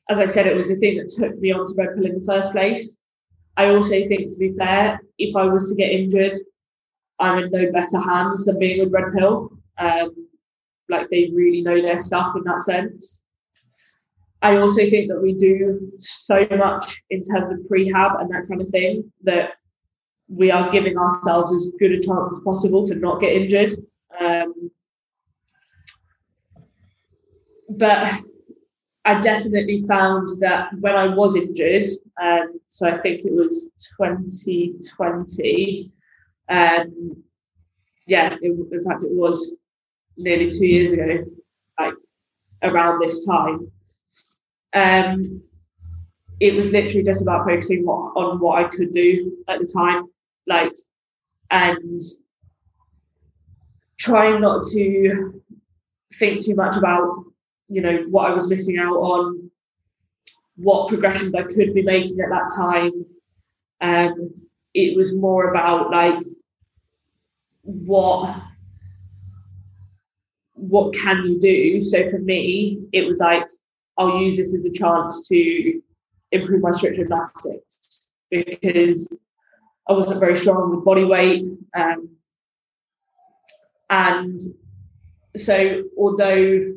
as 0.10 0.20
I 0.20 0.26
said, 0.26 0.48
it 0.48 0.56
was 0.56 0.68
the 0.68 0.76
thing 0.78 0.98
that 0.98 1.10
took 1.10 1.38
me 1.40 1.52
onto 1.52 1.76
Red 1.76 1.96
Pill 1.96 2.06
in 2.06 2.20
the 2.20 2.26
first 2.26 2.52
place. 2.52 2.96
I 3.58 3.70
also 3.70 3.90
think, 3.90 4.32
to 4.32 4.38
be 4.38 4.54
fair, 4.58 5.00
if 5.18 5.36
I 5.36 5.44
was 5.44 5.70
to 5.70 5.76
get 5.76 5.92
injured, 5.92 6.38
I'm 7.20 7.44
in 7.44 7.52
no 7.52 7.72
better 7.72 8.00
hands 8.00 8.46
than 8.46 8.58
being 8.58 8.80
with 8.80 8.94
Red 8.94 9.14
Pill. 9.16 9.52
Um, 9.78 10.28
like 10.88 11.10
they 11.10 11.30
really 11.34 11.62
know 11.62 11.82
their 11.82 12.00
stuff 12.00 12.36
in 12.36 12.44
that 12.46 12.64
sense. 12.64 13.22
I 14.42 14.58
also 14.58 14.90
think 14.90 15.10
that 15.10 15.22
we 15.22 15.34
do 15.34 15.92
so 16.00 16.42
much 16.58 17.02
in 17.10 17.24
terms 17.24 17.52
of 17.52 17.68
prehab 17.70 18.22
and 18.22 18.32
that 18.32 18.48
kind 18.48 18.62
of 18.62 18.70
thing 18.70 19.12
that 19.24 19.52
we 20.30 20.50
are 20.50 20.72
giving 20.72 20.98
ourselves 20.98 21.54
as 21.54 21.72
good 21.80 21.92
a 21.92 22.00
chance 22.00 22.32
as 22.32 22.44
possible 22.44 22.88
to 22.88 22.96
not 22.96 23.20
get 23.20 23.34
injured. 23.34 23.76
Um, 24.20 24.72
but 27.80 28.22
I 29.06 29.20
definitely 29.22 29.86
found 29.88 30.30
that 30.42 30.70
when 30.82 30.96
I 30.96 31.08
was 31.08 31.36
injured, 31.36 31.88
um, 32.22 32.60
so 32.68 32.88
I 32.88 32.98
think 33.00 33.22
it 33.26 33.34
was 33.34 33.70
2020, 33.98 35.92
um, 36.50 37.24
yeah, 38.06 38.36
it, 38.42 38.52
in 38.72 38.84
fact, 38.84 39.04
it 39.04 39.12
was 39.12 39.54
nearly 40.18 40.52
two 40.52 40.66
years 40.66 40.92
ago, 40.92 41.24
like 41.80 41.94
around 42.64 43.00
this 43.00 43.26
time. 43.26 43.72
Um, 44.74 45.42
it 46.40 46.54
was 46.54 46.72
literally 46.72 47.04
just 47.04 47.22
about 47.22 47.46
focusing 47.46 47.86
what, 47.86 48.14
on 48.16 48.40
what 48.40 48.64
I 48.64 48.68
could 48.68 48.94
do 48.94 49.38
at 49.48 49.60
the 49.60 49.68
time, 49.68 50.06
like, 50.48 50.74
and 51.52 52.00
trying 53.98 54.42
not 54.42 54.64
to 54.72 55.42
think 56.16 56.44
too 56.44 56.56
much 56.56 56.76
about, 56.76 57.26
you 57.70 57.82
know, 57.82 58.04
what 58.10 58.30
I 58.30 58.34
was 58.34 58.50
missing 58.50 58.78
out 58.78 58.96
on, 58.96 59.50
what 60.56 60.90
progressions 60.90 61.34
I 61.36 61.44
could 61.44 61.74
be 61.74 61.84
making 61.84 62.20
at 62.20 62.30
that 62.30 62.52
time. 62.56 63.06
Um, 63.82 64.34
it 64.74 64.98
was 64.98 65.16
more 65.16 65.50
about 65.50 65.90
like 65.90 66.22
what 67.64 68.36
what 70.54 70.94
can 70.94 71.24
you 71.26 71.40
do? 71.40 71.80
So 71.82 72.10
for 72.10 72.20
me, 72.20 72.82
it 72.92 73.08
was 73.08 73.20
like 73.20 73.46
I'll 73.98 74.20
use 74.20 74.38
this 74.38 74.54
as 74.54 74.66
a 74.66 74.72
chance 74.72 75.28
to 75.28 75.82
improve 76.32 76.62
my 76.62 76.72
strict 76.72 76.98
gymnastics 76.98 78.08
because 78.30 79.08
I 79.88 79.94
wasn't 79.94 80.20
very 80.20 80.36
strong 80.36 80.76
with 80.76 80.86
body 80.86 81.04
weight. 81.04 81.46
Um, 81.76 82.10
and 83.90 84.42
so 85.36 85.84
although 85.98 86.74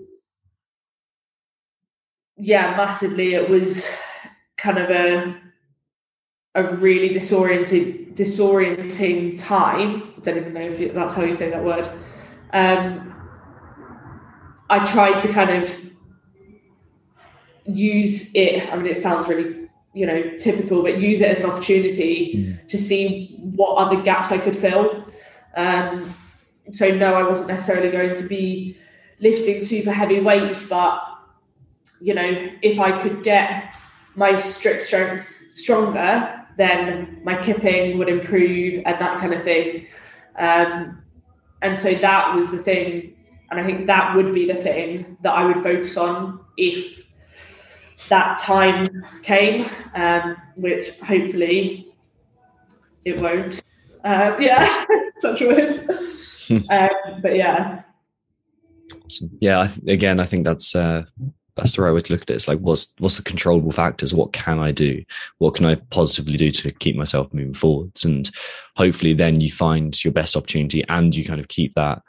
yeah, 2.42 2.76
massively 2.76 3.34
it 3.34 3.48
was 3.48 3.88
kind 4.56 4.78
of 4.78 4.90
a 4.90 5.36
a 6.56 6.74
really 6.74 7.08
disoriented 7.08 8.16
disorienting 8.16 9.38
time. 9.38 10.12
I 10.16 10.20
don't 10.22 10.36
even 10.38 10.52
know 10.52 10.60
if 10.60 10.80
you, 10.80 10.92
that's 10.92 11.14
how 11.14 11.22
you 11.22 11.34
say 11.34 11.50
that 11.50 11.64
word. 11.64 11.88
Um, 12.52 13.14
I 14.68 14.84
tried 14.84 15.20
to 15.20 15.28
kind 15.28 15.50
of 15.62 15.70
use 17.64 18.30
it. 18.34 18.68
I 18.70 18.76
mean, 18.76 18.86
it 18.86 18.96
sounds 18.96 19.28
really, 19.28 19.68
you 19.94 20.06
know, 20.06 20.36
typical, 20.36 20.82
but 20.82 20.98
use 20.98 21.20
it 21.20 21.30
as 21.30 21.40
an 21.40 21.46
opportunity 21.46 22.34
mm. 22.34 22.68
to 22.68 22.76
see 22.76 23.36
what 23.38 23.76
other 23.76 24.02
gaps 24.02 24.32
I 24.32 24.38
could 24.38 24.56
fill. 24.56 25.06
Um, 25.56 26.12
so 26.72 26.92
no, 26.92 27.14
I 27.14 27.22
wasn't 27.22 27.48
necessarily 27.48 27.90
going 27.90 28.16
to 28.16 28.24
be 28.24 28.76
lifting 29.20 29.62
super 29.62 29.92
heavy 29.92 30.20
weights, 30.20 30.62
but 30.62 31.11
you 32.02 32.14
know, 32.14 32.48
if 32.62 32.78
I 32.78 33.00
could 33.00 33.22
get 33.22 33.74
my 34.14 34.34
strict 34.34 34.86
strength 34.86 35.42
stronger, 35.50 36.40
then 36.58 37.20
my 37.24 37.40
kipping 37.40 37.98
would 37.98 38.08
improve 38.08 38.82
and 38.84 39.00
that 39.00 39.20
kind 39.20 39.32
of 39.32 39.42
thing. 39.42 39.86
Um, 40.38 41.02
and 41.62 41.78
so 41.78 41.94
that 41.94 42.34
was 42.34 42.50
the 42.50 42.58
thing 42.58 43.12
and 43.52 43.60
I 43.60 43.64
think 43.64 43.86
that 43.86 44.16
would 44.16 44.32
be 44.32 44.46
the 44.46 44.54
thing 44.54 45.18
that 45.20 45.30
I 45.30 45.44
would 45.44 45.62
focus 45.62 45.98
on 45.98 46.40
if 46.56 47.04
that 48.08 48.38
time 48.38 49.04
came, 49.22 49.68
um, 49.94 50.38
which 50.56 50.98
hopefully 51.00 51.92
it 53.04 53.20
won't. 53.20 53.62
Uh, 54.02 54.36
yeah, 54.40 54.84
such 55.20 55.42
a 55.42 55.46
word. 55.46 55.90
um, 56.70 57.20
but 57.20 57.36
yeah. 57.36 57.82
Awesome. 59.04 59.36
Yeah. 59.42 59.70
Again, 59.86 60.18
I 60.18 60.24
think 60.24 60.46
that's 60.46 60.74
uh, 60.74 61.02
that's 61.56 61.76
the 61.76 61.82
right 61.82 61.92
way 61.92 62.00
to 62.00 62.12
look 62.12 62.22
at 62.22 62.30
it. 62.30 62.34
It's 62.34 62.48
like, 62.48 62.60
what's 62.60 62.92
what's 62.98 63.16
the 63.16 63.22
controllable 63.22 63.72
factors? 63.72 64.14
What 64.14 64.32
can 64.32 64.58
I 64.58 64.72
do? 64.72 65.04
What 65.38 65.54
can 65.54 65.66
I 65.66 65.74
positively 65.90 66.36
do 66.36 66.50
to 66.50 66.70
keep 66.74 66.96
myself 66.96 67.32
moving 67.32 67.54
forwards? 67.54 68.04
And 68.04 68.30
hopefully, 68.76 69.14
then 69.14 69.40
you 69.40 69.50
find 69.50 70.02
your 70.04 70.12
best 70.12 70.36
opportunity, 70.36 70.84
and 70.88 71.14
you 71.14 71.24
kind 71.24 71.40
of 71.40 71.48
keep 71.48 71.74
that 71.74 72.02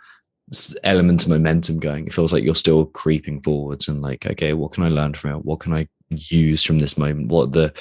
element 0.83 1.23
of 1.23 1.29
momentum 1.29 1.79
going. 1.79 2.05
It 2.05 2.13
feels 2.13 2.33
like 2.33 2.43
you're 2.43 2.55
still 2.55 2.85
creeping 2.85 3.41
forwards 3.41 3.87
and 3.87 4.01
like, 4.01 4.25
okay, 4.25 4.53
what 4.53 4.73
can 4.73 4.83
I 4.83 4.89
learn 4.89 5.13
from 5.13 5.31
it? 5.31 5.45
What 5.45 5.59
can 5.59 5.73
I 5.73 5.87
use 6.09 6.63
from 6.63 6.79
this 6.79 6.97
moment? 6.97 7.29
What 7.29 7.49
are 7.49 7.51
the 7.51 7.73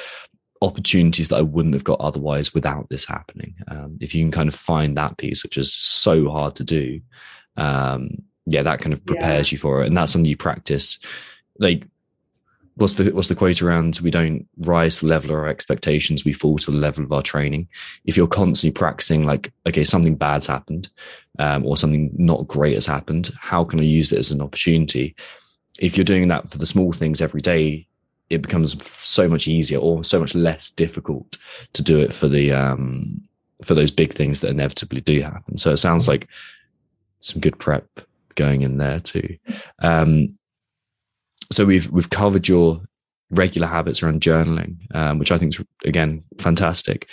opportunities 0.62 1.28
that 1.28 1.36
I 1.36 1.42
wouldn't 1.42 1.74
have 1.74 1.84
got 1.84 2.00
otherwise 2.00 2.54
without 2.54 2.88
this 2.88 3.04
happening? 3.04 3.54
Um, 3.68 3.98
if 4.00 4.14
you 4.14 4.22
can 4.22 4.30
kind 4.30 4.48
of 4.48 4.54
find 4.54 4.96
that 4.96 5.18
piece, 5.18 5.42
which 5.42 5.58
is 5.58 5.72
so 5.72 6.30
hard 6.30 6.54
to 6.56 6.64
do, 6.64 7.00
um, 7.56 8.10
yeah, 8.46 8.62
that 8.62 8.80
kind 8.80 8.92
of 8.92 9.04
prepares 9.04 9.50
yeah. 9.50 9.56
you 9.56 9.58
for 9.58 9.82
it. 9.82 9.88
And 9.88 9.96
that's 9.96 10.12
something 10.12 10.28
you 10.28 10.36
practice. 10.36 10.98
Like 11.58 11.86
what's 12.76 12.94
the 12.94 13.10
what's 13.10 13.28
the 13.28 13.34
quote 13.34 13.60
around 13.60 14.00
we 14.02 14.10
don't 14.10 14.46
rise 14.58 14.98
to 14.98 15.06
the 15.06 15.10
level 15.10 15.30
of 15.30 15.36
our 15.36 15.48
expectations 15.48 16.24
we 16.24 16.32
fall 16.32 16.56
to 16.58 16.70
the 16.70 16.76
level 16.76 17.04
of 17.04 17.12
our 17.12 17.22
training. 17.22 17.68
If 18.04 18.16
you're 18.16 18.26
constantly 18.26 18.72
practicing 18.72 19.24
like 19.24 19.52
okay 19.68 19.84
something 19.84 20.16
bad's 20.16 20.46
happened 20.46 20.88
um, 21.38 21.66
or 21.66 21.76
something 21.76 22.10
not 22.16 22.48
great 22.48 22.74
has 22.74 22.86
happened 22.86 23.30
how 23.38 23.64
can 23.64 23.78
i 23.78 23.82
use 23.82 24.12
it 24.12 24.18
as 24.18 24.30
an 24.30 24.40
opportunity? 24.40 25.14
If 25.80 25.96
you're 25.96 26.04
doing 26.04 26.28
that 26.28 26.50
for 26.50 26.58
the 26.58 26.66
small 26.66 26.92
things 26.92 27.20
every 27.20 27.40
day 27.40 27.86
it 28.30 28.40
becomes 28.40 28.82
so 28.88 29.28
much 29.28 29.46
easier 29.46 29.78
or 29.78 30.02
so 30.02 30.18
much 30.18 30.34
less 30.34 30.70
difficult 30.70 31.36
to 31.74 31.82
do 31.82 32.00
it 32.00 32.14
for 32.14 32.28
the 32.28 32.52
um 32.52 33.20
for 33.62 33.74
those 33.74 33.90
big 33.90 34.12
things 34.12 34.40
that 34.40 34.50
inevitably 34.50 35.00
do 35.00 35.20
happen. 35.20 35.56
So 35.56 35.70
it 35.70 35.76
sounds 35.76 36.08
like 36.08 36.26
some 37.20 37.40
good 37.40 37.58
prep 37.58 37.86
going 38.34 38.62
in 38.62 38.78
there 38.78 38.98
too. 38.98 39.36
Um 39.80 40.38
so 41.52 41.64
we've 41.64 41.90
we've 41.90 42.10
covered 42.10 42.48
your 42.48 42.80
regular 43.30 43.66
habits 43.66 44.02
around 44.02 44.20
journaling, 44.20 44.76
um, 44.94 45.18
which 45.18 45.32
I 45.32 45.38
think 45.38 45.54
is 45.54 45.64
again 45.84 46.24
fantastic. 46.38 47.08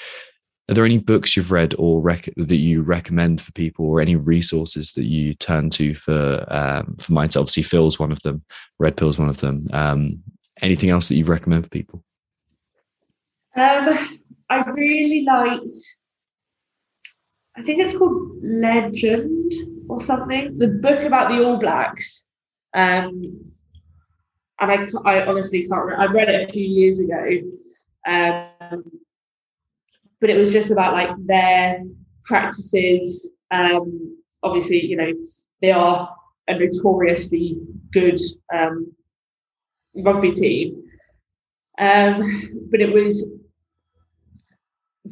Are 0.69 0.75
there 0.75 0.85
any 0.85 0.99
books 0.99 1.35
you've 1.35 1.51
read 1.51 1.73
or 1.79 1.99
rec- 1.99 2.29
that 2.37 2.57
you 2.57 2.83
recommend 2.83 3.41
for 3.41 3.51
people, 3.53 3.85
or 3.87 4.01
any 4.01 4.15
resources 4.15 4.91
that 4.93 5.05
you 5.05 5.33
turn 5.33 5.71
to 5.71 5.95
for 5.95 6.45
um, 6.49 6.95
for 6.99 7.13
mindset? 7.13 7.39
Obviously, 7.39 7.63
Phil's 7.63 7.99
one 7.99 8.11
of 8.11 8.21
them. 8.21 8.43
Red 8.77 8.95
Pill's 8.95 9.17
one 9.17 9.29
of 9.29 9.39
them. 9.39 9.67
Um, 9.73 10.23
anything 10.61 10.91
else 10.91 11.07
that 11.07 11.15
you 11.15 11.25
recommend 11.25 11.63
for 11.63 11.69
people? 11.69 12.03
Um, 13.55 14.19
I 14.49 14.63
really 14.71 15.23
liked. 15.23 15.75
I 17.57 17.63
think 17.63 17.79
it's 17.79 17.97
called 17.97 18.37
Legend 18.41 19.53
or 19.89 19.99
something. 19.99 20.57
The 20.57 20.67
book 20.67 21.01
about 21.01 21.29
the 21.29 21.43
All 21.43 21.57
Blacks. 21.57 22.23
Um, 22.75 23.48
and 24.59 24.71
I, 24.71 24.87
I 25.05 25.25
honestly 25.25 25.67
can't 25.67 25.85
remember. 25.85 26.01
I 26.01 26.11
read 26.11 26.29
it 26.29 26.49
a 26.49 26.51
few 26.51 26.63
years 26.63 26.99
ago, 26.99 27.25
um, 28.07 28.83
but 30.19 30.29
it 30.29 30.37
was 30.37 30.51
just 30.51 30.71
about 30.71 30.93
like 30.93 31.09
their 31.25 31.83
practices. 32.23 33.29
Um, 33.51 34.17
obviously, 34.43 34.85
you 34.85 34.97
know, 34.97 35.11
they 35.61 35.71
are 35.71 36.13
a 36.47 36.57
notoriously 36.57 37.57
good 37.91 38.19
um, 38.53 38.93
rugby 39.95 40.31
team, 40.31 40.83
um, 41.79 42.21
but 42.69 42.81
it 42.81 42.91
was 42.91 43.27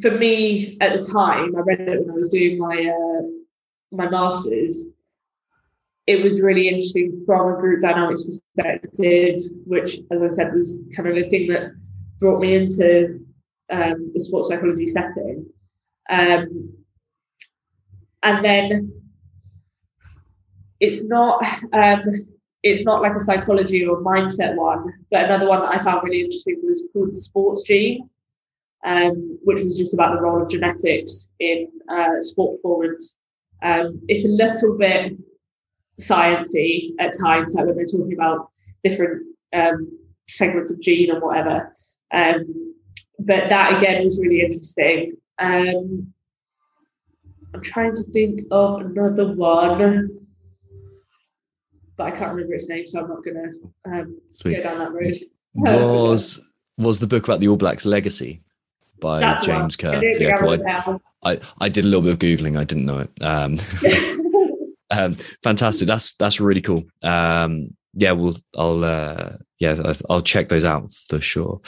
for 0.02 0.12
me 0.12 0.78
at 0.82 0.98
the 0.98 1.04
time. 1.04 1.56
I 1.56 1.60
read 1.62 1.82
it 1.82 2.02
when 2.02 2.12
I 2.12 2.18
was 2.18 2.30
doing 2.30 2.58
my 2.58 2.94
uh, 2.94 3.22
my 3.92 4.10
masters 4.10 4.86
it 6.08 6.24
was 6.24 6.42
really 6.42 6.70
interesting 6.70 7.22
from 7.26 7.54
a 7.54 7.60
group 7.60 7.82
dynamics 7.82 8.24
perspective, 8.24 9.42
which, 9.66 10.00
as 10.10 10.22
I 10.22 10.30
said, 10.30 10.54
was 10.54 10.78
kind 10.96 11.10
of 11.10 11.16
the 11.16 11.30
thing 11.30 11.48
that 11.50 11.74
brought 12.20 12.40
me 12.40 12.56
into 12.56 13.20
um, 13.70 14.12
the 14.14 14.20
sports 14.22 14.48
psychology 14.48 14.88
setting. 14.88 15.46
Um, 16.10 16.74
and 18.24 18.44
then 18.44 18.94
it's 20.80 21.04
not 21.04 21.44
um, 21.74 22.28
it's 22.64 22.86
not 22.86 23.02
like 23.02 23.16
a 23.16 23.24
psychology 23.24 23.86
or 23.86 24.02
mindset 24.02 24.56
one, 24.56 24.94
but 25.12 25.26
another 25.26 25.48
one 25.48 25.60
that 25.62 25.76
I 25.76 25.84
found 25.84 26.04
really 26.04 26.22
interesting 26.22 26.62
was 26.64 26.84
called 26.94 27.14
the 27.14 27.20
Sports 27.20 27.64
Gene, 27.64 28.10
um, 28.86 29.38
which 29.44 29.62
was 29.64 29.78
just 29.78 29.94
about 29.94 30.16
the 30.16 30.22
role 30.22 30.42
of 30.42 30.50
genetics 30.50 31.28
in 31.40 31.68
uh, 31.90 32.22
sport 32.22 32.58
performance. 32.58 33.18
Um, 33.62 34.02
it's 34.08 34.26
a 34.26 34.30
little 34.30 34.78
bit 34.78 35.14
sciencey 36.00 36.92
at 37.00 37.18
times, 37.18 37.54
like 37.54 37.66
when 37.66 37.76
they're 37.76 37.86
talking 37.86 38.14
about 38.14 38.50
different 38.84 39.24
um, 39.54 39.92
segments 40.28 40.72
of 40.72 40.82
gene 40.82 41.12
and 41.12 41.22
whatever. 41.22 41.74
Um, 42.12 42.76
but 43.20 43.50
that 43.50 43.78
again 43.78 44.04
was 44.04 44.20
really 44.20 44.42
interesting. 44.42 45.18
Um, 45.40 46.14
I'm 47.54 47.62
trying 47.62 47.96
to 47.96 48.04
think 48.04 48.42
of 48.52 48.82
another 48.82 49.34
one, 49.34 50.10
but 51.96 52.04
I 52.04 52.12
can't 52.12 52.32
remember 52.32 52.54
its 52.54 52.70
name, 52.70 52.88
so 52.88 53.02
I'm 53.02 53.10
not 53.10 53.24
going 53.24 53.36
to 53.36 53.92
um, 53.92 54.22
go 54.44 54.62
down 54.62 54.80
that 54.80 54.94
road. 54.94 55.18
Was 55.56 56.40
was 56.78 57.00
the 57.00 57.08
book 57.08 57.24
about 57.24 57.40
the 57.40 57.48
All 57.48 57.58
Blacks 57.58 57.86
legacy 57.86 58.44
by 59.00 59.20
That's 59.20 59.46
James 59.46 59.76
Kerr? 59.76 60.04
Yeah, 60.04 60.36
cool. 60.36 60.52
I, 60.68 61.00
I, 61.24 61.40
I 61.60 61.70
did 61.70 61.86
a 61.86 61.88
little 61.88 62.04
bit 62.04 62.12
of 62.12 62.20
googling. 62.20 62.60
I 62.60 62.64
didn't 62.64 62.86
know 62.86 63.00
it. 63.00 63.10
Um, 64.92 65.16
fantastic. 65.44 65.88
That's 65.88 66.16
that's 66.16 66.40
really 66.40 66.62
cool. 66.62 66.84
Um, 67.04 67.76
yeah, 67.94 68.12
we'll 68.12 68.38
I'll 68.56 68.84
uh, 68.84 69.38
yeah 69.60 69.94
I'll 70.10 70.22
check 70.22 70.50
those 70.50 70.66
out 70.66 70.94
for 70.94 71.20
sure. 71.20 71.62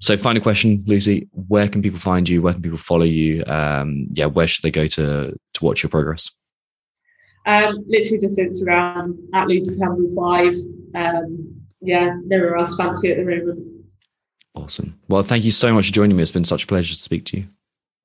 So, 0.00 0.16
final 0.16 0.42
question, 0.42 0.82
Lucy: 0.86 1.28
Where 1.32 1.68
can 1.68 1.80
people 1.80 1.98
find 1.98 2.28
you? 2.28 2.42
Where 2.42 2.52
can 2.52 2.62
people 2.62 2.78
follow 2.78 3.04
you? 3.04 3.42
Um, 3.46 4.08
yeah, 4.12 4.26
where 4.26 4.46
should 4.46 4.62
they 4.62 4.70
go 4.70 4.86
to 4.88 5.36
to 5.54 5.64
watch 5.64 5.82
your 5.82 5.90
progress? 5.90 6.30
Um, 7.46 7.84
literally 7.86 8.18
just 8.18 8.38
Instagram 8.38 9.16
at 9.32 9.46
Lucy 9.46 9.76
Campbell 9.78 10.12
Five. 10.14 10.54
Um, 10.94 11.62
yeah, 11.80 12.16
nowhere 12.24 12.56
else 12.56 12.76
fancy 12.76 13.10
at 13.10 13.16
the 13.16 13.24
moment. 13.24 13.76
Awesome. 14.54 14.98
Well, 15.08 15.22
thank 15.22 15.44
you 15.44 15.50
so 15.50 15.72
much 15.72 15.86
for 15.86 15.92
joining 15.92 16.16
me. 16.16 16.22
It's 16.22 16.32
been 16.32 16.44
such 16.44 16.64
a 16.64 16.66
pleasure 16.66 16.94
to 16.94 17.00
speak 17.00 17.24
to 17.26 17.38
you. 17.38 17.48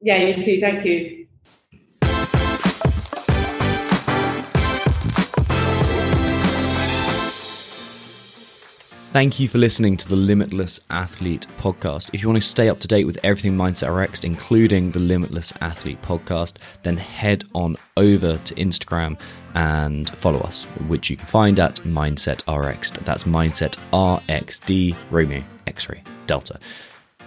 Yeah, 0.01 0.17
you 0.17 0.41
too. 0.41 0.59
Thank 0.59 0.85
you. 0.85 1.20
Thank 9.11 9.41
you 9.41 9.49
for 9.49 9.57
listening 9.57 9.97
to 9.97 10.07
the 10.07 10.15
Limitless 10.15 10.79
Athlete 10.89 11.45
podcast. 11.57 12.09
If 12.13 12.21
you 12.21 12.29
want 12.29 12.41
to 12.41 12.47
stay 12.47 12.69
up 12.69 12.79
to 12.79 12.87
date 12.87 13.03
with 13.03 13.19
everything 13.25 13.57
Mindset 13.57 13.93
RX, 13.93 14.23
including 14.23 14.89
the 14.91 15.01
Limitless 15.01 15.51
Athlete 15.59 16.01
podcast, 16.01 16.59
then 16.83 16.95
head 16.95 17.43
on 17.53 17.75
over 17.97 18.37
to 18.37 18.55
Instagram 18.55 19.19
and 19.53 20.09
follow 20.11 20.39
us, 20.39 20.63
which 20.87 21.09
you 21.09 21.17
can 21.17 21.25
find 21.25 21.59
at 21.59 21.75
Mindset 21.81 22.47
RX. 22.47 22.91
That's 23.03 23.25
Mindset 23.25 23.77
RXD 23.91 24.95
Romeo 25.09 25.43
X 25.67 25.89
ray 25.89 26.01
Delta. 26.25 26.57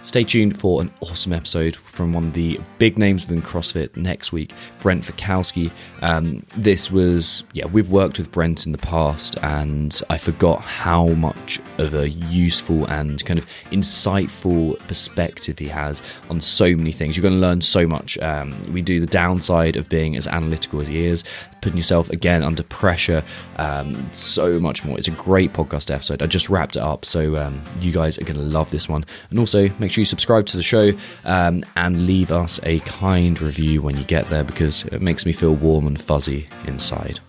Stay 0.05 0.23
tuned 0.23 0.57
for 0.57 0.81
an 0.81 0.91
awesome 1.01 1.33
episode 1.33 1.75
from 1.75 2.13
one 2.13 2.27
of 2.27 2.33
the 2.33 2.59
big 2.77 2.95
names 2.95 3.25
within 3.25 3.41
CrossFit 3.41 3.97
next 3.97 4.31
week, 4.31 4.53
Brent 4.79 5.03
Fikowski. 5.03 5.71
Um, 6.03 6.45
this 6.55 6.91
was, 6.91 7.43
yeah, 7.53 7.65
we've 7.65 7.89
worked 7.89 8.19
with 8.19 8.31
Brent 8.31 8.67
in 8.67 8.71
the 8.71 8.77
past, 8.77 9.35
and 9.41 9.99
I 10.11 10.19
forgot 10.19 10.61
how 10.61 11.07
much 11.07 11.59
of 11.79 11.95
a 11.95 12.09
useful 12.09 12.85
and 12.85 13.25
kind 13.25 13.39
of 13.39 13.47
insightful 13.71 14.77
perspective 14.87 15.57
he 15.57 15.67
has 15.69 16.03
on 16.29 16.39
so 16.39 16.75
many 16.75 16.91
things. 16.91 17.17
You're 17.17 17.23
going 17.23 17.33
to 17.33 17.39
learn 17.39 17.61
so 17.61 17.87
much. 17.87 18.15
Um, 18.19 18.61
we 18.71 18.83
do 18.83 18.99
the 18.99 19.07
downside 19.07 19.75
of 19.75 19.89
being 19.89 20.15
as 20.15 20.27
analytical 20.27 20.81
as 20.81 20.87
he 20.87 21.03
is, 21.03 21.23
putting 21.61 21.77
yourself 21.77 22.11
again 22.11 22.43
under 22.43 22.61
pressure, 22.61 23.23
um, 23.57 24.07
so 24.13 24.59
much 24.59 24.85
more. 24.85 24.99
It's 24.99 25.07
a 25.07 25.11
great 25.11 25.51
podcast 25.51 25.91
episode. 25.91 26.21
I 26.21 26.27
just 26.27 26.47
wrapped 26.47 26.75
it 26.75 26.83
up, 26.83 27.05
so 27.05 27.37
um, 27.37 27.59
you 27.81 27.91
guys 27.91 28.19
are 28.19 28.23
going 28.23 28.39
to 28.39 28.45
love 28.45 28.69
this 28.69 28.87
one. 28.87 29.03
And 29.31 29.39
also, 29.39 29.67
make 29.79 29.94
sure 29.95 30.01
you 30.01 30.05
subscribe 30.05 30.45
to 30.47 30.57
the 30.57 30.63
show 30.63 30.91
um, 31.23 31.63
and 31.75 32.05
leave 32.05 32.31
us 32.31 32.59
a 32.63 32.79
kind 32.81 33.41
review 33.41 33.81
when 33.81 33.95
you 33.95 34.03
get 34.03 34.29
there 34.29 34.43
because 34.43 34.83
it 34.85 35.01
makes 35.01 35.25
me 35.25 35.31
feel 35.31 35.55
warm 35.55 35.87
and 35.87 36.01
fuzzy 36.01 36.47
inside. 36.67 37.19